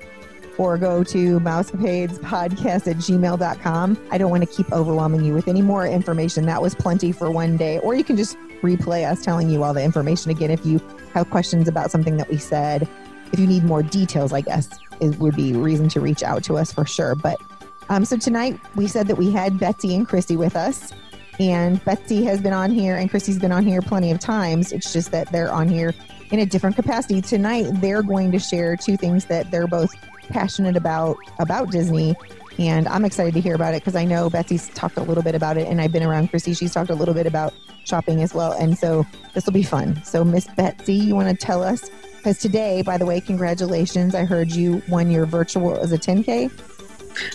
or 0.59 0.77
go 0.77 1.05
to 1.05 1.39
mousecapadespodcast 1.41 2.91
at 2.91 2.97
gmail.com. 2.97 4.09
I 4.11 4.19
don't 4.19 4.31
want 4.31 4.43
to 4.43 4.49
keep 4.55 4.71
overwhelming 4.73 5.25
you 5.25 5.35
with 5.35 5.47
any 5.47 5.63
more 5.63 5.87
information. 5.87 6.45
That 6.47 6.61
was 6.61 6.75
plenty 6.75 7.13
for 7.13 7.31
one 7.31 7.57
day. 7.57 7.79
Or 7.79 7.95
you 7.95 8.03
can 8.03 8.17
just 8.17 8.37
replay 8.63 9.09
us 9.09 9.23
telling 9.23 9.51
you 9.51 9.63
all 9.63 9.73
the 9.73 9.83
information 9.83 10.31
again 10.31 10.51
if 10.51 10.67
you 10.67 10.81
have 11.15 11.31
questions 11.31 11.69
about 11.69 11.91
something 11.91 12.17
that 12.17 12.29
we 12.29 12.39
said. 12.39 12.89
If 13.33 13.39
you 13.39 13.47
need 13.47 13.65
more 13.65 13.83
details, 13.83 14.33
I 14.33 14.43
guess 14.43 14.69
it 15.01 15.19
would 15.19 15.37
be 15.37 15.55
reason 15.55 15.89
to 15.91 16.01
reach 16.01 16.23
out 16.23 16.45
to 16.45 16.57
us 16.57 16.73
for 16.73 16.85
sure. 16.85 17.15
But 17.15 17.41
um, 17.89 18.05
so 18.05 18.17
tonight 18.17 18.59
we 18.77 18.87
said 18.87 19.07
that 19.09 19.17
we 19.17 19.31
had 19.31 19.59
Betsy 19.59 19.95
and 19.95 20.07
Chrissy 20.07 20.37
with 20.37 20.57
us. 20.57 20.93
And 21.41 21.83
Betsy 21.85 22.25
has 22.25 22.41
been 22.41 22.53
on 22.53 22.71
here 22.71 22.97
and 22.97 23.11
Chrissy's 23.11 23.39
been 23.39 23.53
on 23.53 23.65
here 23.65 23.81
plenty 23.81 24.13
of 24.13 24.21
times. 24.21 24.71
It's 24.71 24.93
just 24.93 25.11
that 25.13 25.33
they're 25.33 25.51
on 25.51 25.67
here 25.67 25.95
in 26.31 26.41
a 26.41 26.47
different 26.47 26.77
capacity. 26.77 27.21
Tonight 27.21 27.67
they're 27.81 28.03
going 28.03 28.33
to 28.33 28.39
share 28.39 28.77
two 28.77 28.97
things 28.97 29.27
that 29.27 29.51
they're 29.51 29.67
both 29.67 29.95
passionate 30.29 30.77
about 30.77 31.17
about 31.39 31.71
Disney, 31.71 32.15
and 32.59 32.89
I'm 32.89 33.05
excited 33.05 33.35
to 33.35 33.41
hear 33.41 33.55
about 33.55 33.75
it 33.75 33.83
because 33.83 33.95
I 33.95 34.05
know 34.05 34.31
Betsy's 34.31 34.69
talked 34.71 34.97
a 34.97 35.03
little 35.03 35.23
bit 35.23 35.35
about 35.35 35.57
it, 35.57 35.69
and 35.69 35.81
I've 35.81 35.93
been 35.93 36.03
around 36.03 36.29
Chrissy. 36.29 36.55
She's 36.55 36.73
talked 36.73 36.91
a 36.91 36.95
little 36.95 37.15
bit 37.15 37.27
about 37.27 37.53
shopping 37.85 38.23
as 38.23 38.35
well, 38.35 38.53
and 38.53 38.77
so 38.77 39.05
this 39.35 39.47
will 39.47 39.53
be 39.53 39.63
fun. 39.63 40.03
So, 40.05 40.25
Miss 40.25 40.47
Betsy, 40.57 40.95
you 40.95 41.15
want 41.15 41.29
to 41.29 41.47
tell 41.47 41.63
us? 41.63 41.91
Because 42.23 42.39
today, 42.39 42.83
by 42.83 42.99
the 42.99 43.05
way, 43.05 43.21
congratulations! 43.21 44.15
I 44.15 44.25
heard 44.25 44.53
you 44.53 44.81
won 44.89 45.11
your 45.11 45.27
virtual 45.27 45.77
as 45.77 45.91
a 45.91 45.99
10k. 45.99 46.53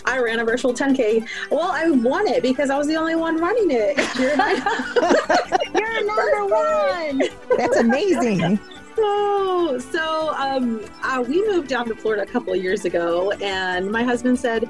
I 0.06 0.18
ran 0.18 0.40
a 0.40 0.44
virtual 0.44 0.72
10K. 0.72 1.28
Well, 1.50 1.70
I 1.70 1.90
won 1.90 2.26
it 2.26 2.42
because 2.42 2.70
I 2.70 2.78
was 2.78 2.86
the 2.86 2.96
only 2.96 3.14
one 3.14 3.36
running 3.36 3.70
it. 3.70 3.96
You're, 4.18 4.34
You're 5.80 6.06
number 6.06 6.52
one. 6.52 7.22
That's 7.56 7.76
amazing. 7.76 8.58
Oh, 8.98 9.78
so 9.92 10.34
um, 10.34 10.84
uh, 11.02 11.22
we 11.26 11.46
moved 11.46 11.68
down 11.68 11.86
to 11.86 11.94
Florida 11.94 12.22
a 12.22 12.26
couple 12.26 12.52
of 12.52 12.62
years 12.62 12.84
ago, 12.86 13.30
and 13.32 13.90
my 13.90 14.02
husband 14.02 14.38
said, 14.38 14.64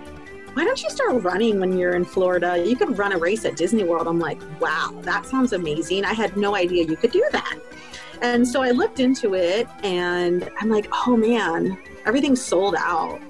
why 0.54 0.64
don't 0.64 0.82
you 0.82 0.90
start 0.90 1.22
running 1.22 1.60
when 1.60 1.78
you're 1.78 1.94
in 1.94 2.04
Florida? 2.04 2.62
You 2.62 2.74
could 2.74 2.98
run 2.98 3.12
a 3.12 3.18
race 3.18 3.44
at 3.44 3.56
Disney 3.56 3.84
World. 3.84 4.08
I'm 4.08 4.18
like, 4.18 4.40
wow, 4.60 4.92
that 5.02 5.24
sounds 5.24 5.52
amazing. 5.52 6.04
I 6.04 6.12
had 6.12 6.36
no 6.36 6.56
idea 6.56 6.84
you 6.84 6.96
could 6.96 7.12
do 7.12 7.24
that. 7.30 7.58
And 8.20 8.46
so 8.46 8.62
I 8.62 8.70
looked 8.70 9.00
into 9.00 9.34
it 9.34 9.68
and 9.82 10.48
I'm 10.60 10.68
like, 10.68 10.88
oh 11.06 11.16
man, 11.16 11.78
everything's 12.04 12.42
sold 12.42 12.74
out. 12.76 13.20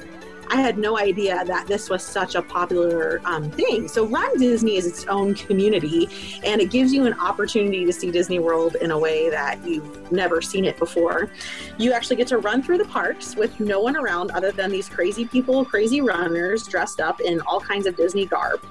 I 0.50 0.56
had 0.56 0.78
no 0.78 0.98
idea 0.98 1.44
that 1.44 1.66
this 1.66 1.90
was 1.90 2.02
such 2.02 2.34
a 2.34 2.42
popular 2.42 3.20
um, 3.24 3.50
thing. 3.50 3.86
So, 3.86 4.06
Run 4.06 4.38
Disney 4.38 4.76
is 4.76 4.86
its 4.86 5.06
own 5.06 5.34
community, 5.34 6.08
and 6.42 6.60
it 6.60 6.70
gives 6.70 6.92
you 6.92 7.06
an 7.06 7.14
opportunity 7.20 7.84
to 7.84 7.92
see 7.92 8.10
Disney 8.10 8.38
World 8.38 8.76
in 8.76 8.90
a 8.90 8.98
way 8.98 9.28
that 9.30 9.62
you've 9.66 10.10
never 10.10 10.40
seen 10.40 10.64
it 10.64 10.78
before. 10.78 11.30
You 11.76 11.92
actually 11.92 12.16
get 12.16 12.28
to 12.28 12.38
run 12.38 12.62
through 12.62 12.78
the 12.78 12.86
parks 12.86 13.36
with 13.36 13.60
no 13.60 13.80
one 13.80 13.96
around 13.96 14.30
other 14.30 14.50
than 14.50 14.70
these 14.70 14.88
crazy 14.88 15.26
people, 15.26 15.64
crazy 15.64 16.00
runners 16.00 16.66
dressed 16.66 17.00
up 17.00 17.20
in 17.20 17.40
all 17.42 17.60
kinds 17.60 17.86
of 17.86 17.96
Disney 17.96 18.24
garb. 18.24 18.64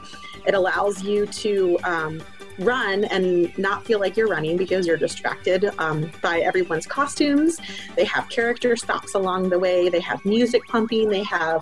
It 0.47 0.55
allows 0.55 1.03
you 1.03 1.27
to 1.27 1.77
um, 1.83 2.21
run 2.59 3.05
and 3.05 3.55
not 3.57 3.85
feel 3.85 3.99
like 3.99 4.17
you're 4.17 4.27
running 4.27 4.57
because 4.57 4.87
you're 4.87 4.97
distracted 4.97 5.69
um, 5.79 6.11
by 6.21 6.39
everyone's 6.39 6.87
costumes. 6.87 7.59
They 7.95 8.05
have 8.05 8.29
character 8.29 8.75
stops 8.75 9.13
along 9.13 9.49
the 9.49 9.59
way, 9.59 9.89
they 9.89 9.99
have 10.01 10.23
music 10.25 10.65
pumping, 10.67 11.09
they 11.09 11.23
have 11.23 11.61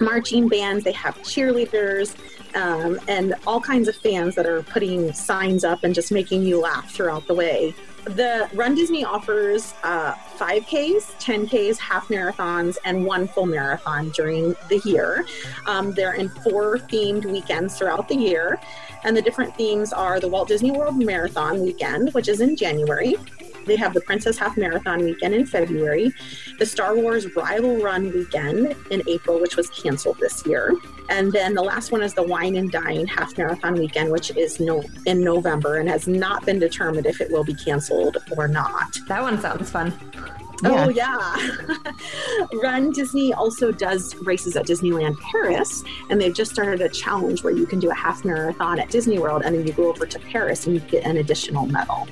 marching 0.00 0.48
bands, 0.48 0.84
they 0.84 0.92
have 0.92 1.16
cheerleaders. 1.18 2.16
Um, 2.54 3.00
and 3.08 3.34
all 3.48 3.60
kinds 3.60 3.88
of 3.88 3.96
fans 3.96 4.36
that 4.36 4.46
are 4.46 4.62
putting 4.62 5.12
signs 5.12 5.64
up 5.64 5.82
and 5.82 5.92
just 5.92 6.12
making 6.12 6.42
you 6.42 6.60
laugh 6.60 6.88
throughout 6.88 7.26
the 7.26 7.34
way. 7.34 7.74
The 8.04 8.50
Run 8.52 8.74
Disney 8.74 9.04
offers 9.04 9.72
uh, 9.82 10.12
5Ks, 10.38 11.14
10Ks, 11.18 11.78
half 11.78 12.08
marathons, 12.08 12.76
and 12.84 13.04
one 13.04 13.26
full 13.26 13.46
marathon 13.46 14.10
during 14.10 14.54
the 14.68 14.80
year. 14.84 15.24
Um, 15.66 15.92
they're 15.92 16.14
in 16.14 16.28
four 16.28 16.78
themed 16.78 17.24
weekends 17.24 17.78
throughout 17.78 18.08
the 18.08 18.16
year. 18.16 18.60
And 19.04 19.16
the 19.16 19.22
different 19.22 19.56
themes 19.56 19.92
are 19.92 20.20
the 20.20 20.28
Walt 20.28 20.48
Disney 20.48 20.70
World 20.70 20.98
Marathon 20.98 21.62
weekend, 21.62 22.12
which 22.14 22.28
is 22.28 22.40
in 22.40 22.56
January. 22.56 23.16
They 23.66 23.76
have 23.76 23.94
the 23.94 24.00
Princess 24.00 24.38
Half 24.38 24.56
Marathon 24.56 25.04
weekend 25.04 25.34
in 25.34 25.46
February, 25.46 26.12
the 26.58 26.66
Star 26.66 26.96
Wars 26.96 27.34
Rival 27.34 27.82
Run 27.82 28.12
weekend 28.12 28.74
in 28.90 29.02
April, 29.08 29.40
which 29.40 29.56
was 29.56 29.70
canceled 29.70 30.18
this 30.18 30.46
year. 30.46 30.74
And 31.08 31.32
then 31.32 31.54
the 31.54 31.62
last 31.62 31.92
one 31.92 32.02
is 32.02 32.14
the 32.14 32.22
Wine 32.22 32.56
and 32.56 32.70
Dine 32.70 33.06
Half 33.06 33.36
Marathon 33.36 33.74
weekend, 33.74 34.10
which 34.10 34.34
is 34.36 34.60
no, 34.60 34.82
in 35.06 35.22
November 35.22 35.76
and 35.76 35.88
has 35.88 36.08
not 36.08 36.44
been 36.46 36.58
determined 36.58 37.06
if 37.06 37.20
it 37.20 37.30
will 37.30 37.44
be 37.44 37.54
canceled 37.54 38.18
or 38.36 38.48
not. 38.48 38.96
That 39.08 39.22
one 39.22 39.40
sounds 39.40 39.70
fun. 39.70 39.92
Oh, 40.62 40.88
yeah. 40.88 41.36
Run 42.62 42.90
Disney 42.90 43.32
also 43.32 43.72
does 43.72 44.14
races 44.16 44.56
at 44.56 44.66
Disneyland 44.66 45.18
Paris, 45.20 45.82
and 46.10 46.20
they've 46.20 46.34
just 46.34 46.52
started 46.52 46.80
a 46.80 46.88
challenge 46.88 47.42
where 47.42 47.52
you 47.52 47.66
can 47.66 47.80
do 47.80 47.90
a 47.90 47.94
half 47.94 48.24
marathon 48.24 48.78
at 48.78 48.90
Disney 48.90 49.18
World 49.18 49.42
and 49.44 49.54
then 49.54 49.66
you 49.66 49.72
go 49.72 49.88
over 49.88 50.06
to 50.06 50.18
Paris 50.18 50.66
and 50.66 50.74
you 50.74 50.80
get 50.80 51.04
an 51.04 51.16
additional 51.16 51.66
medal. 51.66 52.06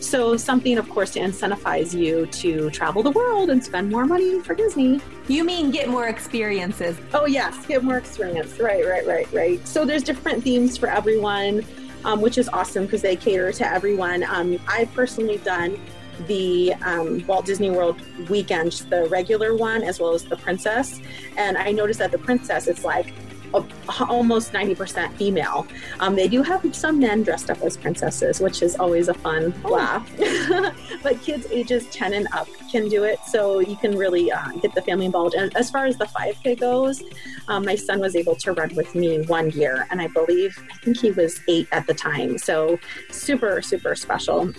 So, 0.00 0.36
something, 0.36 0.78
of 0.78 0.88
course, 0.88 1.12
to 1.12 1.20
incentivize 1.20 1.94
you 1.94 2.26
to 2.26 2.70
travel 2.70 3.02
the 3.02 3.10
world 3.10 3.50
and 3.50 3.62
spend 3.62 3.90
more 3.90 4.06
money 4.06 4.40
for 4.40 4.54
Disney. 4.54 5.00
You 5.28 5.44
mean 5.44 5.70
get 5.70 5.88
more 5.88 6.08
experiences? 6.08 6.96
Oh, 7.14 7.26
yes, 7.26 7.66
get 7.66 7.82
more 7.82 7.98
experience. 7.98 8.58
Right, 8.58 8.86
right, 8.86 9.06
right, 9.06 9.32
right. 9.32 9.66
So, 9.66 9.84
there's 9.84 10.02
different 10.02 10.42
themes 10.42 10.76
for 10.76 10.88
everyone. 10.88 11.64
Um, 12.04 12.20
which 12.20 12.38
is 12.38 12.48
awesome 12.50 12.84
because 12.84 13.02
they 13.02 13.16
cater 13.16 13.50
to 13.50 13.68
everyone. 13.68 14.22
Um, 14.22 14.60
I've 14.68 14.92
personally 14.94 15.38
done 15.38 15.76
the 16.26 16.74
um, 16.82 17.26
Walt 17.26 17.46
Disney 17.46 17.70
World 17.70 18.00
weekend, 18.28 18.72
the 18.90 19.06
regular 19.08 19.54
one, 19.56 19.82
as 19.82 20.00
well 20.00 20.14
as 20.14 20.24
the 20.24 20.36
Princess. 20.36 21.00
And 21.36 21.56
I 21.56 21.72
noticed 21.72 21.98
that 21.98 22.12
the 22.12 22.18
Princess, 22.18 22.66
it's 22.66 22.84
like 22.84 23.12
almost 23.54 24.52
90% 24.52 25.12
female. 25.14 25.66
Um, 26.00 26.14
they 26.14 26.28
do 26.28 26.42
have 26.42 26.74
some 26.74 26.98
men 26.98 27.22
dressed 27.22 27.50
up 27.50 27.62
as 27.62 27.76
princesses, 27.76 28.40
which 28.40 28.62
is 28.62 28.76
always 28.76 29.08
a 29.08 29.14
fun 29.14 29.54
oh. 29.64 29.72
laugh. 29.72 30.10
but 31.02 31.20
kids 31.22 31.46
ages 31.50 31.86
10 31.90 32.12
and 32.12 32.28
up 32.32 32.48
can 32.70 32.88
do 32.88 33.04
it, 33.04 33.18
so 33.26 33.60
you 33.60 33.76
can 33.76 33.96
really 33.96 34.30
uh, 34.30 34.50
get 34.62 34.74
the 34.74 34.82
family 34.82 35.06
involved. 35.06 35.34
And 35.34 35.54
as 35.56 35.70
far 35.70 35.86
as 35.86 35.96
the 35.96 36.06
5K 36.06 36.58
goes, 36.58 37.02
um, 37.48 37.64
my 37.64 37.76
son 37.76 38.00
was 38.00 38.16
able 38.16 38.34
to 38.36 38.52
run 38.52 38.74
with 38.74 38.94
me 38.94 39.22
one 39.26 39.50
year, 39.50 39.86
and 39.90 40.00
I 40.00 40.08
believe, 40.08 40.58
I 40.72 40.76
think 40.78 40.98
he 40.98 41.12
was 41.12 41.40
eight 41.48 41.68
at 41.72 41.86
the 41.86 41.94
time. 41.94 42.38
So 42.38 42.78
super, 43.10 43.62
super 43.62 43.94
special. 43.94 44.52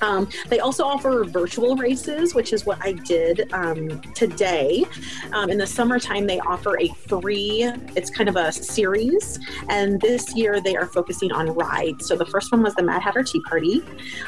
Um, 0.00 0.28
they 0.48 0.60
also 0.60 0.84
offer 0.84 1.24
virtual 1.24 1.76
races, 1.76 2.34
which 2.34 2.52
is 2.52 2.64
what 2.66 2.78
I 2.80 2.92
did 2.92 3.52
um, 3.52 4.00
today. 4.14 4.84
Um, 5.32 5.50
in 5.50 5.58
the 5.58 5.66
summertime, 5.66 6.26
they 6.26 6.40
offer 6.40 6.78
a 6.78 6.88
free, 7.08 7.70
it's 7.96 8.10
kind 8.10 8.28
of 8.28 8.36
a 8.36 8.52
series. 8.52 9.38
And 9.68 10.00
this 10.00 10.34
year 10.34 10.60
they 10.60 10.76
are 10.76 10.86
focusing 10.86 11.32
on 11.32 11.50
rides. 11.50 12.06
So 12.06 12.16
the 12.16 12.26
first 12.26 12.52
one 12.52 12.62
was 12.62 12.74
the 12.74 12.82
Mad 12.82 13.02
Hatter 13.02 13.22
Tea 13.22 13.40
Party. 13.42 13.82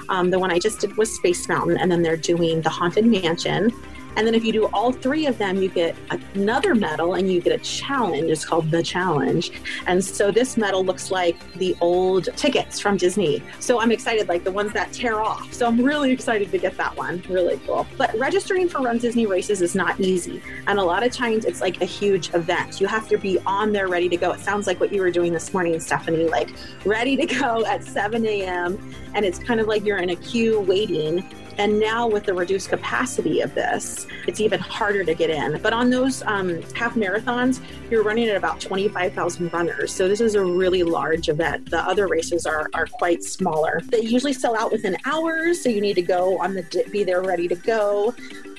Um, 0.08 0.30
the 0.30 0.38
one 0.38 0.50
I 0.50 0.58
just 0.58 0.80
did 0.80 0.96
was 0.96 1.14
Space 1.14 1.48
Mountain. 1.48 1.78
And 1.78 1.90
then 1.90 2.02
they're 2.02 2.16
doing 2.16 2.62
the 2.62 2.70
Haunted 2.70 3.06
Mansion. 3.06 3.72
And 4.16 4.26
then 4.26 4.34
if 4.34 4.44
you 4.44 4.52
do 4.52 4.66
all 4.72 4.92
three 4.92 5.26
of 5.26 5.38
them, 5.38 5.62
you 5.62 5.68
get 5.68 5.96
another 6.34 6.74
medal 6.74 7.14
and 7.14 7.30
you 7.30 7.40
get 7.40 7.58
a 7.58 7.62
challenge. 7.64 8.30
It's 8.30 8.44
called 8.44 8.70
the 8.70 8.82
challenge. 8.82 9.52
And 9.86 10.04
so 10.04 10.30
this 10.30 10.56
medal 10.56 10.84
looks 10.84 11.10
like 11.10 11.36
the 11.54 11.74
old 11.80 12.28
tickets 12.36 12.78
from 12.78 12.96
Disney. 12.96 13.42
So 13.58 13.80
I'm 13.80 13.90
excited, 13.90 14.28
like 14.28 14.44
the 14.44 14.52
ones 14.52 14.72
that 14.74 14.92
tear 14.92 15.20
off. 15.20 15.52
So 15.52 15.66
I'm 15.66 15.82
really 15.82 16.10
excited 16.10 16.50
to 16.50 16.58
get 16.58 16.76
that 16.76 16.96
one. 16.96 17.22
Really 17.28 17.58
cool. 17.66 17.86
But 17.96 18.14
registering 18.18 18.68
for 18.68 18.80
Run 18.80 18.98
Disney 18.98 19.26
races 19.26 19.62
is 19.62 19.74
not 19.74 19.98
easy. 19.98 20.42
And 20.66 20.78
a 20.78 20.84
lot 20.84 21.02
of 21.02 21.12
times 21.12 21.44
it's 21.44 21.60
like 21.60 21.80
a 21.80 21.86
huge 21.86 22.34
event. 22.34 22.80
You 22.80 22.86
have 22.88 23.08
to 23.08 23.16
be 23.16 23.38
on 23.46 23.72
there 23.72 23.88
ready 23.88 24.08
to 24.10 24.16
go. 24.16 24.32
It 24.32 24.40
sounds 24.40 24.66
like 24.66 24.78
what 24.78 24.92
you 24.92 25.00
were 25.00 25.10
doing 25.10 25.32
this 25.32 25.54
morning, 25.54 25.78
Stephanie, 25.80 26.28
like 26.28 26.50
ready 26.84 27.16
to 27.16 27.26
go 27.26 27.64
at 27.64 27.82
7 27.82 28.24
a.m. 28.26 28.94
And 29.14 29.24
it's 29.24 29.38
kind 29.38 29.60
of 29.60 29.68
like 29.68 29.84
you're 29.84 29.98
in 29.98 30.10
a 30.10 30.16
queue 30.16 30.60
waiting 30.60 31.24
and 31.58 31.78
now, 31.78 32.06
with 32.06 32.24
the 32.24 32.34
reduced 32.34 32.68
capacity 32.68 33.40
of 33.40 33.54
this, 33.54 34.06
it's 34.26 34.40
even 34.40 34.60
harder 34.60 35.04
to 35.04 35.14
get 35.14 35.30
in. 35.30 35.60
But 35.62 35.72
on 35.72 35.90
those 35.90 36.22
um, 36.22 36.62
half 36.72 36.94
marathons, 36.94 37.60
you're 37.90 38.02
running 38.02 38.28
at 38.28 38.36
about 38.36 38.60
25,000 38.60 39.52
runners. 39.52 39.92
So, 39.92 40.08
this 40.08 40.20
is 40.20 40.34
a 40.34 40.42
really 40.42 40.82
large 40.82 41.28
event. 41.28 41.70
The 41.70 41.80
other 41.80 42.08
races 42.08 42.46
are, 42.46 42.68
are 42.74 42.86
quite 42.86 43.22
smaller. 43.22 43.80
They 43.84 44.00
usually 44.00 44.32
sell 44.32 44.56
out 44.56 44.72
within 44.72 44.96
hours. 45.04 45.62
So, 45.62 45.68
you 45.68 45.80
need 45.80 45.94
to 45.94 46.02
go 46.02 46.38
on 46.38 46.54
the, 46.54 46.88
be 46.90 47.04
there 47.04 47.22
ready 47.22 47.48
to 47.48 47.56
go. 47.56 48.14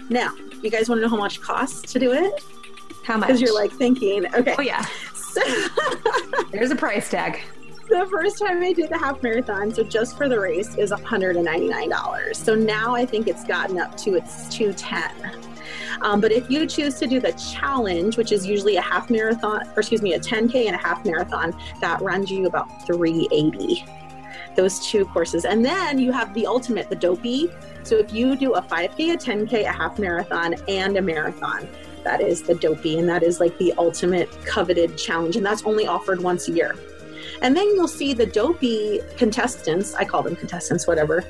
Now, 0.10 0.34
you 0.62 0.69
guys 0.69 0.89
want 0.89 0.99
to 0.99 1.03
know 1.03 1.10
how 1.10 1.17
much 1.17 1.41
costs 1.41 1.91
to 1.93 1.99
do 1.99 2.12
it? 2.12 2.34
How 3.03 3.17
much? 3.17 3.27
Because 3.27 3.41
you're 3.41 3.53
like 3.53 3.71
thinking, 3.71 4.25
okay. 4.34 4.56
Oh, 4.58 4.62
yeah. 4.62 4.86
So 5.34 5.41
There's 6.51 6.69
a 6.69 6.75
price 6.75 7.10
tag 7.10 7.41
the 7.89 8.08
first 8.10 8.39
time 8.39 8.63
I 8.63 8.74
did 8.74 8.89
the 8.89 8.98
half 8.98 9.22
marathon, 9.22 9.74
so 9.74 9.84
just 9.84 10.17
for 10.17 10.30
the 10.30 10.39
race, 10.39 10.76
is 10.78 10.91
$199. 10.91 12.36
So 12.36 12.56
now 12.56 12.96
I 12.96 13.06
think 13.06 13.28
it's 13.28 13.43
gotten 13.43 13.80
up 13.80 13.96
to 13.98 14.15
it's 14.15 14.48
210. 14.50 15.41
Um, 16.02 16.19
but 16.19 16.32
if 16.32 16.50
you 16.50 16.65
choose 16.65 16.96
to 17.00 17.08
do 17.08 17.19
the 17.19 17.32
challenge, 17.34 18.17
which 18.17 18.32
is 18.32 18.46
usually 18.46 18.78
a 18.78 18.82
half 18.82 19.10
marathon, 19.10 19.67
or 19.76 19.80
excuse 19.80 20.02
me, 20.02 20.13
a 20.13 20.19
10K 20.19 20.65
and 20.65 20.76
a 20.76 20.80
half 20.80 21.06
marathon, 21.06 21.56
that 21.82 22.02
runs 22.02 22.30
you 22.32 22.46
about 22.48 22.86
380 22.86 23.86
those 24.56 24.86
two 24.86 25.06
courses. 25.06 25.46
And 25.46 25.65
then 25.65 25.98
you 25.98 26.12
have 26.12 26.32
the 26.34 26.46
ultimate, 26.46 26.89
the 26.89 26.96
dopey. 26.96 27.50
So 27.82 27.98
if 27.98 28.13
you 28.13 28.36
do 28.36 28.54
a 28.54 28.62
5K, 28.62 29.13
a 29.13 29.17
10K, 29.17 29.67
a 29.67 29.72
half 29.72 29.98
marathon, 29.98 30.56
and 30.67 30.96
a 30.96 31.02
marathon, 31.02 31.67
that 32.04 32.22
is 32.22 32.43
the 32.43 32.56
dopey. 32.56 33.00
And 33.00 33.10
that 33.10 33.24
is 33.24 33.39
like 33.39 33.58
the 33.58 33.74
ultimate 33.80 34.30
coveted 34.46 34.98
challenge. 34.98 35.38
And 35.38 35.46
that's 35.46 35.63
only 35.63 35.88
offered 35.88 36.22
once 36.22 36.48
a 36.50 36.52
year. 36.52 36.76
And 37.43 37.56
then 37.56 37.67
you'll 37.75 37.89
see 37.89 38.13
the 38.13 38.25
dopey 38.25 39.01
contestants, 39.17 39.93
I 39.95 40.06
call 40.06 40.23
them 40.23 40.36
contestants, 40.36 40.88
whatever, 40.88 41.25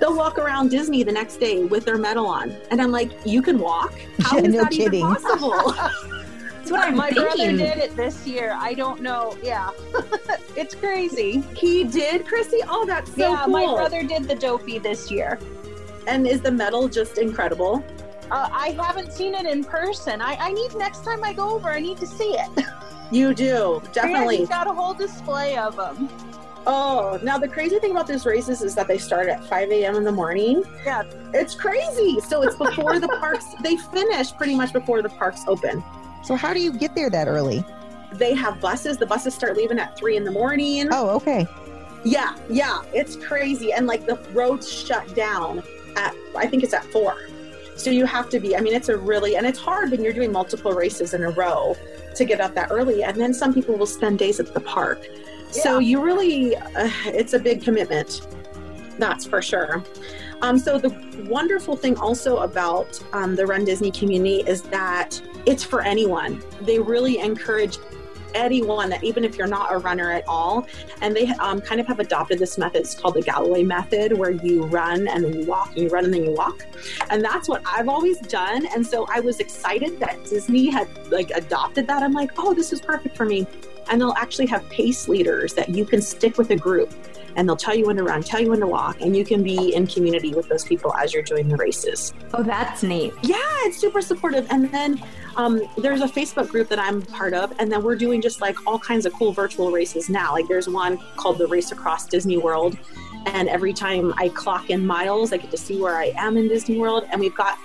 they'll 0.00 0.16
walk 0.16 0.38
around 0.38 0.70
Disney 0.70 1.02
the 1.02 1.12
next 1.12 1.36
day 1.36 1.64
with 1.64 1.84
their 1.84 1.98
medal 1.98 2.26
on. 2.26 2.56
And 2.70 2.80
I'm 2.80 2.90
like, 2.90 3.12
you 3.26 3.42
can 3.42 3.58
walk? 3.58 3.92
How 4.20 4.38
is 4.38 4.48
no 4.54 4.62
that 4.62 4.72
kidding. 4.72 5.00
even 5.00 5.14
possible? 5.14 5.72
That's 5.72 6.70
what 6.70 6.80
I'm 6.80 6.96
My 6.96 7.10
thinking. 7.10 7.56
brother 7.56 7.74
did 7.74 7.78
it 7.78 7.96
this 7.96 8.26
year. 8.26 8.56
I 8.58 8.72
don't 8.74 9.00
know. 9.02 9.36
Yeah. 9.42 9.70
it's 10.56 10.74
crazy. 10.74 11.42
He 11.54 11.84
did, 11.84 12.26
Chrissy? 12.26 12.60
Oh, 12.68 12.84
that's 12.84 13.14
so 13.14 13.30
yeah, 13.30 13.44
cool. 13.44 13.52
my 13.52 13.64
brother 13.64 14.02
did 14.02 14.24
the 14.24 14.34
dopey 14.34 14.78
this 14.78 15.10
year. 15.10 15.38
And 16.06 16.26
is 16.26 16.42
the 16.42 16.50
medal 16.50 16.86
just 16.86 17.16
incredible? 17.16 17.82
Uh, 18.30 18.50
I 18.52 18.70
haven't 18.70 19.14
seen 19.14 19.34
it 19.34 19.46
in 19.46 19.64
person. 19.64 20.20
I, 20.20 20.34
I 20.34 20.52
need 20.52 20.74
next 20.74 21.04
time 21.04 21.24
I 21.24 21.32
go 21.32 21.48
over, 21.54 21.70
I 21.70 21.80
need 21.80 21.96
to 21.98 22.06
see 22.06 22.36
it. 22.36 22.64
You 23.10 23.34
do 23.34 23.82
definitely. 23.92 24.34
Yeah, 24.36 24.40
he's 24.40 24.48
got 24.48 24.66
a 24.66 24.72
whole 24.72 24.94
display 24.94 25.56
of 25.56 25.76
them. 25.76 26.08
Oh, 26.66 27.18
now 27.22 27.38
the 27.38 27.48
crazy 27.48 27.78
thing 27.78 27.92
about 27.92 28.06
these 28.06 28.26
races 28.26 28.60
is 28.60 28.74
that 28.74 28.88
they 28.88 28.98
start 28.98 29.28
at 29.28 29.42
5 29.44 29.70
a.m. 29.70 29.96
in 29.96 30.04
the 30.04 30.12
morning. 30.12 30.62
Yeah. 30.84 31.04
It's 31.32 31.54
crazy. 31.54 32.20
So 32.20 32.42
it's 32.42 32.56
before 32.56 33.00
the 33.00 33.08
parks, 33.20 33.46
they 33.62 33.76
finish 33.76 34.32
pretty 34.32 34.54
much 34.54 34.72
before 34.72 35.00
the 35.00 35.08
parks 35.08 35.44
open. 35.46 35.82
So, 36.24 36.34
how 36.34 36.52
do 36.52 36.60
you 36.60 36.72
get 36.72 36.94
there 36.94 37.08
that 37.08 37.26
early? 37.26 37.64
They 38.12 38.34
have 38.34 38.60
buses. 38.60 38.98
The 38.98 39.06
buses 39.06 39.34
start 39.34 39.56
leaving 39.56 39.78
at 39.78 39.96
3 39.96 40.16
in 40.16 40.24
the 40.24 40.30
morning. 40.30 40.88
Oh, 40.90 41.08
okay. 41.16 41.46
Yeah, 42.04 42.36
yeah. 42.50 42.82
It's 42.92 43.16
crazy. 43.16 43.72
And 43.72 43.86
like 43.86 44.04
the 44.04 44.16
roads 44.32 44.70
shut 44.70 45.14
down 45.14 45.62
at, 45.96 46.14
I 46.36 46.46
think 46.46 46.64
it's 46.64 46.74
at 46.74 46.84
4. 46.86 47.16
So 47.78 47.90
you 47.90 48.04
have 48.06 48.28
to 48.30 48.40
be, 48.40 48.56
I 48.56 48.60
mean, 48.60 48.74
it's 48.74 48.88
a 48.88 48.96
really, 48.96 49.36
and 49.36 49.46
it's 49.46 49.58
hard 49.58 49.92
when 49.92 50.02
you're 50.02 50.12
doing 50.12 50.32
multiple 50.32 50.72
races 50.72 51.14
in 51.14 51.22
a 51.22 51.30
row 51.30 51.76
to 52.16 52.24
get 52.24 52.40
up 52.40 52.54
that 52.54 52.72
early. 52.72 53.04
And 53.04 53.16
then 53.16 53.32
some 53.32 53.54
people 53.54 53.76
will 53.76 53.86
spend 53.86 54.18
days 54.18 54.40
at 54.40 54.52
the 54.52 54.60
park. 54.60 55.06
Yeah. 55.08 55.62
So 55.62 55.78
you 55.78 56.02
really, 56.02 56.56
uh, 56.56 56.90
it's 57.06 57.34
a 57.34 57.38
big 57.38 57.62
commitment. 57.62 58.26
That's 58.98 59.24
for 59.24 59.40
sure. 59.40 59.84
Um, 60.42 60.58
so 60.58 60.76
the 60.76 60.90
wonderful 61.28 61.76
thing 61.76 61.96
also 61.98 62.38
about 62.38 63.00
um, 63.12 63.36
the 63.36 63.46
Run 63.46 63.64
Disney 63.64 63.92
community 63.92 64.42
is 64.46 64.62
that 64.62 65.20
it's 65.46 65.62
for 65.62 65.80
anyone. 65.80 66.42
They 66.62 66.80
really 66.80 67.20
encourage 67.20 67.78
anyone 68.34 68.90
that 68.90 69.02
even 69.02 69.24
if 69.24 69.36
you're 69.36 69.46
not 69.46 69.72
a 69.72 69.78
runner 69.78 70.10
at 70.12 70.26
all. 70.26 70.66
And 71.00 71.14
they 71.14 71.28
um, 71.40 71.60
kind 71.60 71.80
of 71.80 71.86
have 71.86 72.00
adopted 72.00 72.38
this 72.38 72.58
method. 72.58 72.82
It's 72.82 72.94
called 72.94 73.14
the 73.14 73.22
galloway 73.22 73.62
method 73.62 74.16
where 74.16 74.30
you 74.30 74.64
run 74.64 75.08
and 75.08 75.24
then 75.24 75.32
you 75.40 75.46
walk 75.46 75.68
and 75.68 75.78
you 75.78 75.88
run 75.88 76.04
and 76.04 76.14
then 76.14 76.24
you 76.24 76.32
walk. 76.32 76.66
And 77.10 77.24
that's 77.24 77.48
what 77.48 77.62
i've 77.66 77.88
always 77.88 78.18
done. 78.20 78.66
And 78.66 78.86
so 78.86 79.06
i 79.10 79.20
was 79.20 79.40
excited 79.40 79.98
that 80.00 80.24
disney 80.24 80.70
had 80.70 80.88
like 81.10 81.30
adopted 81.30 81.86
that. 81.86 82.02
I'm 82.02 82.12
like 82.12 82.32
oh 82.38 82.54
this 82.54 82.72
is 82.72 82.80
perfect 82.80 83.16
for 83.16 83.24
me. 83.24 83.46
And 83.90 84.00
they'll 84.00 84.14
actually 84.18 84.46
have 84.46 84.68
pace 84.68 85.08
leaders 85.08 85.54
that 85.54 85.70
you 85.70 85.84
can 85.86 86.02
stick 86.02 86.36
with 86.36 86.50
a 86.50 86.56
group 86.56 86.92
and 87.38 87.48
they'll 87.48 87.56
tell 87.56 87.74
you 87.74 87.86
when 87.86 87.96
to 87.96 88.02
run, 88.02 88.20
tell 88.20 88.40
you 88.40 88.50
when 88.50 88.58
to 88.58 88.66
walk, 88.66 89.00
and 89.00 89.16
you 89.16 89.24
can 89.24 89.44
be 89.44 89.72
in 89.72 89.86
community 89.86 90.34
with 90.34 90.48
those 90.48 90.64
people 90.64 90.92
as 90.94 91.14
you're 91.14 91.22
doing 91.22 91.46
the 91.46 91.56
races. 91.56 92.12
Oh, 92.34 92.42
that's 92.42 92.82
neat. 92.82 93.14
Yeah, 93.22 93.36
it's 93.60 93.78
super 93.78 94.02
supportive. 94.02 94.48
And 94.50 94.68
then 94.72 95.00
um, 95.36 95.62
there's 95.76 96.00
a 96.00 96.08
Facebook 96.08 96.48
group 96.48 96.68
that 96.68 96.80
I'm 96.80 97.00
part 97.00 97.34
of, 97.34 97.54
and 97.60 97.70
then 97.70 97.84
we're 97.84 97.94
doing 97.94 98.20
just 98.20 98.40
like 98.40 98.66
all 98.66 98.78
kinds 98.78 99.06
of 99.06 99.12
cool 99.12 99.32
virtual 99.32 99.70
races 99.70 100.10
now. 100.10 100.32
Like 100.32 100.48
there's 100.48 100.68
one 100.68 100.98
called 101.16 101.38
the 101.38 101.46
Race 101.46 101.70
Across 101.70 102.08
Disney 102.08 102.38
World. 102.38 102.76
And 103.26 103.48
every 103.48 103.72
time 103.72 104.12
I 104.16 104.30
clock 104.30 104.70
in 104.70 104.84
miles, 104.84 105.32
I 105.32 105.36
get 105.36 105.52
to 105.52 105.56
see 105.56 105.80
where 105.80 105.96
I 105.96 106.12
am 106.16 106.36
in 106.36 106.48
Disney 106.48 106.78
World. 106.78 107.04
And 107.12 107.20
we've 107.20 107.36
got 107.36 107.56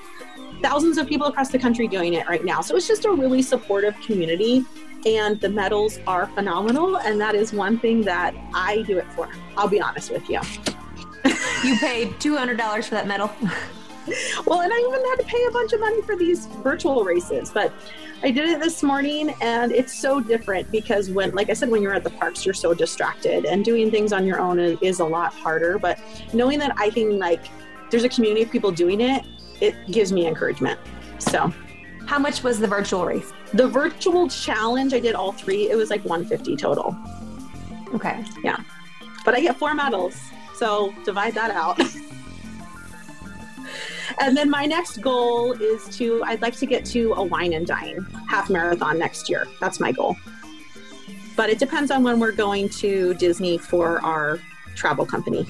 thousands 0.62 0.99
of 0.99 1.07
people 1.07 1.25
across 1.27 1.49
the 1.49 1.59
country 1.59 1.88
doing 1.88 2.13
it 2.13 2.27
right 2.27 2.45
now. 2.45 2.62
So 2.62 2.75
it's 2.75 2.88
just 2.88 3.05
a 3.05 3.12
really 3.12 3.41
supportive 3.41 3.99
community 4.01 4.65
and 5.05 5.39
the 5.41 5.49
medals 5.49 5.99
are 6.07 6.27
phenomenal. 6.27 6.97
And 6.97 7.19
that 7.19 7.35
is 7.35 7.53
one 7.53 7.79
thing 7.79 8.01
that 8.01 8.35
I 8.53 8.83
do 8.83 8.97
it 8.97 9.11
for. 9.13 9.29
I'll 9.57 9.67
be 9.67 9.81
honest 9.81 10.11
with 10.11 10.29
you. 10.29 10.39
you 11.63 11.77
paid 11.77 12.09
$200 12.19 12.83
for 12.85 12.95
that 12.95 13.07
medal. 13.07 13.31
well, 14.45 14.61
and 14.61 14.73
I 14.73 14.79
even 14.87 15.05
had 15.09 15.15
to 15.17 15.25
pay 15.25 15.45
a 15.47 15.51
bunch 15.51 15.73
of 15.73 15.79
money 15.79 16.01
for 16.01 16.15
these 16.15 16.45
virtual 16.45 17.03
races, 17.03 17.51
but 17.51 17.73
I 18.21 18.31
did 18.31 18.49
it 18.49 18.61
this 18.61 18.83
morning 18.83 19.33
and 19.41 19.71
it's 19.71 19.93
so 19.93 20.21
different 20.21 20.71
because 20.71 21.09
when, 21.09 21.31
like 21.31 21.49
I 21.49 21.53
said, 21.53 21.69
when 21.69 21.81
you're 21.81 21.93
at 21.93 22.03
the 22.03 22.09
parks, 22.09 22.45
you're 22.45 22.53
so 22.53 22.73
distracted 22.73 23.45
and 23.45 23.65
doing 23.65 23.91
things 23.91 24.13
on 24.13 24.25
your 24.25 24.39
own 24.39 24.59
is, 24.59 24.77
is 24.81 24.99
a 25.01 25.05
lot 25.05 25.33
harder. 25.33 25.77
But 25.77 25.99
knowing 26.33 26.59
that 26.59 26.73
I 26.77 26.89
can, 26.89 27.19
like, 27.19 27.45
there's 27.91 28.05
a 28.05 28.09
community 28.09 28.43
of 28.43 28.51
people 28.51 28.71
doing 28.71 29.01
it, 29.01 29.25
it 29.61 29.75
gives 29.91 30.11
me 30.11 30.25
encouragement. 30.25 30.79
So, 31.19 31.53
how 32.05 32.19
much 32.19 32.43
was 32.43 32.59
the 32.59 32.67
virtual 32.67 33.05
race? 33.05 33.31
The 33.53 33.67
virtual 33.67 34.27
challenge, 34.27 34.93
I 34.95 34.99
did 34.99 35.13
all 35.13 35.31
three. 35.31 35.69
It 35.69 35.75
was 35.75 35.91
like 35.91 36.03
150 36.03 36.55
total. 36.55 36.95
Okay. 37.93 38.25
Yeah. 38.43 38.57
But 39.23 39.35
I 39.35 39.41
get 39.41 39.57
four 39.57 39.75
medals. 39.75 40.19
So 40.55 40.93
divide 41.05 41.35
that 41.35 41.51
out. 41.51 41.79
and 44.19 44.35
then 44.35 44.49
my 44.49 44.65
next 44.65 44.97
goal 45.01 45.53
is 45.53 45.87
to, 45.97 46.23
I'd 46.23 46.41
like 46.41 46.55
to 46.57 46.65
get 46.65 46.83
to 46.85 47.13
a 47.13 47.23
wine 47.23 47.53
and 47.53 47.67
dine 47.67 48.05
half 48.27 48.49
marathon 48.49 48.97
next 48.97 49.29
year. 49.29 49.47
That's 49.59 49.79
my 49.79 49.91
goal. 49.91 50.17
But 51.35 51.51
it 51.51 51.59
depends 51.59 51.91
on 51.91 52.01
when 52.03 52.19
we're 52.19 52.31
going 52.31 52.69
to 52.69 53.13
Disney 53.15 53.59
for 53.59 54.03
our 54.03 54.39
travel 54.75 55.05
company. 55.05 55.45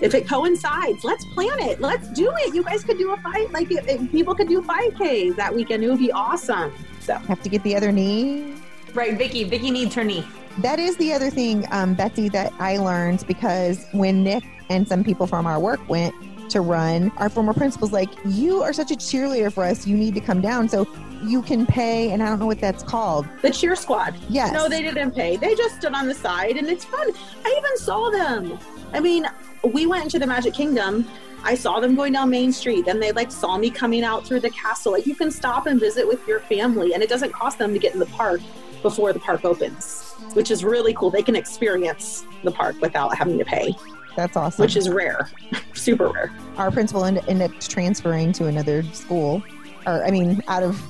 if 0.00 0.14
it 0.14 0.26
coincides, 0.28 1.04
let's 1.04 1.24
plan 1.34 1.60
it. 1.60 1.80
Let's 1.80 2.08
do 2.08 2.32
it. 2.38 2.54
You 2.54 2.64
guys 2.64 2.82
could 2.82 2.98
do 2.98 3.12
a 3.12 3.16
fight. 3.18 3.52
Like 3.52 3.70
if, 3.70 3.86
if 3.86 4.10
people 4.10 4.34
could 4.34 4.48
do 4.48 4.62
5Ks 4.62 5.36
that 5.36 5.54
weekend, 5.54 5.84
it 5.84 5.88
would 5.88 5.98
be 5.98 6.10
awesome. 6.10 6.72
So 7.00 7.14
Have 7.14 7.42
to 7.42 7.48
get 7.48 7.62
the 7.62 7.74
other 7.74 7.90
knee. 7.92 8.54
Right, 8.94 9.16
Vicky. 9.16 9.44
Vicky 9.44 9.70
needs 9.70 9.94
her 9.94 10.04
knee. 10.04 10.24
That 10.58 10.78
is 10.78 10.96
the 10.96 11.12
other 11.12 11.30
thing, 11.30 11.66
um, 11.70 11.94
Betsy, 11.94 12.28
that 12.30 12.52
I 12.58 12.76
learned 12.76 13.24
because 13.26 13.86
when 13.92 14.22
Nick 14.24 14.44
and 14.68 14.86
some 14.86 15.04
people 15.04 15.26
from 15.26 15.46
our 15.46 15.60
work 15.60 15.80
went 15.88 16.14
to 16.50 16.60
run, 16.60 17.12
our 17.18 17.28
former 17.28 17.54
principal's 17.54 17.92
like, 17.92 18.10
You 18.24 18.62
are 18.62 18.72
such 18.72 18.90
a 18.90 18.96
cheerleader 18.96 19.52
for 19.52 19.64
us. 19.64 19.86
You 19.86 19.96
need 19.96 20.14
to 20.14 20.20
come 20.20 20.40
down. 20.40 20.68
So 20.68 20.86
you 21.22 21.42
can 21.42 21.66
pay, 21.66 22.10
and 22.10 22.22
I 22.22 22.28
don't 22.28 22.40
know 22.40 22.46
what 22.46 22.60
that's 22.60 22.82
called. 22.82 23.26
the 23.42 23.50
cheer 23.50 23.76
squad. 23.76 24.16
Yes. 24.28 24.52
No, 24.52 24.68
they 24.68 24.82
didn't 24.82 25.12
pay. 25.12 25.36
They 25.36 25.54
just 25.54 25.76
stood 25.76 25.94
on 25.94 26.08
the 26.08 26.14
side 26.14 26.56
and 26.56 26.66
it's 26.68 26.84
fun. 26.84 27.10
I 27.44 27.54
even 27.58 27.76
saw 27.76 28.10
them. 28.10 28.58
I 28.92 29.00
mean, 29.00 29.26
we 29.62 29.86
went 29.86 30.04
into 30.04 30.18
the 30.18 30.26
Magic 30.26 30.54
Kingdom. 30.54 31.06
I 31.42 31.54
saw 31.54 31.80
them 31.80 31.94
going 31.94 32.12
down 32.12 32.30
Main 32.30 32.52
Street. 32.52 32.84
Then 32.84 33.00
they 33.00 33.12
like 33.12 33.30
saw 33.30 33.56
me 33.58 33.70
coming 33.70 34.04
out 34.04 34.26
through 34.26 34.40
the 34.40 34.50
castle. 34.50 34.92
Like 34.92 35.06
you 35.06 35.14
can 35.14 35.30
stop 35.30 35.66
and 35.66 35.80
visit 35.80 36.06
with 36.06 36.26
your 36.28 36.40
family 36.40 36.94
and 36.94 37.02
it 37.02 37.08
doesn't 37.08 37.32
cost 37.32 37.58
them 37.58 37.72
to 37.72 37.78
get 37.78 37.92
in 37.94 37.98
the 37.98 38.06
park 38.06 38.40
before 38.82 39.12
the 39.12 39.20
park 39.20 39.44
opens, 39.44 40.12
which 40.34 40.50
is 40.50 40.64
really 40.64 40.94
cool. 40.94 41.10
They 41.10 41.22
can 41.22 41.36
experience 41.36 42.24
the 42.44 42.50
park 42.50 42.80
without 42.80 43.14
having 43.16 43.38
to 43.38 43.44
pay, 43.44 43.74
That's 44.16 44.36
awesome. 44.36 44.62
which 44.62 44.76
is 44.76 44.88
rare. 44.88 45.30
Super 45.74 46.08
rare. 46.08 46.32
our 46.56 46.70
principal 46.70 47.04
ended, 47.04 47.24
ended 47.28 47.50
up 47.50 47.60
transferring 47.60 48.32
to 48.34 48.46
another 48.46 48.82
school, 48.94 49.42
or 49.86 50.04
I 50.04 50.10
mean, 50.10 50.42
out 50.48 50.62
of 50.62 50.80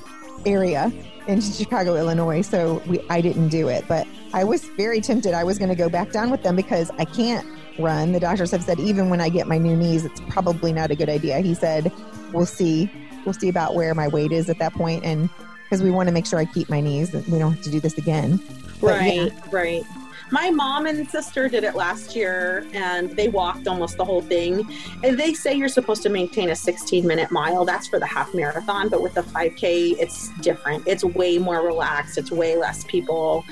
area 0.45 0.91
in 1.27 1.39
Chicago, 1.41 1.95
Illinois. 1.95 2.41
So 2.41 2.81
we, 2.87 2.99
I 3.09 3.21
didn't 3.21 3.49
do 3.49 3.67
it, 3.67 3.85
but 3.87 4.07
I 4.33 4.43
was 4.43 4.65
very 4.77 5.01
tempted. 5.01 5.33
I 5.33 5.43
was 5.43 5.57
going 5.57 5.69
to 5.69 5.75
go 5.75 5.89
back 5.89 6.11
down 6.11 6.31
with 6.31 6.43
them 6.43 6.55
because 6.55 6.91
I 6.97 7.05
can't 7.05 7.45
run. 7.81 8.11
The 8.11 8.19
doctors 8.19 8.51
have 8.51 8.63
said 8.63 8.79
even 8.79 9.09
when 9.09 9.19
I 9.19 9.29
get 9.29 9.47
my 9.47 9.57
new 9.57 9.75
knees, 9.75 10.05
it's 10.05 10.21
probably 10.29 10.71
not 10.71 10.91
a 10.91 10.95
good 10.95 11.09
idea. 11.09 11.39
He 11.39 11.53
said, 11.53 11.91
"We'll 12.33 12.45
see. 12.45 12.91
We'll 13.25 13.33
see 13.33 13.49
about 13.49 13.75
where 13.75 13.93
my 13.93 14.07
weight 14.07 14.31
is 14.31 14.49
at 14.49 14.59
that 14.59 14.73
point, 14.73 15.03
and 15.03 15.29
because 15.63 15.83
we 15.83 15.91
want 15.91 16.07
to 16.07 16.13
make 16.13 16.25
sure 16.25 16.39
I 16.39 16.45
keep 16.45 16.69
my 16.69 16.81
knees, 16.81 17.13
we 17.13 17.39
don't 17.39 17.53
have 17.53 17.63
to 17.63 17.71
do 17.71 17.79
this 17.79 17.97
again." 17.97 18.39
But 18.79 19.03
yeah. 19.03 19.23
Right, 19.23 19.31
right. 19.51 19.83
My 20.31 20.49
mom 20.49 20.85
and 20.85 21.09
sister 21.09 21.49
did 21.49 21.65
it 21.65 21.75
last 21.75 22.15
year 22.15 22.65
and 22.73 23.11
they 23.11 23.27
walked 23.27 23.67
almost 23.67 23.97
the 23.97 24.05
whole 24.05 24.21
thing. 24.21 24.65
And 25.03 25.19
they 25.19 25.33
say 25.33 25.53
you're 25.53 25.67
supposed 25.67 26.03
to 26.03 26.09
maintain 26.09 26.51
a 26.51 26.55
16 26.55 27.05
minute 27.05 27.31
mile. 27.31 27.65
That's 27.65 27.87
for 27.87 27.99
the 27.99 28.05
half 28.05 28.33
marathon. 28.33 28.87
But 28.87 29.01
with 29.01 29.13
the 29.13 29.23
5K, 29.23 29.99
it's 29.99 30.29
different. 30.39 30.87
It's 30.87 31.03
way 31.03 31.37
more 31.37 31.61
relaxed, 31.65 32.17
it's 32.17 32.31
way 32.31 32.55
less 32.55 32.85
people. 32.85 33.43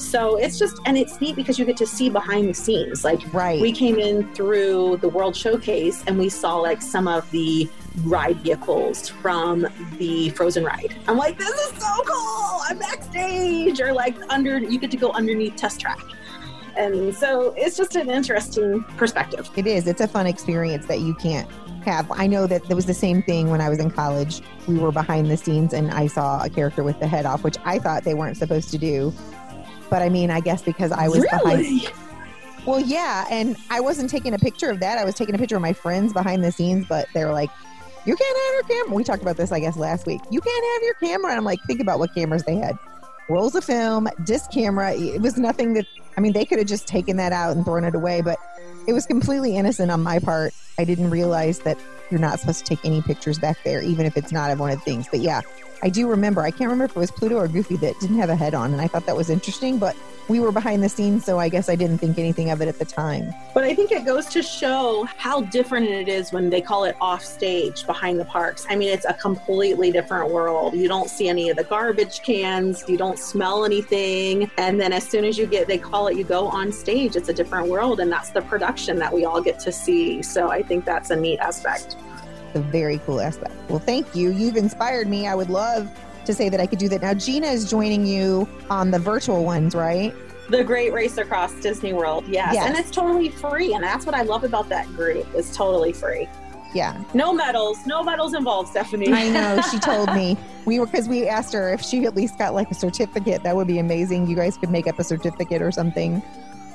So 0.00 0.36
it's 0.36 0.58
just, 0.58 0.78
and 0.86 0.96
it's 0.96 1.20
neat 1.20 1.36
because 1.36 1.58
you 1.58 1.64
get 1.64 1.76
to 1.76 1.86
see 1.86 2.08
behind 2.08 2.48
the 2.48 2.54
scenes. 2.54 3.04
Like, 3.04 3.20
Right. 3.32 3.60
we 3.60 3.70
came 3.72 3.98
in 3.98 4.32
through 4.34 4.96
the 4.98 5.08
World 5.08 5.36
Showcase 5.36 6.02
and 6.06 6.18
we 6.18 6.28
saw 6.28 6.56
like 6.56 6.80
some 6.82 7.06
of 7.06 7.30
the 7.30 7.68
ride 8.04 8.38
vehicles 8.38 9.08
from 9.08 9.66
the 9.98 10.30
Frozen 10.30 10.64
ride. 10.64 10.96
I'm 11.06 11.18
like, 11.18 11.38
this 11.38 11.48
is 11.50 11.82
so 11.82 12.02
cool. 12.04 12.60
I'm 12.68 12.78
backstage, 12.78 13.80
or 13.80 13.92
like 13.92 14.16
under, 14.30 14.58
you 14.58 14.78
get 14.78 14.90
to 14.92 14.96
go 14.96 15.10
underneath 15.12 15.56
test 15.56 15.80
track. 15.80 16.00
And 16.76 17.14
so 17.14 17.52
it's 17.58 17.76
just 17.76 17.96
an 17.96 18.08
interesting 18.10 18.82
perspective. 18.96 19.50
It 19.56 19.66
is. 19.66 19.86
It's 19.86 20.00
a 20.00 20.08
fun 20.08 20.26
experience 20.26 20.86
that 20.86 21.00
you 21.00 21.14
can't 21.14 21.50
have. 21.84 22.10
I 22.12 22.26
know 22.26 22.46
that 22.46 22.64
there 22.64 22.76
was 22.76 22.86
the 22.86 22.94
same 22.94 23.22
thing 23.22 23.50
when 23.50 23.60
I 23.60 23.68
was 23.68 23.80
in 23.80 23.90
college. 23.90 24.40
We 24.68 24.78
were 24.78 24.92
behind 24.92 25.30
the 25.30 25.36
scenes 25.36 25.72
and 25.74 25.90
I 25.90 26.06
saw 26.06 26.42
a 26.42 26.48
character 26.48 26.82
with 26.82 26.98
the 27.00 27.08
head 27.08 27.26
off, 27.26 27.42
which 27.42 27.56
I 27.64 27.78
thought 27.78 28.04
they 28.04 28.14
weren't 28.14 28.36
supposed 28.36 28.70
to 28.70 28.78
do. 28.78 29.12
But 29.90 30.02
I 30.02 30.08
mean, 30.08 30.30
I 30.30 30.40
guess 30.40 30.62
because 30.62 30.92
I 30.92 31.08
was 31.08 31.20
behind. 31.20 31.58
really? 31.58 31.88
Well, 32.66 32.80
yeah. 32.80 33.26
And 33.30 33.56
I 33.70 33.80
wasn't 33.80 34.10
taking 34.10 34.34
a 34.34 34.38
picture 34.38 34.70
of 34.70 34.80
that. 34.80 34.98
I 34.98 35.04
was 35.04 35.14
taking 35.14 35.34
a 35.34 35.38
picture 35.38 35.56
of 35.56 35.62
my 35.62 35.72
friends 35.72 36.12
behind 36.12 36.44
the 36.44 36.52
scenes, 36.52 36.86
but 36.88 37.08
they 37.14 37.24
were 37.24 37.32
like, 37.32 37.50
you 38.06 38.16
can't 38.16 38.38
have 38.38 38.54
your 38.54 38.84
camera. 38.84 38.96
We 38.96 39.04
talked 39.04 39.22
about 39.22 39.36
this, 39.36 39.52
I 39.52 39.60
guess, 39.60 39.76
last 39.76 40.06
week. 40.06 40.20
You 40.30 40.40
can't 40.40 40.64
have 40.74 40.82
your 40.82 40.94
camera. 40.94 41.30
And 41.30 41.38
I'm 41.38 41.44
like, 41.44 41.60
think 41.66 41.80
about 41.80 41.98
what 41.98 42.14
cameras 42.14 42.44
they 42.44 42.56
had 42.56 42.78
rolls 43.30 43.54
of 43.54 43.64
film, 43.64 44.08
disc 44.24 44.50
camera. 44.50 44.92
It 44.94 45.20
was 45.20 45.38
nothing 45.38 45.74
that, 45.74 45.86
I 46.16 46.20
mean, 46.20 46.32
they 46.32 46.44
could 46.44 46.58
have 46.58 46.66
just 46.66 46.86
taken 46.86 47.16
that 47.18 47.32
out 47.32 47.56
and 47.56 47.64
thrown 47.64 47.84
it 47.84 47.94
away, 47.94 48.20
but 48.20 48.38
it 48.86 48.92
was 48.92 49.06
completely 49.06 49.56
innocent 49.56 49.90
on 49.90 50.02
my 50.02 50.18
part. 50.18 50.52
I 50.78 50.84
didn't 50.84 51.10
realize 51.10 51.60
that 51.60 51.78
you're 52.10 52.20
not 52.20 52.40
supposed 52.40 52.66
to 52.66 52.76
take 52.76 52.84
any 52.84 53.00
pictures 53.02 53.38
back 53.38 53.58
there, 53.64 53.82
even 53.82 54.04
if 54.04 54.16
it's 54.16 54.32
not 54.32 54.50
of 54.50 54.58
one 54.58 54.70
of 54.70 54.78
the 54.78 54.84
things. 54.84 55.06
But 55.08 55.20
yeah, 55.20 55.42
I 55.82 55.88
do 55.88 56.08
remember. 56.08 56.42
I 56.42 56.50
can't 56.50 56.70
remember 56.70 56.84
if 56.84 56.90
it 56.90 56.98
was 56.98 57.10
Pluto 57.10 57.36
or 57.36 57.48
Goofy 57.48 57.76
that 57.76 57.98
didn't 58.00 58.18
have 58.18 58.30
a 58.30 58.36
head 58.36 58.54
on, 58.54 58.72
and 58.72 58.80
I 58.80 58.86
thought 58.86 59.06
that 59.06 59.16
was 59.16 59.30
interesting, 59.30 59.78
but 59.78 59.96
we 60.28 60.38
were 60.38 60.52
behind 60.52 60.84
the 60.84 60.88
scenes, 60.88 61.24
so 61.24 61.40
I 61.40 61.48
guess 61.48 61.68
I 61.68 61.74
didn't 61.74 61.98
think 61.98 62.16
anything 62.16 62.50
of 62.50 62.60
it 62.62 62.68
at 62.68 62.78
the 62.78 62.84
time. 62.84 63.34
But 63.52 63.64
I 63.64 63.74
think 63.74 63.90
it 63.90 64.04
goes 64.04 64.26
to 64.26 64.42
show 64.42 65.04
how 65.16 65.40
different 65.40 65.88
it 65.88 66.08
is 66.08 66.32
when 66.32 66.50
they 66.50 66.60
call 66.60 66.84
it 66.84 66.96
off 67.00 67.24
stage 67.24 67.84
behind 67.84 68.20
the 68.20 68.24
parks. 68.24 68.64
I 68.70 68.76
mean, 68.76 68.90
it's 68.90 69.06
a 69.06 69.14
completely 69.14 69.90
different 69.90 70.30
world. 70.30 70.74
You 70.74 70.86
don't 70.86 71.10
see 71.10 71.28
any 71.28 71.50
of 71.50 71.56
the 71.56 71.64
garbage 71.64 72.22
cans, 72.22 72.84
you 72.86 72.96
don't 72.96 73.18
smell 73.18 73.64
anything. 73.64 74.50
And 74.56 74.80
then 74.80 74.92
as 74.92 75.08
soon 75.08 75.24
as 75.24 75.36
you 75.36 75.46
get, 75.46 75.66
they 75.66 75.78
call 75.78 76.06
it, 76.06 76.16
you 76.16 76.24
go 76.24 76.46
on 76.46 76.70
stage, 76.70 77.16
it's 77.16 77.28
a 77.28 77.34
different 77.34 77.68
world. 77.68 77.98
And 77.98 78.12
that's 78.12 78.30
the 78.30 78.42
production 78.42 78.98
that 78.98 79.12
we 79.12 79.24
all 79.24 79.40
get 79.40 79.58
to 79.60 79.72
see. 79.72 80.22
So 80.22 80.50
I 80.50 80.62
think 80.62 80.84
that's 80.84 81.10
a 81.10 81.16
neat 81.16 81.38
aspect. 81.40 81.96
A 82.54 82.60
very 82.60 82.98
cool 83.06 83.20
aspect. 83.20 83.54
Well, 83.68 83.78
thank 83.78 84.14
you. 84.14 84.30
You've 84.30 84.56
inspired 84.56 85.08
me. 85.08 85.26
I 85.26 85.34
would 85.34 85.50
love 85.50 85.88
to 86.24 86.34
say 86.34 86.48
that 86.48 86.60
I 86.60 86.66
could 86.66 86.78
do 86.78 86.88
that. 86.88 87.00
Now, 87.02 87.14
Gina 87.14 87.46
is 87.46 87.68
joining 87.70 88.04
you 88.06 88.48
on 88.68 88.90
the 88.90 88.98
virtual 88.98 89.44
ones, 89.44 89.74
right? 89.74 90.12
The 90.48 90.64
Great 90.64 90.92
Race 90.92 91.16
Across 91.16 91.60
Disney 91.60 91.92
World, 91.92 92.24
yes. 92.26 92.54
Yes. 92.54 92.66
And 92.68 92.76
it's 92.76 92.90
totally 92.90 93.28
free. 93.28 93.74
And 93.74 93.84
that's 93.84 94.04
what 94.04 94.14
I 94.16 94.22
love 94.22 94.42
about 94.42 94.68
that 94.68 94.86
group. 94.88 95.26
It's 95.34 95.56
totally 95.56 95.92
free. 95.92 96.28
Yeah. 96.74 97.02
No 97.14 97.32
medals, 97.32 97.84
no 97.86 98.02
medals 98.02 98.34
involved, 98.34 98.68
Stephanie. 98.70 99.12
I 99.12 99.28
know. 99.28 99.60
She 99.70 99.78
told 99.80 100.12
me 100.14 100.36
we 100.66 100.78
were 100.80 100.86
because 100.86 101.08
we 101.08 101.26
asked 101.28 101.52
her 101.52 101.72
if 101.72 101.80
she 101.82 102.04
at 102.04 102.14
least 102.16 102.36
got 102.38 102.54
like 102.54 102.70
a 102.70 102.74
certificate. 102.74 103.42
That 103.44 103.54
would 103.56 103.66
be 103.68 103.78
amazing. 103.78 104.26
You 104.28 104.36
guys 104.36 104.56
could 104.56 104.70
make 104.70 104.86
up 104.86 104.98
a 104.98 105.04
certificate 105.04 105.62
or 105.62 105.70
something, 105.72 106.22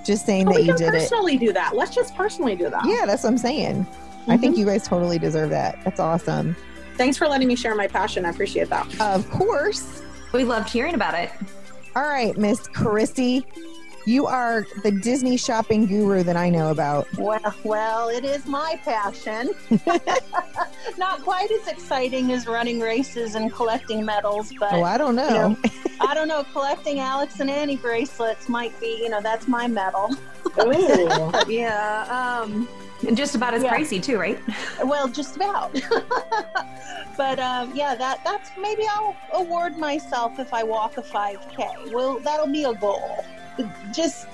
just 0.05 0.25
saying 0.25 0.45
But 0.45 0.53
that 0.55 0.61
we 0.61 0.67
you 0.67 0.73
can 0.73 0.77
did 0.81 0.87
it. 0.95 0.99
personally 0.99 1.37
do 1.37 1.53
that. 1.53 1.75
Let's 1.75 1.93
just 1.95 2.15
personally 2.15 2.55
do 2.55 2.69
that. 2.69 2.85
Yeah, 2.85 3.05
that's 3.05 3.23
what 3.23 3.29
I'm 3.29 3.37
saying. 3.37 3.85
I 4.27 4.37
think 4.37 4.57
you 4.57 4.65
guys 4.65 4.87
totally 4.87 5.19
deserve 5.19 5.49
that. 5.51 5.83
That's 5.83 5.99
awesome. 5.99 6.55
Thanks 6.95 7.17
for 7.17 7.27
letting 7.27 7.47
me 7.47 7.55
share 7.55 7.75
my 7.75 7.87
passion. 7.87 8.25
I 8.25 8.29
appreciate 8.29 8.69
that. 8.69 8.87
Of 9.01 9.29
course. 9.29 10.01
We 10.33 10.43
loved 10.43 10.69
hearing 10.69 10.95
about 10.95 11.13
it. 11.13 11.31
All 11.95 12.03
right, 12.03 12.35
Miss 12.37 12.67
Christy, 12.67 13.45
you 14.05 14.25
are 14.25 14.65
the 14.83 14.91
Disney 14.91 15.37
shopping 15.37 15.85
guru 15.85 16.23
that 16.23 16.35
I 16.35 16.49
know 16.49 16.71
about. 16.71 17.07
Well, 17.17 17.53
well, 17.63 18.09
it 18.09 18.25
is 18.25 18.45
my 18.45 18.79
passion. 18.83 19.51
Not 20.97 21.21
quite 21.23 21.51
as 21.51 21.67
exciting 21.67 22.31
as 22.31 22.47
running 22.47 22.79
races 22.79 23.35
and 23.35 23.51
collecting 23.51 24.05
medals, 24.05 24.53
but 24.59 24.73
Oh, 24.73 24.83
I 24.83 24.97
don't 24.97 25.15
know. 25.15 25.27
you 25.27 25.33
know, 25.33 25.57
I 26.01 26.13
don't 26.13 26.27
know. 26.27 26.43
Collecting 26.51 26.99
Alex 26.99 27.39
and 27.39 27.49
Ani 27.49 27.77
bracelets 27.77 28.47
might 28.49 28.77
be, 28.79 28.99
you 29.01 29.09
know, 29.09 29.21
that's 29.21 29.47
my 29.47 29.67
medal. 29.67 30.09
Ooh. 30.59 31.31
Yeah. 31.47 32.39
Um, 32.43 32.67
And 33.07 33.15
just 33.17 33.35
about 33.35 33.53
as 33.53 33.63
Yeah. 33.63 33.75
pricey 33.75 34.01
too, 34.01 34.17
right? 34.17 34.39
well, 34.85 35.07
just 35.07 35.35
about. 35.35 35.73
but 37.17 37.39
um, 37.39 37.71
yeah, 37.75 37.95
that 37.95 38.23
that's 38.23 38.51
maybe 38.57 38.83
I'll 38.89 39.15
award 39.33 39.77
myself 39.77 40.39
if 40.39 40.53
I 40.53 40.63
walk 40.63 40.97
a 40.97 41.01
5K. 41.01 41.91
Well, 41.91 42.19
that'll 42.19 42.47
be 42.51 42.63
a 42.63 42.73
goal. 42.73 43.23
Just 43.93 44.27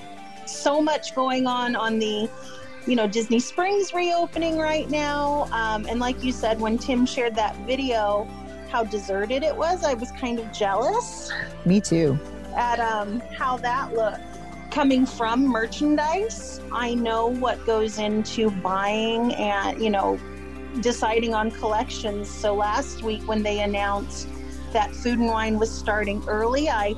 so 0.46 0.80
much 0.82 1.14
going 1.14 1.46
on 1.46 1.76
on 1.76 1.98
the, 1.98 2.28
you 2.86 2.96
know, 2.96 3.06
Disney 3.06 3.38
Springs 3.40 3.92
reopening 3.94 4.58
right 4.58 4.88
now. 4.90 5.48
Um, 5.52 5.86
and 5.86 6.00
like 6.00 6.22
you 6.24 6.32
said, 6.32 6.60
when 6.60 6.78
Tim 6.78 7.06
shared 7.06 7.34
that 7.36 7.56
video, 7.58 8.26
how 8.70 8.84
deserted 8.84 9.42
it 9.42 9.54
was, 9.56 9.84
I 9.84 9.94
was 9.94 10.10
kind 10.12 10.38
of 10.38 10.50
jealous 10.52 11.30
Me 11.66 11.80
too. 11.80 12.18
at 12.56 12.80
um, 12.80 13.20
how 13.36 13.56
that 13.58 13.92
looked. 13.92 14.31
Coming 14.72 15.04
from 15.04 15.46
merchandise, 15.46 16.60
I 16.72 16.94
know 16.94 17.26
what 17.26 17.64
goes 17.66 17.98
into 17.98 18.50
buying 18.50 19.34
and, 19.34 19.82
you 19.82 19.90
know, 19.90 20.18
deciding 20.80 21.34
on 21.34 21.50
collections. 21.50 22.30
So 22.30 22.54
last 22.54 23.02
week 23.02 23.28
when 23.28 23.42
they 23.42 23.60
announced 23.60 24.28
that 24.72 24.90
Food 24.94 25.18
and 25.18 25.26
Wine 25.28 25.58
was 25.58 25.70
starting 25.70 26.24
early, 26.26 26.70
I 26.70 26.94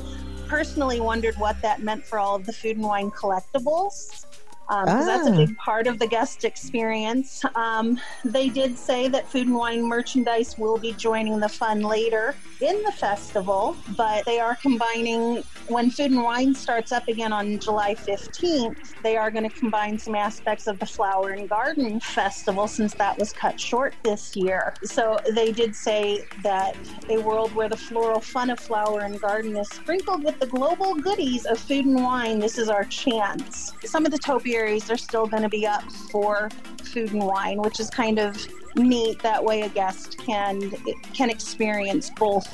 personally 0.47 1.01
wondered 1.01 1.35
what 1.39 1.61
that 1.63 1.83
meant 1.83 2.07
for 2.07 2.21
all 2.21 2.37
of 2.37 2.47
the 2.47 2.53
Food 2.53 2.77
and 2.77 2.87
Wine 2.87 3.11
collectibles. 3.11 4.25
Because 4.67 5.05
that's 5.05 5.27
a 5.27 5.33
Ah. 5.33 5.37
big 5.37 5.57
part 5.59 5.87
of 5.87 5.99
the 5.99 6.07
guest 6.07 6.45
experience. 6.45 7.45
Um, 7.55 8.01
they 8.25 8.49
did 8.49 8.79
say 8.79 9.09
that 9.09 9.29
Food 9.29 9.49
and 9.49 9.57
Wine 9.57 9.83
merchandise 9.83 10.57
will 10.57 10.79
be 10.79 10.93
joining 10.93 11.39
the 11.39 11.51
fun 11.51 11.83
later 11.83 12.35
in 12.63 12.83
the 12.85 12.93
festival, 12.93 13.77
but 13.95 14.25
they 14.25 14.41
are 14.41 14.55
combining 14.63 15.43
when 15.69 15.91
Food 15.91 16.11
and 16.11 16.23
Wine 16.23 16.55
starts 16.55 16.93
up 16.93 17.09
again 17.09 17.33
on 17.33 17.59
July 17.59 17.95
15th. 17.95 18.95
They 19.03 19.17
are 19.17 19.31
going 19.31 19.49
to 19.49 19.57
combine 19.57 19.99
some 19.99 20.15
aspects 20.15 20.67
of 20.67 20.79
the 20.79 20.87
Flower 20.87 21.31
and 21.31 21.49
Garden 21.49 22.01
Festival 22.01 22.69
since 22.69 22.95
that 22.95 23.19
was 23.19 23.33
cut 23.33 23.59
short 23.59 23.95
this 24.03 24.37
year. 24.37 24.75
So 24.85 25.19
they 25.35 25.53
did 25.53 25.75
say 25.75 26.27
that 26.43 26.77
a 27.09 27.19
world 27.19 27.55
where 27.55 27.69
the 27.69 27.77
floral 27.77 28.21
fun 28.21 28.51
of 28.51 28.61
Flower 28.61 29.01
and 29.01 29.21
Garden 29.21 29.57
is 29.57 29.69
sprinkled 29.69 30.25
with 30.25 30.39
the 30.39 30.47
global 30.47 30.95
goodies 30.95 31.47
of 31.47 31.59
Food 31.59 31.87
and 31.87 32.03
Wine, 32.03 32.39
this 32.39 32.59
is 32.59 32.69
our 32.69 32.85
chance. 32.85 33.73
Some 33.85 34.05
of 34.05 34.13
the 34.13 34.19
topiaries 34.19 34.91
are 34.91 34.97
still 34.97 35.27
going 35.27 35.43
to 35.43 35.49
be 35.49 35.67
up 35.67 35.91
for 36.11 36.51
food 36.83 37.13
and 37.13 37.23
wine, 37.23 37.61
which 37.61 37.81
is 37.81 37.91
kind 37.91 38.19
of 38.19 38.37
neat. 38.77 39.21
That 39.23 39.43
way, 39.43 39.63
a 39.63 39.69
guest 39.69 40.19
can 40.19 40.71
can 41.13 41.31
experience 41.31 42.11
both 42.11 42.47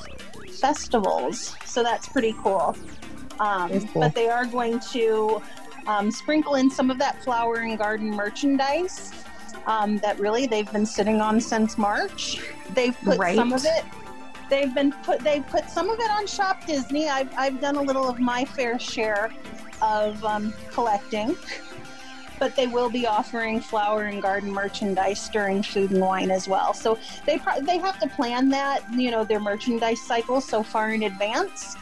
festivals. 0.60 1.56
So 1.64 1.82
that's 1.82 2.08
pretty 2.08 2.34
cool. 2.42 2.76
Um, 3.40 3.70
cool. 3.88 4.02
But 4.02 4.14
they 4.14 4.28
are 4.28 4.44
going 4.44 4.78
to 4.92 5.42
um, 5.86 6.10
sprinkle 6.10 6.54
in 6.56 6.70
some 6.70 6.90
of 6.90 6.98
that 6.98 7.22
flower 7.24 7.56
and 7.56 7.76
garden 7.78 8.10
merchandise 8.10 9.12
um, 9.66 9.98
that 9.98 10.18
really 10.20 10.46
they've 10.46 10.70
been 10.70 10.86
sitting 10.86 11.20
on 11.20 11.40
since 11.40 11.76
March. 11.78 12.40
They've 12.74 12.96
put 13.02 13.18
Right. 13.18 13.34
some 13.34 13.52
of 13.52 13.64
it. 13.64 13.84
They've 14.50 14.74
been 14.74 14.92
put. 14.92 15.20
They've 15.20 15.46
put 15.46 15.70
some 15.70 15.88
of 15.88 15.98
it 15.98 16.10
on 16.10 16.26
Shop 16.26 16.66
Disney. 16.66 17.08
I've 17.08 17.32
I've 17.36 17.60
done 17.60 17.76
a 17.76 17.82
little 17.82 18.08
of 18.08 18.18
my 18.20 18.44
fair 18.44 18.78
share 18.78 19.30
of 19.80 20.22
um, 20.24 20.52
collecting, 20.72 21.36
but 22.40 22.56
they 22.56 22.66
will 22.66 22.90
be 22.90 23.06
offering 23.06 23.60
flower 23.60 24.02
and 24.04 24.20
garden 24.20 24.52
merchandise 24.52 25.28
during 25.28 25.62
Food 25.62 25.92
and 25.92 26.00
Wine 26.00 26.30
as 26.32 26.48
well. 26.48 26.74
So 26.74 26.98
they 27.26 27.38
pro- 27.38 27.60
they 27.60 27.78
have 27.78 27.98
to 28.00 28.08
plan 28.08 28.48
that 28.50 28.80
you 28.92 29.10
know 29.12 29.22
their 29.24 29.40
merchandise 29.40 30.02
cycle 30.02 30.40
so 30.40 30.62
far 30.64 30.90
in 30.90 31.04
advance 31.04 31.76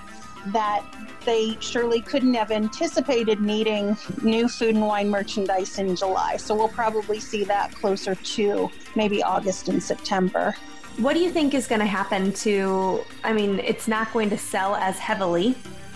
that 0.53 0.85
they 1.25 1.57
surely 1.61 2.01
couldn't 2.01 2.35
have 2.35 2.51
anticipated 2.51 3.41
needing 3.41 3.97
new 4.23 4.49
food 4.49 4.75
and 4.75 4.87
wine 4.87 5.11
merchandise 5.11 5.79
in 5.79 5.95
July. 5.95 6.37
So 6.37 6.55
we'll 6.55 6.69
probably 6.69 7.21
see 7.21 7.45
that 7.45 7.75
closer 7.75 8.15
to 8.15 8.71
maybe 8.95 9.23
August 9.23 9.69
and 9.69 9.83
September. 9.83 10.55
What 10.99 11.15
do 11.15 11.21
you 11.21 11.31
think 11.31 11.55
is 11.55 11.67
going 11.67 11.81
to 11.81 11.87
happen 11.87 12.33
to? 12.33 13.05
I 13.23 13.33
mean, 13.33 13.61
it's 13.61 13.87
not 13.87 14.13
going 14.13 14.31
to 14.31 14.39
sell 14.39 14.75
as 14.75 14.99
heavily. 14.99 15.55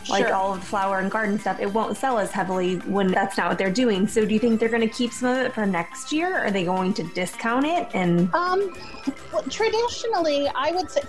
Like 0.08 0.26
Sure. 0.26 0.34
all 0.34 0.52
of 0.54 0.60
the 0.60 0.66
flower 0.66 0.98
and 0.98 1.10
garden 1.10 1.38
stuff, 1.38 1.60
it 1.60 1.72
won't 1.72 1.96
sell 1.96 2.18
as 2.18 2.30
heavily 2.30 2.76
when 2.78 3.08
that's 3.08 3.36
not 3.36 3.48
what 3.48 3.58
they're 3.58 3.70
doing. 3.70 4.08
So, 4.08 4.24
do 4.26 4.34
you 4.34 4.40
think 4.40 4.58
they're 4.58 4.68
going 4.68 4.82
to 4.82 4.88
keep 4.88 5.12
some 5.12 5.28
of 5.30 5.38
it 5.38 5.54
for 5.54 5.64
next 5.66 6.12
year? 6.12 6.38
Or 6.38 6.46
are 6.46 6.50
they 6.50 6.64
going 6.64 6.92
to 6.94 7.02
discount 7.14 7.66
it? 7.66 7.88
And 7.94 8.28
Um, 8.34 8.72
well, 9.32 9.42
traditionally, 9.48 10.48
I 10.54 10.72
would 10.72 10.90
say 10.90 11.02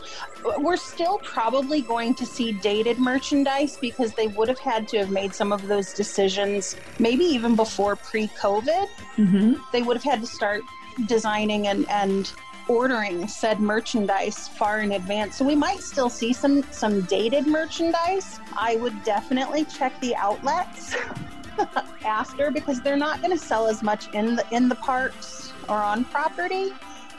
we're 0.59 0.77
still 0.77 1.17
probably 1.19 1.81
going 1.81 2.13
to 2.15 2.25
see 2.25 2.51
dated 2.51 2.99
merchandise 2.99 3.77
because 3.79 4.13
they 4.13 4.27
would 4.27 4.47
have 4.47 4.59
had 4.59 4.87
to 4.89 4.97
have 4.99 5.09
made 5.09 5.33
some 5.33 5.51
of 5.51 5.67
those 5.67 5.93
decisions 5.93 6.75
maybe 6.99 7.23
even 7.23 7.55
before 7.55 7.95
pre-COVID. 7.95 8.87
Mhm. 9.17 9.59
They 9.71 9.81
would 9.81 9.97
have 9.97 10.03
had 10.03 10.21
to 10.21 10.27
start 10.27 10.61
designing 11.07 11.67
and 11.67 11.89
and 11.89 12.31
ordering 12.67 13.27
said 13.27 13.59
merchandise 13.59 14.47
far 14.47 14.81
in 14.81 14.93
advance. 14.93 15.35
So 15.35 15.45
we 15.45 15.55
might 15.55 15.79
still 15.79 16.09
see 16.09 16.33
some 16.33 16.63
some 16.71 17.01
dated 17.01 17.47
merchandise. 17.47 18.39
I 18.57 18.77
would 18.77 19.03
definitely 19.03 19.65
check 19.65 19.99
the 19.99 20.15
outlets 20.15 20.95
after 22.05 22.51
because 22.51 22.81
they're 22.81 22.97
not 22.97 23.21
going 23.21 23.37
to 23.37 23.43
sell 23.43 23.67
as 23.67 23.83
much 23.83 24.07
in 24.13 24.35
the 24.35 24.45
in 24.51 24.69
the 24.69 24.75
parks 24.75 25.53
or 25.69 25.77
on 25.77 26.05
property 26.05 26.71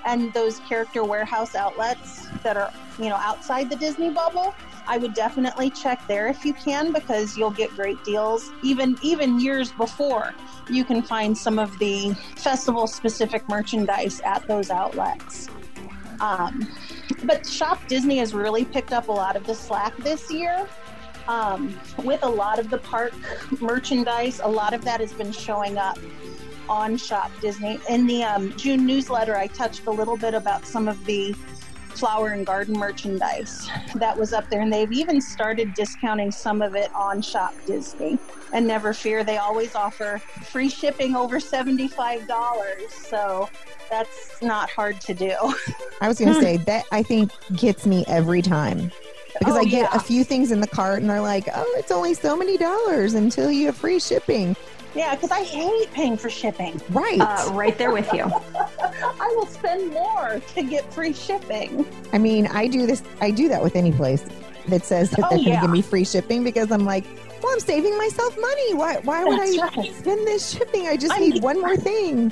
and 0.04 0.32
those 0.32 0.60
character 0.60 1.02
warehouse 1.04 1.54
outlets 1.54 2.26
that 2.42 2.56
are 2.56 2.72
you 2.98 3.08
know 3.08 3.16
outside 3.16 3.70
the 3.70 3.76
disney 3.76 4.10
bubble 4.10 4.54
i 4.86 4.98
would 4.98 5.14
definitely 5.14 5.70
check 5.70 6.00
there 6.06 6.26
if 6.26 6.44
you 6.44 6.52
can 6.54 6.92
because 6.92 7.36
you'll 7.36 7.50
get 7.50 7.70
great 7.70 8.02
deals 8.04 8.50
even 8.62 8.96
even 9.02 9.38
years 9.40 9.72
before 9.72 10.34
you 10.70 10.84
can 10.84 11.02
find 11.02 11.36
some 11.36 11.58
of 11.58 11.76
the 11.78 12.14
festival 12.36 12.86
specific 12.86 13.48
merchandise 13.48 14.20
at 14.20 14.46
those 14.46 14.70
outlets 14.70 15.48
um, 16.20 16.68
but 17.24 17.46
shop 17.46 17.80
disney 17.88 18.18
has 18.18 18.34
really 18.34 18.64
picked 18.64 18.92
up 18.92 19.08
a 19.08 19.12
lot 19.12 19.36
of 19.36 19.44
the 19.46 19.54
slack 19.54 19.96
this 19.98 20.30
year 20.30 20.66
um, 21.26 21.78
with 22.02 22.22
a 22.22 22.28
lot 22.28 22.58
of 22.58 22.70
the 22.70 22.78
park 22.78 23.12
merchandise 23.60 24.40
a 24.42 24.48
lot 24.48 24.74
of 24.74 24.84
that 24.84 25.00
has 25.00 25.12
been 25.12 25.32
showing 25.32 25.78
up 25.78 25.98
on 26.68 26.96
Shop 26.96 27.30
Disney. 27.40 27.78
In 27.88 28.06
the 28.06 28.24
um, 28.24 28.56
June 28.56 28.86
newsletter, 28.86 29.36
I 29.36 29.46
touched 29.48 29.86
a 29.86 29.90
little 29.90 30.16
bit 30.16 30.34
about 30.34 30.66
some 30.66 30.88
of 30.88 31.04
the 31.04 31.34
flower 31.94 32.28
and 32.30 32.44
garden 32.46 32.78
merchandise 32.78 33.68
that 33.94 34.16
was 34.16 34.32
up 34.32 34.48
there, 34.50 34.60
and 34.60 34.72
they've 34.72 34.92
even 34.92 35.20
started 35.20 35.74
discounting 35.74 36.30
some 36.30 36.62
of 36.62 36.74
it 36.74 36.90
on 36.94 37.22
Shop 37.22 37.54
Disney. 37.66 38.18
And 38.52 38.66
never 38.66 38.92
fear, 38.92 39.24
they 39.24 39.38
always 39.38 39.74
offer 39.74 40.18
free 40.44 40.68
shipping 40.68 41.16
over 41.16 41.38
$75. 41.40 42.90
So 42.90 43.48
that's 43.90 44.40
not 44.42 44.70
hard 44.70 45.00
to 45.02 45.14
do. 45.14 45.34
I 46.00 46.08
was 46.08 46.18
going 46.18 46.32
to 46.32 46.40
say 46.40 46.58
that 46.58 46.84
I 46.92 47.02
think 47.02 47.32
gets 47.56 47.84
me 47.86 48.04
every 48.06 48.42
time 48.42 48.90
because 49.38 49.56
Oh, 49.56 49.60
I 49.60 49.64
get 49.64 49.90
yeah. 49.92 49.96
a 49.96 49.98
few 49.98 50.22
things 50.22 50.52
in 50.52 50.60
the 50.60 50.68
cart 50.68 51.00
and 51.00 51.10
they're 51.10 51.20
like, 51.20 51.48
oh, 51.52 51.74
it's 51.78 51.90
only 51.90 52.14
so 52.14 52.36
many 52.36 52.56
dollars 52.56 53.14
until 53.14 53.50
you 53.50 53.66
have 53.66 53.76
free 53.76 53.98
shipping. 53.98 54.54
Yeah, 54.94 55.14
because 55.14 55.30
I 55.30 55.42
hate 55.42 55.90
paying 55.92 56.16
for 56.16 56.30
shipping. 56.30 56.80
Right. 56.90 57.20
uh, 57.20 57.50
right 57.52 57.76
there 57.76 57.90
with 57.90 58.12
you. 58.12 58.24
I 58.54 59.32
will 59.36 59.46
spend 59.46 59.92
more 59.92 60.40
to 60.54 60.62
get 60.62 60.92
free 60.92 61.12
shipping. 61.12 61.84
I 62.12 62.18
mean, 62.18 62.46
I 62.46 62.66
do 62.68 62.86
this, 62.86 63.02
I 63.20 63.30
do 63.30 63.48
that 63.48 63.62
with 63.62 63.74
any 63.76 63.90
place 63.92 64.24
that 64.68 64.84
says 64.84 65.10
that 65.10 65.18
Oh, 65.24 65.28
they're 65.30 65.38
going 65.38 65.44
to 65.44 65.50
yeah. 65.50 65.60
give 65.62 65.70
me 65.70 65.82
free 65.82 66.04
shipping 66.04 66.44
because 66.44 66.70
I'm 66.70 66.84
like, 66.84 67.04
well, 67.42 67.52
I'm 67.52 67.60
saving 67.60 67.96
myself 67.98 68.38
money. 68.40 68.74
Why, 68.74 68.96
why 69.02 69.24
would 69.24 69.38
That's 69.38 69.58
I 69.58 69.66
right. 69.76 69.94
spend 69.94 70.26
this 70.26 70.50
shipping? 70.50 70.86
I 70.86 70.96
just 70.96 71.12
I 71.12 71.18
need 71.18 71.34
mean- 71.34 71.42
one 71.42 71.60
more 71.60 71.76
thing. 71.76 72.30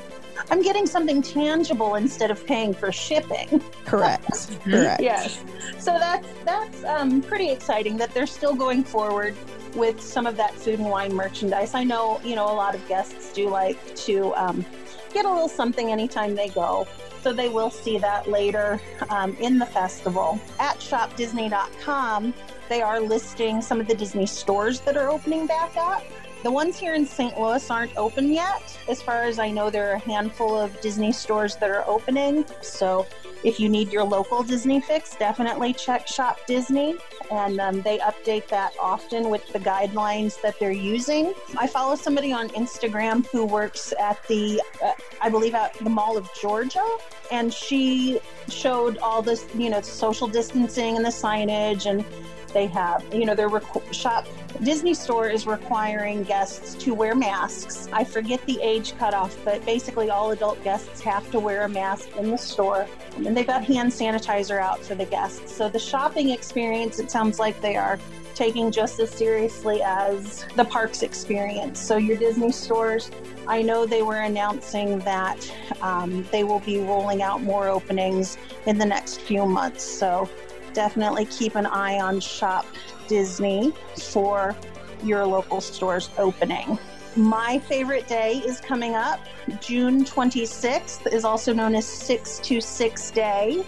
I'm 0.50 0.62
getting 0.62 0.86
something 0.86 1.22
tangible 1.22 1.96
instead 1.96 2.30
of 2.30 2.44
paying 2.46 2.74
for 2.74 2.92
shipping. 2.92 3.62
Correct. 3.84 4.60
Correct. 4.64 5.00
Yes. 5.00 5.42
So 5.78 5.98
that's 5.98 6.28
that's 6.44 6.84
um, 6.84 7.22
pretty 7.22 7.50
exciting 7.50 7.96
that 7.98 8.12
they're 8.14 8.26
still 8.26 8.54
going 8.54 8.84
forward 8.84 9.36
with 9.74 10.00
some 10.00 10.26
of 10.26 10.36
that 10.36 10.54
food 10.54 10.78
and 10.78 10.88
wine 10.88 11.14
merchandise. 11.14 11.74
I 11.74 11.84
know 11.84 12.20
you 12.24 12.36
know 12.36 12.46
a 12.46 12.54
lot 12.54 12.74
of 12.74 12.86
guests 12.88 13.32
do 13.32 13.48
like 13.48 13.94
to 13.96 14.34
um, 14.34 14.64
get 15.12 15.24
a 15.24 15.28
little 15.28 15.48
something 15.48 15.90
anytime 15.90 16.34
they 16.34 16.48
go. 16.48 16.86
So 17.22 17.32
they 17.32 17.48
will 17.48 17.70
see 17.70 17.98
that 17.98 18.28
later 18.28 18.80
um, 19.08 19.36
in 19.36 19.58
the 19.58 19.66
festival. 19.66 20.40
At 20.58 20.78
shopdisney.com, 20.78 22.34
they 22.68 22.82
are 22.82 23.00
listing 23.00 23.62
some 23.62 23.80
of 23.80 23.86
the 23.86 23.94
Disney 23.94 24.26
stores 24.26 24.80
that 24.80 24.96
are 24.96 25.08
opening 25.08 25.46
back 25.46 25.76
up. 25.76 26.02
The 26.42 26.50
ones 26.50 26.76
here 26.76 26.94
in 26.94 27.06
St. 27.06 27.38
Louis 27.38 27.70
aren't 27.70 27.96
open 27.96 28.32
yet. 28.32 28.76
As 28.88 29.00
far 29.00 29.22
as 29.22 29.38
I 29.38 29.52
know, 29.52 29.70
there 29.70 29.90
are 29.90 29.94
a 29.94 29.98
handful 30.00 30.58
of 30.58 30.80
Disney 30.80 31.12
stores 31.12 31.54
that 31.56 31.70
are 31.70 31.84
opening. 31.86 32.44
So 32.62 33.06
if 33.44 33.60
you 33.60 33.68
need 33.68 33.92
your 33.92 34.02
local 34.02 34.42
Disney 34.42 34.80
fix, 34.80 35.14
definitely 35.14 35.72
check 35.72 36.08
Shop 36.08 36.40
Disney. 36.48 36.96
And 37.30 37.60
um, 37.60 37.80
they 37.82 37.98
update 37.98 38.48
that 38.48 38.72
often 38.80 39.30
with 39.30 39.52
the 39.52 39.60
guidelines 39.60 40.40
that 40.42 40.58
they're 40.58 40.72
using. 40.72 41.32
I 41.56 41.68
follow 41.68 41.94
somebody 41.94 42.32
on 42.32 42.48
Instagram 42.50 43.24
who 43.28 43.46
works 43.46 43.94
at 44.00 44.18
the, 44.26 44.60
uh, 44.84 44.92
I 45.20 45.30
believe, 45.30 45.54
at 45.54 45.74
the 45.74 45.90
Mall 45.90 46.16
of 46.16 46.28
Georgia. 46.40 46.84
And 47.30 47.54
she 47.54 48.18
showed 48.48 48.98
all 48.98 49.22
this, 49.22 49.46
you 49.54 49.70
know, 49.70 49.80
social 49.80 50.26
distancing 50.26 50.96
and 50.96 51.04
the 51.04 51.10
signage. 51.10 51.88
And 51.88 52.04
they 52.52 52.66
have, 52.66 53.04
you 53.12 53.24
know, 53.24 53.34
their 53.34 53.50
shop 53.92 54.26
Disney 54.62 54.94
store 54.94 55.28
is 55.28 55.46
requiring 55.46 56.22
guests 56.22 56.74
to 56.84 56.94
wear 56.94 57.14
masks. 57.14 57.88
I 57.92 58.04
forget 58.04 58.44
the 58.46 58.60
age 58.60 58.96
cutoff, 58.96 59.36
but 59.44 59.64
basically 59.66 60.10
all 60.10 60.30
adult 60.30 60.62
guests 60.62 61.00
have 61.00 61.28
to 61.32 61.40
wear 61.40 61.62
a 61.62 61.68
mask 61.68 62.16
in 62.16 62.30
the 62.30 62.38
store. 62.38 62.86
And 63.16 63.36
they've 63.36 63.46
got 63.46 63.64
hand 63.64 63.90
sanitizer 63.90 64.60
out 64.60 64.80
for 64.80 64.94
the 64.94 65.06
guests. 65.06 65.52
So 65.52 65.68
the 65.68 65.78
shopping 65.78 66.30
experience, 66.30 67.00
it 67.00 67.10
sounds 67.10 67.38
like 67.38 67.60
they 67.60 67.76
are 67.76 67.98
taking 68.34 68.70
just 68.70 69.00
as 69.00 69.10
seriously 69.10 69.82
as 69.82 70.44
the 70.56 70.64
parks 70.64 71.02
experience. 71.02 71.80
So 71.80 71.96
your 71.96 72.16
Disney 72.16 72.52
stores, 72.52 73.10
I 73.46 73.62
know 73.62 73.84
they 73.84 74.02
were 74.02 74.20
announcing 74.20 75.00
that 75.00 75.52
um, 75.80 76.26
they 76.30 76.44
will 76.44 76.60
be 76.60 76.78
rolling 76.78 77.22
out 77.22 77.42
more 77.42 77.68
openings 77.68 78.38
in 78.66 78.78
the 78.78 78.86
next 78.86 79.20
few 79.20 79.44
months. 79.44 79.82
So 79.82 80.28
definitely 80.74 81.24
keep 81.26 81.54
an 81.56 81.66
eye 81.66 82.00
on 82.00 82.20
Shop 82.20 82.66
Disney 83.08 83.72
for 84.12 84.56
your 85.02 85.24
local 85.26 85.60
stores 85.60 86.10
opening. 86.18 86.78
My 87.16 87.58
favorite 87.58 88.06
day 88.08 88.38
is 88.38 88.60
coming 88.60 88.94
up. 88.94 89.20
June 89.60 90.04
26th 90.04 91.12
is 91.12 91.24
also 91.24 91.52
known 91.52 91.74
as 91.74 91.86
626 91.86 93.10
Day. 93.10 93.64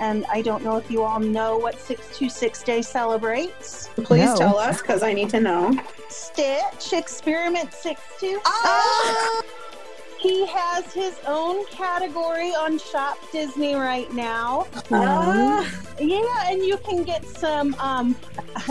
And 0.00 0.26
I 0.26 0.42
don't 0.42 0.64
know 0.64 0.76
if 0.76 0.90
you 0.90 1.02
all 1.04 1.20
know 1.20 1.56
what 1.56 1.74
626 1.80 2.62
Day 2.64 2.82
celebrates. 2.82 3.88
Please 3.96 4.24
No. 4.26 4.36
tell 4.36 4.58
us 4.58 4.82
because 4.82 5.02
I 5.04 5.12
need 5.12 5.30
to 5.30 5.40
know. 5.40 5.72
Stitch 6.08 6.92
Experiment 6.92 7.72
626. 7.72 8.42
Ah! 8.44 9.42
He 10.24 10.46
has 10.46 10.90
his 10.94 11.20
own 11.26 11.66
category 11.66 12.54
on 12.54 12.78
Shop 12.78 13.18
Disney 13.30 13.74
right 13.74 14.10
now. 14.14 14.66
Ah, 14.90 15.70
Yeah, 16.00 16.46
and 16.48 16.64
you 16.64 16.78
can 16.78 17.04
get 17.04 17.26
some, 17.26 17.74
um, 17.78 18.16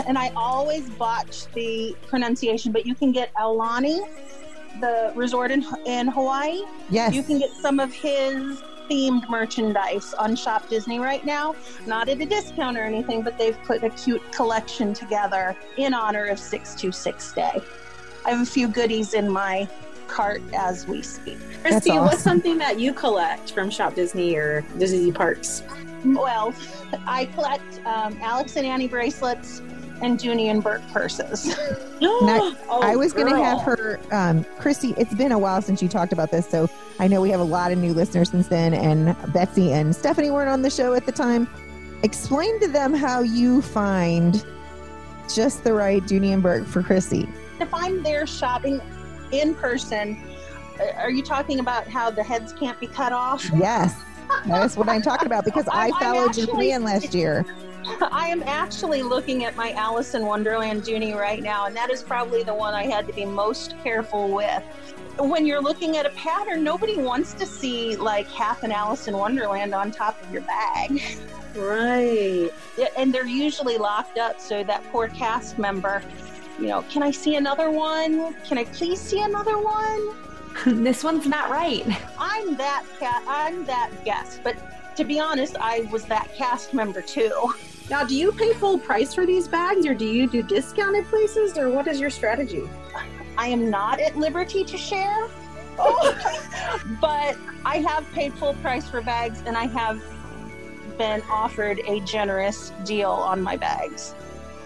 and 0.08 0.18
I 0.18 0.32
always 0.34 0.90
botch 0.90 1.46
the 1.54 1.96
pronunciation, 2.08 2.72
but 2.72 2.84
you 2.84 2.96
can 2.96 3.12
get 3.12 3.32
Aulani, 3.36 4.00
the 4.80 5.12
resort 5.14 5.52
in, 5.52 5.64
in 5.86 6.08
Hawaii. 6.08 6.60
Yes. 6.90 7.14
You 7.14 7.22
can 7.22 7.38
get 7.38 7.50
some 7.62 7.78
of 7.78 7.92
his 7.92 8.60
themed 8.90 9.22
merchandise 9.30 10.12
on 10.18 10.34
Shop 10.34 10.68
Disney 10.68 10.98
right 10.98 11.24
now. 11.24 11.54
Not 11.86 12.08
at 12.08 12.20
a 12.20 12.26
discount 12.26 12.76
or 12.76 12.82
anything, 12.82 13.22
but 13.22 13.38
they've 13.38 13.62
put 13.62 13.84
a 13.84 13.90
cute 13.90 14.22
collection 14.32 14.92
together 14.92 15.56
in 15.78 15.94
honor 15.94 16.24
of 16.24 16.40
626 16.40 17.32
Day. 17.34 17.62
I 18.24 18.30
have 18.30 18.40
a 18.40 18.44
few 18.50 18.66
goodies 18.66 19.14
in 19.14 19.30
my 19.30 19.68
cart 20.14 20.40
as 20.54 20.86
we 20.86 21.02
speak. 21.02 21.38
Christy, 21.62 21.90
what's 21.90 22.22
something 22.22 22.56
that 22.58 22.78
you 22.78 22.92
collect 22.94 23.50
from 23.52 23.68
Shop 23.68 23.94
Disney 23.94 24.36
or 24.36 24.60
Disney 24.78 25.10
parks? 25.10 25.62
Well, 26.04 26.54
I 27.06 27.24
collect 27.26 27.80
um, 27.84 28.16
Alex 28.22 28.56
and 28.56 28.64
Ani 28.64 28.86
bracelets 28.86 29.60
and 30.02 30.18
Dooney 30.18 30.46
and 30.50 30.62
Bourke 30.62 30.82
purses. 30.92 31.54
I- 31.58 32.56
Oh, 32.68 32.80
I 32.82 32.94
was 32.96 33.12
going 33.12 33.32
to 33.32 33.42
have 33.42 33.62
her, 33.62 33.98
um, 34.12 34.44
Christy. 34.58 34.94
It's 34.96 35.14
been 35.14 35.32
a 35.32 35.38
while 35.38 35.62
since 35.62 35.82
you 35.82 35.88
talked 35.88 36.12
about 36.12 36.30
this, 36.30 36.48
so 36.48 36.68
I 37.00 37.06
know 37.08 37.20
we 37.20 37.30
have 37.30 37.40
a 37.40 37.44
lot 37.44 37.72
of 37.72 37.78
new 37.78 37.92
listeners 37.94 38.30
since 38.30 38.46
then. 38.48 38.74
And 38.74 39.16
Betsy 39.32 39.72
and 39.72 39.94
Stephanie 39.94 40.30
weren't 40.30 40.48
on 40.50 40.62
the 40.62 40.70
show 40.70 40.94
at 40.94 41.06
the 41.06 41.12
time. 41.12 41.48
Explain 42.02 42.60
to 42.60 42.68
them 42.68 42.92
how 42.94 43.20
you 43.22 43.62
find 43.62 44.44
just 45.32 45.64
the 45.64 45.72
right 45.72 46.02
Dooney 46.04 46.32
and 46.32 46.42
Bourke 46.42 46.66
for 46.66 46.82
Christy. 46.82 47.28
if 47.60 47.72
I'm 47.72 48.02
there 48.02 48.26
shopping 48.26 48.80
in 49.40 49.54
person, 49.54 50.20
are 50.96 51.10
you 51.10 51.22
talking 51.22 51.60
about 51.60 51.86
how 51.88 52.10
the 52.10 52.22
heads 52.22 52.52
can't 52.52 52.78
be 52.80 52.86
cut 52.86 53.12
off? 53.12 53.44
Yes, 53.56 53.94
that's 54.46 54.76
what 54.76 54.88
I'm 54.88 55.02
talking 55.02 55.26
about 55.26 55.44
because 55.44 55.68
I 55.68 55.84
I'm- 55.86 55.94
I'm 55.94 56.00
followed 56.00 56.36
your 56.36 56.44
actually- 56.46 56.46
plan 56.52 56.84
last 56.84 57.14
year. 57.22 57.44
I 58.10 58.28
am 58.28 58.42
actually 58.44 59.02
looking 59.02 59.44
at 59.44 59.56
my 59.56 59.72
Alice 59.72 60.14
in 60.14 60.24
Wonderland 60.24 60.84
Dooney 60.84 61.14
right 61.14 61.42
now, 61.42 61.66
and 61.66 61.76
that 61.76 61.90
is 61.90 62.02
probably 62.02 62.42
the 62.42 62.54
one 62.54 62.72
I 62.72 62.84
had 62.84 63.06
to 63.08 63.12
be 63.12 63.26
most 63.26 63.74
careful 63.84 64.30
with. 64.30 64.62
When 65.18 65.44
you're 65.46 65.60
looking 65.60 65.98
at 65.98 66.06
a 66.06 66.10
pattern, 66.10 66.64
nobody 66.64 66.96
wants 66.96 67.34
to 67.34 67.44
see 67.44 67.94
like 67.96 68.26
half 68.28 68.62
an 68.62 68.72
Alice 68.72 69.06
in 69.06 69.14
Wonderland 69.16 69.74
on 69.74 69.90
top 69.92 70.20
of 70.22 70.32
your 70.32 70.40
bag. 70.42 71.02
Right. 71.54 72.50
Yeah, 72.78 72.86
and 72.96 73.12
they're 73.14 73.26
usually 73.26 73.76
locked 73.78 74.16
up 74.18 74.40
so 74.40 74.64
that 74.64 74.82
poor 74.90 75.06
cast 75.08 75.58
member 75.58 76.02
you 76.58 76.66
know 76.68 76.82
can 76.90 77.02
i 77.02 77.10
see 77.10 77.36
another 77.36 77.70
one? 77.70 78.34
Can 78.44 78.58
i 78.58 78.64
please 78.64 79.00
see 79.00 79.22
another 79.22 79.58
one? 79.58 80.14
This 80.84 81.02
one's 81.02 81.26
not 81.26 81.50
right. 81.50 81.84
i'm 82.18 82.56
that 82.56 82.84
cat 83.00 83.24
i'm 83.26 83.64
that 83.66 83.90
guest 84.04 84.40
but 84.44 84.56
to 84.96 85.04
be 85.04 85.18
honest 85.18 85.56
i 85.60 85.80
was 85.90 86.04
that 86.04 86.32
cast 86.34 86.72
member 86.72 87.02
too. 87.02 87.52
Now, 87.90 88.02
do 88.02 88.16
you 88.16 88.32
pay 88.32 88.54
full 88.54 88.78
price 88.78 89.12
for 89.12 89.26
these 89.26 89.46
bags 89.46 89.84
or 89.84 89.92
do 89.92 90.06
you 90.06 90.26
do 90.26 90.42
discounted 90.42 91.04
places 91.06 91.58
or 91.58 91.68
what 91.68 91.86
is 91.86 92.00
your 92.00 92.08
strategy? 92.10 92.62
i 93.36 93.48
am 93.48 93.68
not 93.68 94.00
at 94.00 94.16
liberty 94.16 94.64
to 94.64 94.78
share 94.78 95.28
oh. 95.78 96.80
but 97.00 97.36
i 97.64 97.78
have 97.78 98.10
paid 98.12 98.32
full 98.34 98.54
price 98.54 98.88
for 98.88 99.00
bags 99.00 99.42
and 99.46 99.56
i 99.56 99.66
have 99.66 100.02
been 100.98 101.20
offered 101.28 101.80
a 101.86 102.00
generous 102.00 102.70
deal 102.84 103.10
on 103.10 103.42
my 103.42 103.56
bags 103.56 104.14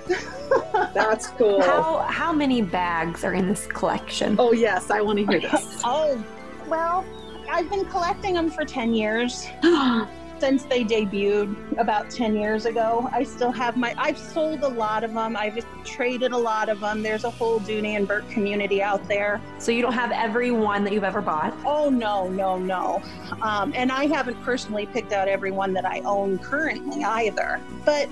That's 0.94 1.28
cool. 1.28 1.62
How 1.62 1.98
how 1.98 2.32
many 2.32 2.62
bags 2.62 3.24
are 3.24 3.34
in 3.34 3.48
this 3.48 3.66
collection? 3.66 4.36
Oh, 4.38 4.52
yes, 4.52 4.90
I 4.90 5.00
want 5.00 5.18
to 5.18 5.26
hear 5.26 5.40
this. 5.40 5.82
oh 5.84 6.22
well 6.68 7.02
i've 7.50 7.70
been 7.70 7.84
collecting 7.86 8.34
them 8.34 8.50
for 8.50 8.62
10 8.62 8.92
years 8.92 9.48
since 10.38 10.64
they 10.64 10.84
debuted 10.84 11.78
about 11.78 12.10
10 12.10 12.36
years 12.36 12.66
ago. 12.66 13.08
I 13.12 13.24
still 13.24 13.50
have 13.50 13.76
my, 13.76 13.94
I've 13.98 14.18
sold 14.18 14.62
a 14.62 14.68
lot 14.68 15.04
of 15.04 15.12
them. 15.12 15.36
I've 15.36 15.64
traded 15.84 16.32
a 16.32 16.36
lot 16.36 16.68
of 16.68 16.80
them. 16.80 17.02
There's 17.02 17.24
a 17.24 17.30
whole 17.30 17.60
Dooney 17.60 17.96
and 17.96 18.06
Bourke 18.06 18.28
community 18.30 18.82
out 18.82 19.06
there. 19.08 19.40
So 19.58 19.72
you 19.72 19.82
don't 19.82 19.94
have 19.94 20.12
every 20.12 20.50
one 20.50 20.84
that 20.84 20.92
you've 20.92 21.04
ever 21.04 21.20
bought. 21.20 21.56
Oh, 21.64 21.90
no, 21.90 22.28
no, 22.28 22.56
no. 22.56 23.02
Um, 23.42 23.72
and 23.74 23.90
I 23.90 24.06
haven't 24.06 24.40
personally 24.42 24.86
picked 24.86 25.12
out 25.12 25.28
every 25.28 25.50
one 25.50 25.72
that 25.74 25.84
I 25.84 26.00
own 26.00 26.38
currently 26.38 27.02
either. 27.02 27.60
But 27.84 28.08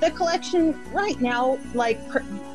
the 0.00 0.10
collection 0.10 0.78
right 0.92 1.20
now, 1.20 1.58
like 1.74 2.00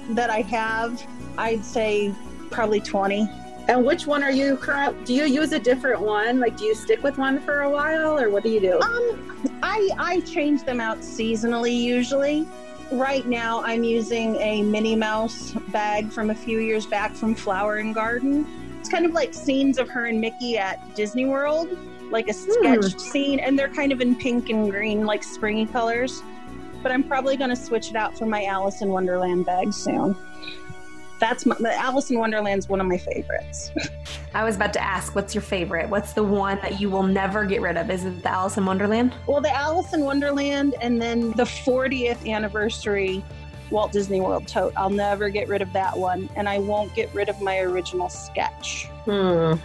that 0.10 0.30
I 0.30 0.42
have, 0.42 1.06
I'd 1.38 1.64
say 1.64 2.14
probably 2.52 2.80
20. 2.80 3.30
And 3.68 3.84
which 3.84 4.06
one 4.06 4.24
are 4.24 4.32
you 4.32 4.58
current? 4.58 5.06
Do 5.06 5.14
you 5.14 5.26
use 5.26 5.52
a 5.52 5.60
different 5.60 6.02
one? 6.02 6.40
Like, 6.40 6.56
do 6.56 6.66
you 6.66 6.76
stick 6.76 7.02
with 7.02 7.18
one 7.18 7.40
for 7.40 7.62
a 7.62 7.70
while, 7.70 8.20
or 8.20 8.30
what 8.30 8.44
do 8.44 8.50
you 8.50 8.60
do? 8.60 8.80
Um, 8.80 9.50
I 9.64 9.90
I 9.98 10.20
change 10.22 10.64
them 10.64 10.80
out 10.80 11.00
seasonally 11.00 11.76
usually. 11.76 12.48
Right 12.92 13.26
now, 13.26 13.64
I'm 13.64 13.84
using 13.84 14.36
a 14.36 14.62
Minnie 14.62 14.96
Mouse 14.96 15.54
bag 15.70 16.12
from 16.12 16.30
a 16.30 16.36
few 16.36 16.60
years 16.60 16.86
back 16.86 17.16
from 17.16 17.34
Flower 17.34 17.78
and 17.78 17.96
Garden. 17.96 18.46
It's 18.80 18.90
kind 18.90 19.08
of 19.08 19.14
like 19.14 19.34
scenes 19.34 19.80
of 19.80 19.90
her 19.90 20.06
and 20.06 20.22
Mickey 20.22 20.60
at 20.60 20.96
Disney 20.96 21.26
World, 21.26 21.76
like 22.12 22.28
a 22.28 22.34
sketched 22.34 23.02
scene, 23.02 23.40
and 23.40 23.58
they're 23.58 23.74
kind 23.74 23.92
of 23.92 24.00
in 24.00 24.16
pink 24.16 24.50
and 24.52 24.70
green, 24.70 25.08
like 25.08 25.24
springy 25.24 25.66
colors. 25.66 26.22
But 26.86 26.92
I'm 26.92 27.02
probably 27.02 27.36
going 27.36 27.50
to 27.50 27.56
switch 27.56 27.90
it 27.90 27.96
out 27.96 28.16
for 28.16 28.28
my 28.28 28.46
Alice 28.46 28.84
in 28.84 28.90
Wonderland 28.90 29.48
bag 29.48 29.74
soon. 29.74 30.16
That's 31.20 31.44
my 31.44 31.56
the 31.60 31.74
Alice 31.74 32.12
in 32.12 32.20
Wonderland's 32.20 32.70
one 32.70 32.80
of 32.80 32.86
my 32.86 33.00
favorites. 33.00 33.72
I 34.36 34.44
was 34.44 34.56
about 34.56 34.72
to 34.74 34.84
ask, 34.84 35.16
what's 35.16 35.34
your 35.34 35.42
favorite? 35.42 35.90
What's 35.90 36.14
the 36.14 36.22
one 36.22 36.60
that 36.62 36.80
you 36.80 36.92
will 36.92 37.02
never 37.02 37.44
get 37.44 37.60
rid 37.62 37.76
of? 37.76 37.90
Is 37.90 38.06
it 38.06 38.22
the 38.22 38.30
Alice 38.30 38.58
in 38.58 38.68
Wonderland? 38.68 39.16
Well, 39.26 39.42
the 39.42 39.52
Alice 39.52 39.96
in 39.96 40.02
Wonderland 40.02 40.76
and 40.80 41.02
then 41.02 41.32
the 41.32 41.46
40th 41.46 42.32
anniversary 42.32 43.24
Walt 43.72 43.92
Disney 43.92 44.22
World 44.22 44.48
tote. 44.48 44.72
I'll 44.78 44.92
never 44.92 45.30
get 45.30 45.48
rid 45.48 45.64
of 45.64 45.74
that 45.74 45.98
one. 45.98 46.30
And 46.36 46.48
I 46.48 46.60
won't 46.60 46.94
get 46.94 47.12
rid 47.16 47.30
of 47.30 47.42
my 47.42 47.62
original 47.62 48.10
sketch. 48.10 48.86
Hmm. 49.06 49.56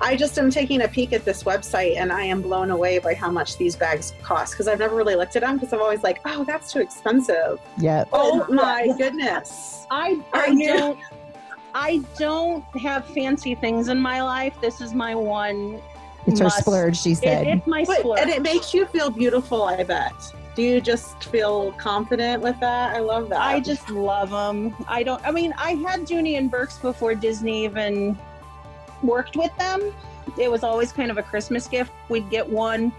I 0.00 0.16
just 0.16 0.38
am 0.38 0.50
taking 0.50 0.82
a 0.82 0.88
peek 0.88 1.12
at 1.12 1.24
this 1.24 1.42
website 1.42 1.96
and 1.96 2.12
I 2.12 2.22
am 2.22 2.42
blown 2.42 2.70
away 2.70 2.98
by 2.98 3.14
how 3.14 3.30
much 3.30 3.56
these 3.56 3.76
bags 3.76 4.12
cost 4.22 4.52
because 4.52 4.68
I've 4.68 4.78
never 4.78 4.94
really 4.96 5.14
looked 5.16 5.36
at 5.36 5.42
them 5.42 5.56
because 5.56 5.72
I'm 5.72 5.80
always 5.80 6.02
like, 6.02 6.20
oh, 6.24 6.44
that's 6.44 6.72
too 6.72 6.80
expensive. 6.80 7.60
Yep. 7.78 8.08
Oh, 8.12 8.46
oh 8.48 8.52
my 8.52 8.88
goodness. 8.98 9.86
I, 9.90 10.20
I 10.32 10.46
I 10.46 10.54
don't 10.54 10.98
I 11.74 12.02
don't 12.18 12.64
have 12.80 13.06
fancy 13.08 13.54
things 13.54 13.88
in 13.88 13.98
my 13.98 14.22
life. 14.22 14.54
This 14.60 14.80
is 14.80 14.94
my 14.94 15.14
one 15.14 15.80
It's 16.26 16.40
her 16.40 16.48
splurge, 16.50 16.96
she 16.98 17.12
It, 17.12 17.18
said. 17.18 17.46
it's 17.46 17.66
my 17.66 17.84
But, 17.84 17.98
splurge. 17.98 18.20
and 18.20 18.30
it 18.30 18.42
makes 18.42 18.72
you 18.72 18.86
feel 18.86 19.10
beautiful, 19.10 19.64
I 19.64 19.82
bet. 19.84 20.14
Do 20.54 20.62
you 20.62 20.80
just 20.80 21.24
feel 21.24 21.72
confident 21.72 22.42
with 22.42 22.58
that? 22.60 22.96
I 22.96 23.00
love 23.00 23.28
that. 23.28 23.42
I 23.42 23.60
just 23.60 23.90
love 23.90 24.30
them. 24.30 24.74
I 24.88 25.02
don't. 25.02 25.22
I 25.26 25.30
mean, 25.30 25.52
I 25.58 25.72
had 25.72 26.00
Dooney 26.06 26.38
and 26.38 26.50
Bourkes 26.50 26.80
before 26.80 27.14
Disney 27.14 27.64
even 27.66 28.18
worked 29.06 29.36
with 29.36 29.56
them. 29.58 29.92
It 30.38 30.50
was 30.50 30.62
always 30.62 30.92
kind 30.92 31.10
of 31.10 31.18
a 31.18 31.22
Christmas 31.22 31.66
gift. 31.66 31.92
We'd 32.08 32.28
get 32.30 32.48
one 32.48 32.92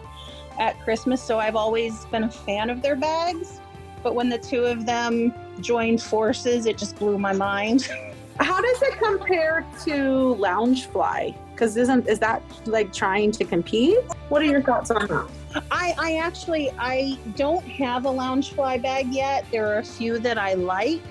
at 0.60 0.80
Christmas, 0.82 1.22
so 1.22 1.40
I've 1.40 1.56
always 1.56 2.06
been 2.06 2.24
a 2.24 2.32
fan 2.32 2.70
of 2.70 2.82
their 2.82 2.96
bags. 2.96 3.60
But 4.04 4.16
when 4.16 4.30
the 4.30 4.38
two 4.38 4.64
of 4.64 4.86
them 4.86 5.34
joined 5.60 6.02
forces, 6.02 6.66
it 6.66 6.78
just 6.78 6.96
blew 6.98 7.18
my 7.18 7.34
mind. 7.34 7.90
How 8.40 8.62
does 8.62 8.82
it 8.84 8.98
compare 9.00 9.66
to 9.86 10.36
Loungefly? 10.40 11.36
Because 11.52 11.76
isn't 11.76 12.08
is 12.08 12.20
that 12.20 12.44
like 12.66 12.94
trying 12.94 13.32
to 13.32 13.44
compete? 13.44 13.98
What 14.30 14.44
are 14.44 14.46
your 14.46 14.62
thoughts 14.62 14.92
on 14.92 15.08
that? 15.08 15.28
I, 15.72 15.96
I 15.98 16.16
actually 16.18 16.70
I 16.78 17.18
don't 17.36 17.66
have 17.66 18.06
a 18.06 18.10
Loungefly 18.10 18.82
bag 18.82 19.08
yet. 19.12 19.46
There 19.52 19.68
are 19.68 19.80
a 19.80 19.84
few 19.84 20.20
that 20.20 20.38
I 20.38 20.54
like. 20.54 21.02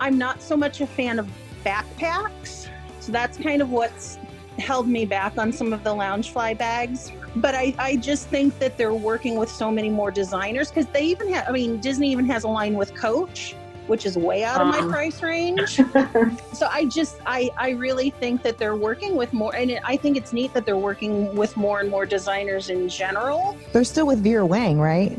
I'm 0.00 0.18
not 0.18 0.42
so 0.42 0.54
much 0.54 0.82
a 0.82 0.86
fan 0.86 1.18
of 1.18 1.26
backpacks, 1.64 2.68
so 3.00 3.10
that's 3.10 3.38
kind 3.38 3.62
of 3.62 3.70
what's 3.70 4.18
held 4.58 4.88
me 4.88 5.04
back 5.04 5.36
on 5.38 5.52
some 5.52 5.72
of 5.72 5.84
the 5.84 5.90
Loungefly 5.90 6.56
bags. 6.58 7.12
But 7.36 7.54
I, 7.54 7.74
I 7.78 7.96
just 7.96 8.28
think 8.28 8.58
that 8.58 8.76
they're 8.78 8.94
working 8.94 9.36
with 9.36 9.50
so 9.50 9.70
many 9.70 9.90
more 9.90 10.10
designers 10.10 10.68
because 10.70 10.86
they 10.86 11.02
even 11.02 11.32
have. 11.34 11.46
I 11.48 11.52
mean, 11.52 11.78
Disney 11.80 12.10
even 12.10 12.26
has 12.26 12.44
a 12.44 12.48
line 12.48 12.74
with 12.74 12.94
Coach, 12.94 13.54
which 13.86 14.06
is 14.06 14.16
way 14.16 14.42
out 14.42 14.60
of 14.60 14.68
my 14.68 14.78
Um. 14.78 14.90
price 14.90 15.22
range. 15.22 15.76
so 16.54 16.66
I 16.70 16.86
just 16.90 17.16
I 17.26 17.50
I 17.58 17.70
really 17.70 18.10
think 18.10 18.42
that 18.42 18.56
they're 18.58 18.76
working 18.76 19.16
with 19.16 19.32
more, 19.34 19.54
and 19.54 19.70
it, 19.70 19.82
I 19.84 19.96
think 19.98 20.16
it's 20.16 20.32
neat 20.32 20.54
that 20.54 20.64
they're 20.64 20.78
working 20.78 21.36
with 21.36 21.56
more 21.56 21.80
and 21.80 21.90
more 21.90 22.06
designers 22.06 22.70
in 22.70 22.88
general. 22.88 23.56
They're 23.72 23.84
still 23.84 24.06
with 24.06 24.20
Vera 24.24 24.46
Wang, 24.46 24.78
right? 24.80 25.16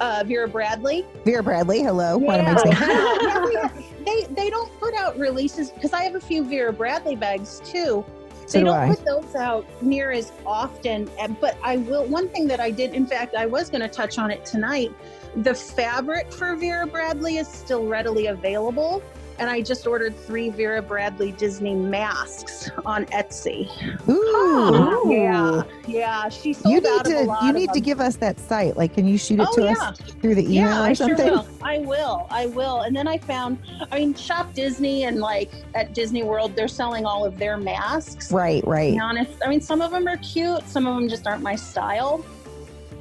uh, 0.00 0.22
Vera 0.26 0.46
Bradley. 0.46 1.04
Vera 1.24 1.42
Bradley, 1.42 1.82
hello. 1.82 2.16
What 2.18 2.38
am 2.40 2.56
I 2.56 2.62
saying? 2.62 2.76
Yeah, 3.52 3.68
they 4.04 4.24
they 4.34 4.50
don't 4.50 4.70
put 4.78 4.94
out 4.94 5.18
releases 5.18 5.70
because 5.70 5.92
I 5.92 6.02
have 6.04 6.14
a 6.14 6.20
few 6.20 6.44
Vera 6.44 6.72
Bradley 6.72 7.16
bags 7.16 7.60
too. 7.64 8.04
So 8.48 8.58
they 8.58 8.64
do 8.64 8.70
don't 8.70 8.76
I. 8.76 8.88
put 8.88 9.04
those 9.04 9.34
out 9.34 9.66
near 9.82 10.10
as 10.10 10.32
often. 10.46 11.10
But 11.40 11.58
I 11.62 11.76
will. 11.76 12.06
One 12.06 12.28
thing 12.28 12.46
that 12.48 12.60
I 12.60 12.70
did, 12.70 12.94
in 12.94 13.06
fact, 13.06 13.34
I 13.34 13.46
was 13.46 13.68
going 13.68 13.82
to 13.82 13.88
touch 13.88 14.18
on 14.18 14.30
it 14.30 14.44
tonight. 14.46 14.90
The 15.36 15.54
fabric 15.54 16.32
for 16.32 16.56
Vera 16.56 16.86
Bradley 16.86 17.36
is 17.36 17.46
still 17.46 17.86
readily 17.86 18.26
available. 18.26 19.02
And 19.38 19.48
I 19.48 19.60
just 19.60 19.86
ordered 19.86 20.16
three 20.16 20.50
Vera 20.50 20.82
Bradley 20.82 21.30
Disney 21.32 21.74
masks 21.74 22.70
on 22.84 23.04
Etsy. 23.06 23.68
Ooh. 24.08 25.12
Yeah, 25.12 25.62
yeah. 25.86 26.28
She 26.28 26.52
sold 26.52 26.74
You 26.74 26.80
need 26.80 26.88
out 26.88 27.06
of 27.06 27.12
a 27.12 27.16
to 27.20 27.22
lot 27.24 27.42
you 27.44 27.52
need 27.52 27.72
to 27.72 27.80
give 27.80 28.00
us 28.00 28.16
that 28.16 28.40
site. 28.40 28.76
Like, 28.76 28.94
can 28.94 29.06
you 29.06 29.16
shoot 29.16 29.38
it 29.38 29.46
Oh, 29.48 29.54
to 29.54 29.62
yeah. 29.64 29.72
us 29.74 29.98
through 29.98 30.34
the 30.34 30.42
email 30.42 30.54
yeah, 30.70 30.80
or 30.80 30.86
I 30.86 30.92
something? 30.92 31.16
sure 31.18 31.36
will. 31.36 31.48
I 31.62 31.78
will. 31.78 32.26
I 32.30 32.46
will. 32.46 32.80
And 32.80 32.96
then 32.96 33.06
I 33.06 33.16
found, 33.18 33.58
I 33.92 33.98
mean, 34.00 34.14
Shop 34.14 34.52
Disney 34.54 35.04
and 35.04 35.18
like 35.20 35.52
at 35.74 35.94
Disney 35.94 36.24
World, 36.24 36.56
they're 36.56 36.66
selling 36.66 37.06
all 37.06 37.24
of 37.24 37.38
their 37.38 37.56
masks. 37.56 38.32
Right, 38.32 38.62
To 38.64 38.70
right. 38.70 38.92
be 38.94 38.98
honest, 38.98 39.30
I 39.44 39.48
mean, 39.48 39.60
some 39.60 39.80
of 39.80 39.92
them 39.92 40.08
are 40.08 40.16
cute, 40.16 40.68
some 40.68 40.86
of 40.86 40.96
them 40.96 41.08
just 41.08 41.26
aren't 41.28 41.42
my 41.42 41.54
style. 41.54 42.24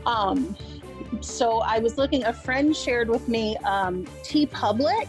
Um, 0.05 0.55
so 1.21 1.59
I 1.61 1.79
was 1.79 1.97
looking. 1.97 2.23
A 2.25 2.33
friend 2.33 2.75
shared 2.75 3.09
with 3.09 3.27
me. 3.27 3.57
Um, 3.57 4.05
TeePublic 4.23 5.07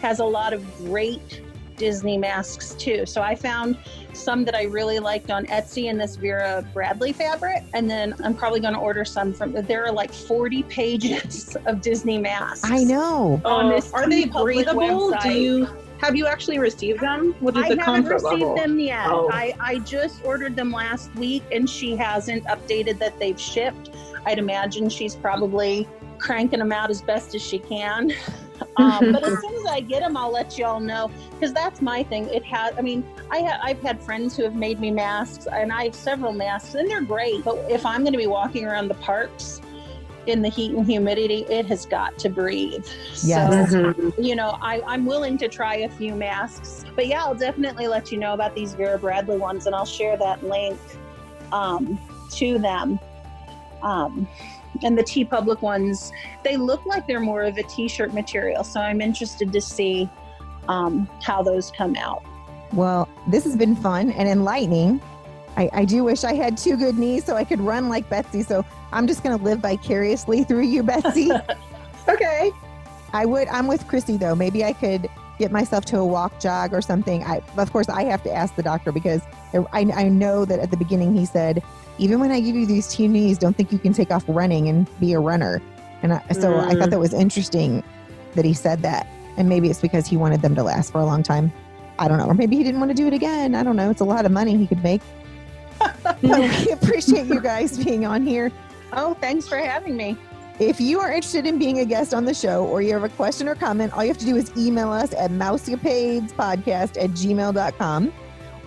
has 0.00 0.18
a 0.18 0.24
lot 0.24 0.52
of 0.52 0.64
great 0.78 1.42
Disney 1.76 2.18
masks 2.18 2.74
too. 2.74 3.06
So 3.06 3.22
I 3.22 3.34
found 3.34 3.78
some 4.12 4.44
that 4.44 4.54
I 4.54 4.64
really 4.64 4.98
liked 4.98 5.30
on 5.30 5.46
Etsy 5.46 5.84
in 5.86 5.96
this 5.96 6.16
Vera 6.16 6.62
Bradley 6.74 7.12
fabric. 7.12 7.62
And 7.72 7.88
then 7.88 8.14
I'm 8.22 8.34
probably 8.34 8.60
going 8.60 8.74
to 8.74 8.80
order 8.80 9.02
some 9.04 9.32
from, 9.32 9.52
there 9.52 9.86
are 9.86 9.92
like 9.92 10.12
40 10.12 10.62
pages 10.64 11.56
of 11.66 11.80
Disney 11.80 12.18
masks. 12.18 12.68
I 12.70 12.84
know. 12.84 13.40
On 13.46 13.66
Uh, 13.66 13.76
this 13.76 13.90
are 13.94 14.08
they 14.08 14.24
TeePublic 14.24 14.42
breathable? 14.42 14.80
website. 15.12 15.22
Do 15.22 15.32
you 15.32 15.68
have 15.98 16.16
you 16.16 16.26
actually 16.26 16.58
received 16.58 17.00
them? 17.00 17.34
What 17.40 17.56
is 17.58 17.64
I 17.64 17.74
the 17.74 17.82
haven't 17.82 18.06
received 18.06 18.40
level? 18.40 18.56
them 18.56 18.78
yet. 18.78 19.06
Oh. 19.06 19.28
I, 19.32 19.54
I 19.60 19.78
just 19.80 20.24
ordered 20.24 20.56
them 20.56 20.70
last 20.72 21.14
week 21.14 21.42
and 21.52 21.68
she 21.68 21.94
hasn't 21.94 22.44
updated 22.44 22.98
that 23.00 23.18
they've 23.18 23.38
shipped. 23.40 23.90
I'd 24.24 24.38
imagine 24.38 24.88
she's 24.88 25.14
probably 25.14 25.86
cranking 26.18 26.58
them 26.58 26.72
out 26.72 26.88
as 26.90 27.00
best 27.02 27.34
as 27.34 27.42
she 27.42 27.58
can. 27.58 28.12
Um, 28.76 29.12
but 29.12 29.22
as 29.24 29.32
soon 29.40 29.54
as 29.56 29.66
I 29.66 29.80
get 29.80 30.00
them, 30.00 30.16
I'll 30.16 30.32
let 30.32 30.58
y'all 30.58 30.80
know 30.80 31.10
because 31.32 31.52
that's 31.52 31.80
my 31.82 32.02
thing. 32.02 32.28
It 32.28 32.44
has, 32.44 32.74
I 32.78 32.82
mean, 32.82 33.04
I 33.30 33.42
ha- 33.42 33.60
I've 33.62 33.80
had 33.82 34.00
friends 34.02 34.36
who 34.36 34.44
have 34.44 34.54
made 34.54 34.80
me 34.80 34.90
masks 34.90 35.46
and 35.50 35.72
I 35.72 35.84
have 35.84 35.94
several 35.94 36.32
masks 36.32 36.74
and 36.74 36.88
they're 36.90 37.00
great. 37.02 37.44
But 37.44 37.64
if 37.70 37.84
I'm 37.84 38.02
going 38.02 38.12
to 38.12 38.18
be 38.18 38.26
walking 38.26 38.64
around 38.66 38.88
the 38.88 38.94
parks 38.94 39.60
in 40.26 40.42
the 40.42 40.48
heat 40.48 40.72
and 40.74 40.84
humidity, 40.86 41.46
it 41.48 41.66
has 41.66 41.86
got 41.86 42.18
to 42.18 42.28
breathe. 42.28 42.86
Yes. 43.22 43.70
So, 43.70 43.76
Mhm. 43.92 44.14
you 44.18 44.36
know, 44.36 44.58
I, 44.60 44.82
I'm 44.86 45.06
willing 45.06 45.38
to 45.38 45.48
try 45.48 45.76
a 45.76 45.88
few 45.88 46.14
masks. 46.14 46.84
But 46.94 47.06
yeah, 47.06 47.22
I'll 47.24 47.34
definitely 47.34 47.86
let 47.88 48.12
you 48.12 48.18
know 48.18 48.34
about 48.34 48.54
these 48.54 48.74
Vera 48.74 48.98
Bradley 48.98 49.38
ones 49.38 49.66
and 49.66 49.74
I'll 49.74 49.86
share 49.86 50.16
that 50.18 50.42
link 50.44 50.78
um, 51.52 51.98
to 52.32 52.58
them. 52.58 53.00
Um, 53.82 54.28
and 54.82 54.96
the 54.96 55.02
TeePublic 55.02 55.62
ones, 55.62 56.12
they 56.44 56.56
look 56.56 56.84
like 56.86 57.06
they're 57.06 57.20
more 57.20 57.42
of 57.42 57.58
a 57.58 57.62
t 57.62 57.88
shirt 57.88 58.12
material. 58.12 58.64
So 58.64 58.80
I'm 58.80 59.00
interested 59.00 59.52
to 59.52 59.60
see 59.60 60.08
um, 60.68 61.08
how 61.22 61.42
those 61.42 61.70
come 61.70 61.96
out. 61.96 62.22
Well, 62.72 63.08
this 63.26 63.44
has 63.44 63.56
been 63.56 63.74
fun 63.74 64.12
and 64.12 64.28
enlightening. 64.28 65.00
I, 65.56 65.68
I 65.72 65.84
do 65.84 66.04
wish 66.04 66.24
I 66.24 66.34
had 66.34 66.56
two 66.56 66.76
good 66.76 66.96
knees 66.96 67.24
so 67.24 67.36
I 67.36 67.44
could 67.44 67.60
run 67.60 67.88
like 67.88 68.08
Betsy. 68.08 68.42
So 68.42 68.64
I'm 68.92 69.06
just 69.06 69.22
going 69.22 69.36
to 69.36 69.44
live 69.44 69.60
vicariously 69.60 70.44
through 70.48 70.64
you, 70.64 70.82
Betsy. 70.82 71.30
Okay. 72.08 72.50
I 73.12 73.26
would. 73.26 73.48
I'm 73.48 73.66
with 73.66 73.86
Christy 73.86 74.16
though. 74.16 74.34
Maybe 74.34 74.64
I 74.64 74.72
could 74.72 75.08
get 75.40 75.50
myself 75.50 75.84
to 75.86 75.98
a 75.98 76.06
walk, 76.06 76.38
jog, 76.38 76.72
or 76.72 76.82
something. 76.82 77.24
I, 77.24 77.40
of 77.56 77.72
course, 77.72 77.88
I 77.88 78.04
have 78.04 78.22
to 78.24 78.32
ask 78.32 78.54
the 78.54 78.62
doctor 78.62 78.92
because 78.92 79.22
I, 79.54 79.80
I 79.94 80.08
know 80.08 80.44
that 80.44 80.60
at 80.60 80.70
the 80.70 80.76
beginning 80.76 81.16
he 81.16 81.24
said, 81.24 81.62
even 81.98 82.20
when 82.20 82.30
I 82.30 82.40
give 82.40 82.54
you 82.54 82.66
these 82.66 82.86
two 82.86 83.08
knees, 83.08 83.38
don't 83.38 83.56
think 83.56 83.72
you 83.72 83.78
can 83.78 83.92
take 83.92 84.10
off 84.10 84.22
running 84.28 84.68
and 84.68 84.86
be 85.00 85.14
a 85.14 85.18
runner. 85.18 85.60
And 86.02 86.12
I, 86.12 86.22
so 86.32 86.56
I 86.58 86.60
thought 86.60 86.74
mm-hmm. 86.74 86.90
that 86.90 86.98
was 86.98 87.14
interesting 87.14 87.82
that 88.34 88.44
he 88.44 88.54
said 88.54 88.82
that. 88.82 89.06
And 89.36 89.48
maybe 89.48 89.70
it's 89.70 89.80
because 89.80 90.06
he 90.06 90.16
wanted 90.16 90.42
them 90.42 90.54
to 90.54 90.62
last 90.62 90.92
for 90.92 91.00
a 91.00 91.06
long 91.06 91.22
time. 91.22 91.50
I 91.98 92.06
don't 92.06 92.18
know. 92.18 92.26
Or 92.26 92.34
maybe 92.34 92.56
he 92.56 92.62
didn't 92.62 92.80
want 92.80 92.90
to 92.90 92.96
do 92.96 93.06
it 93.06 93.12
again. 93.12 93.54
I 93.54 93.62
don't 93.62 93.76
know. 93.76 93.90
It's 93.90 94.00
a 94.00 94.04
lot 94.04 94.26
of 94.26 94.32
money 94.32 94.56
he 94.56 94.66
could 94.66 94.82
make. 94.82 95.00
we 96.22 96.70
appreciate 96.70 97.26
you 97.26 97.40
guys 97.40 97.82
being 97.82 98.04
on 98.04 98.26
here. 98.26 98.52
Oh, 98.92 99.14
thanks 99.14 99.48
for 99.48 99.56
having 99.56 99.96
me. 99.96 100.18
If 100.60 100.78
you 100.78 101.00
are 101.00 101.10
interested 101.10 101.46
in 101.46 101.58
being 101.58 101.78
a 101.78 101.86
guest 101.86 102.12
on 102.12 102.26
the 102.26 102.34
show 102.34 102.66
or 102.66 102.82
you 102.82 102.92
have 102.92 103.02
a 103.02 103.08
question 103.08 103.48
or 103.48 103.54
comment, 103.54 103.94
all 103.94 104.04
you 104.04 104.08
have 104.08 104.18
to 104.18 104.26
do 104.26 104.36
is 104.36 104.52
email 104.58 104.90
us 104.90 105.14
at 105.14 105.30
mousecapadespodcast 105.30 107.02
at 107.02 107.10
gmail.com. 107.12 108.12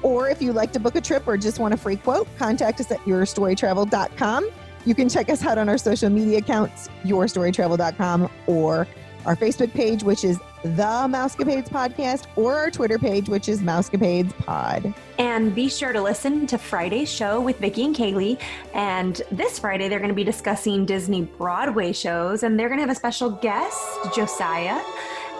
Or 0.01 0.27
if 0.27 0.41
you'd 0.41 0.55
like 0.55 0.73
to 0.73 0.79
book 0.79 0.95
a 0.95 1.01
trip 1.01 1.27
or 1.27 1.37
just 1.37 1.59
want 1.59 1.71
a 1.71 1.77
free 1.77 1.97
quote, 1.97 2.27
contact 2.39 2.79
us 2.79 2.89
at 2.89 2.97
yourstorytravel.com. 3.01 4.49
You 4.85 4.95
can 4.95 5.07
check 5.07 5.29
us 5.29 5.45
out 5.45 5.59
on 5.59 5.69
our 5.69 5.77
social 5.77 6.09
media 6.09 6.39
accounts, 6.39 6.89
yourstorytravel.com, 7.03 8.27
or 8.47 8.87
our 9.27 9.35
Facebook 9.35 9.71
page, 9.71 10.01
which 10.01 10.23
is 10.23 10.39
the 10.63 11.07
Mousecapades 11.07 11.69
Podcast, 11.69 12.25
or 12.35 12.55
our 12.55 12.71
Twitter 12.71 12.97
page, 12.97 13.29
which 13.29 13.49
is 13.49 13.61
Mousecapades 13.61 14.35
Pod. 14.39 14.93
And 15.17 15.53
be 15.53 15.69
sure 15.69 15.93
to 15.93 16.01
listen 16.01 16.47
to 16.47 16.57
Friday's 16.57 17.11
show 17.11 17.41
with 17.41 17.59
Vicki 17.59 17.85
and 17.85 17.95
Kaylee. 17.95 18.39
And 18.73 19.21
this 19.31 19.59
Friday, 19.59 19.89
they're 19.89 19.99
going 19.99 20.09
to 20.09 20.15
be 20.15 20.23
discussing 20.23 20.85
Disney 20.85 21.23
Broadway 21.23 21.91
shows, 21.91 22.43
and 22.43 22.59
they're 22.59 22.69
going 22.69 22.79
to 22.79 22.83
have 22.83 22.89
a 22.89 22.95
special 22.95 23.29
guest, 23.29 23.77
Josiah. 24.15 24.81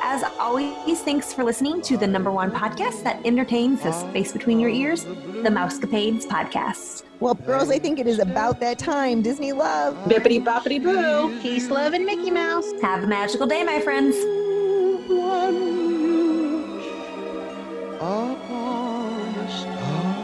As 0.06 0.24
always, 0.38 1.00
thanks 1.02 1.34
for 1.34 1.46
listening 1.46 1.82
to 1.84 1.96
the 1.96 2.06
number 2.06 2.30
one 2.30 2.52
podcast 2.52 3.04
that 3.04 3.26
entertains 3.26 3.82
the 3.82 3.94
space 3.94 4.34
between 4.34 4.60
your 4.60 4.70
ears, 4.70 5.06
the 5.06 5.50
Mousecapades 5.50 6.26
Podcast. 6.26 7.04
Well, 7.22 7.36
girls, 7.36 7.70
I 7.70 7.80
think 7.80 8.00
it 8.00 8.08
is 8.08 8.20
about 8.20 8.60
that 8.60 8.78
time. 8.78 9.22
Disney 9.22 9.54
love. 9.54 9.96
Bippity 10.10 10.44
boppity 10.44 10.84
boo. 10.84 11.42
Peace, 11.42 11.70
love, 11.70 11.94
and 11.94 12.06
Mickey 12.06 12.32
Mouse. 12.32 12.70
Have 12.82 13.06
a 13.06 13.08
magical 13.08 13.48
day, 13.48 13.64
my 13.64 13.80
friends 13.80 14.43
upon 18.04 19.36
a 19.36 19.50
star. 19.50 20.16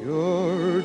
Your 0.00 0.82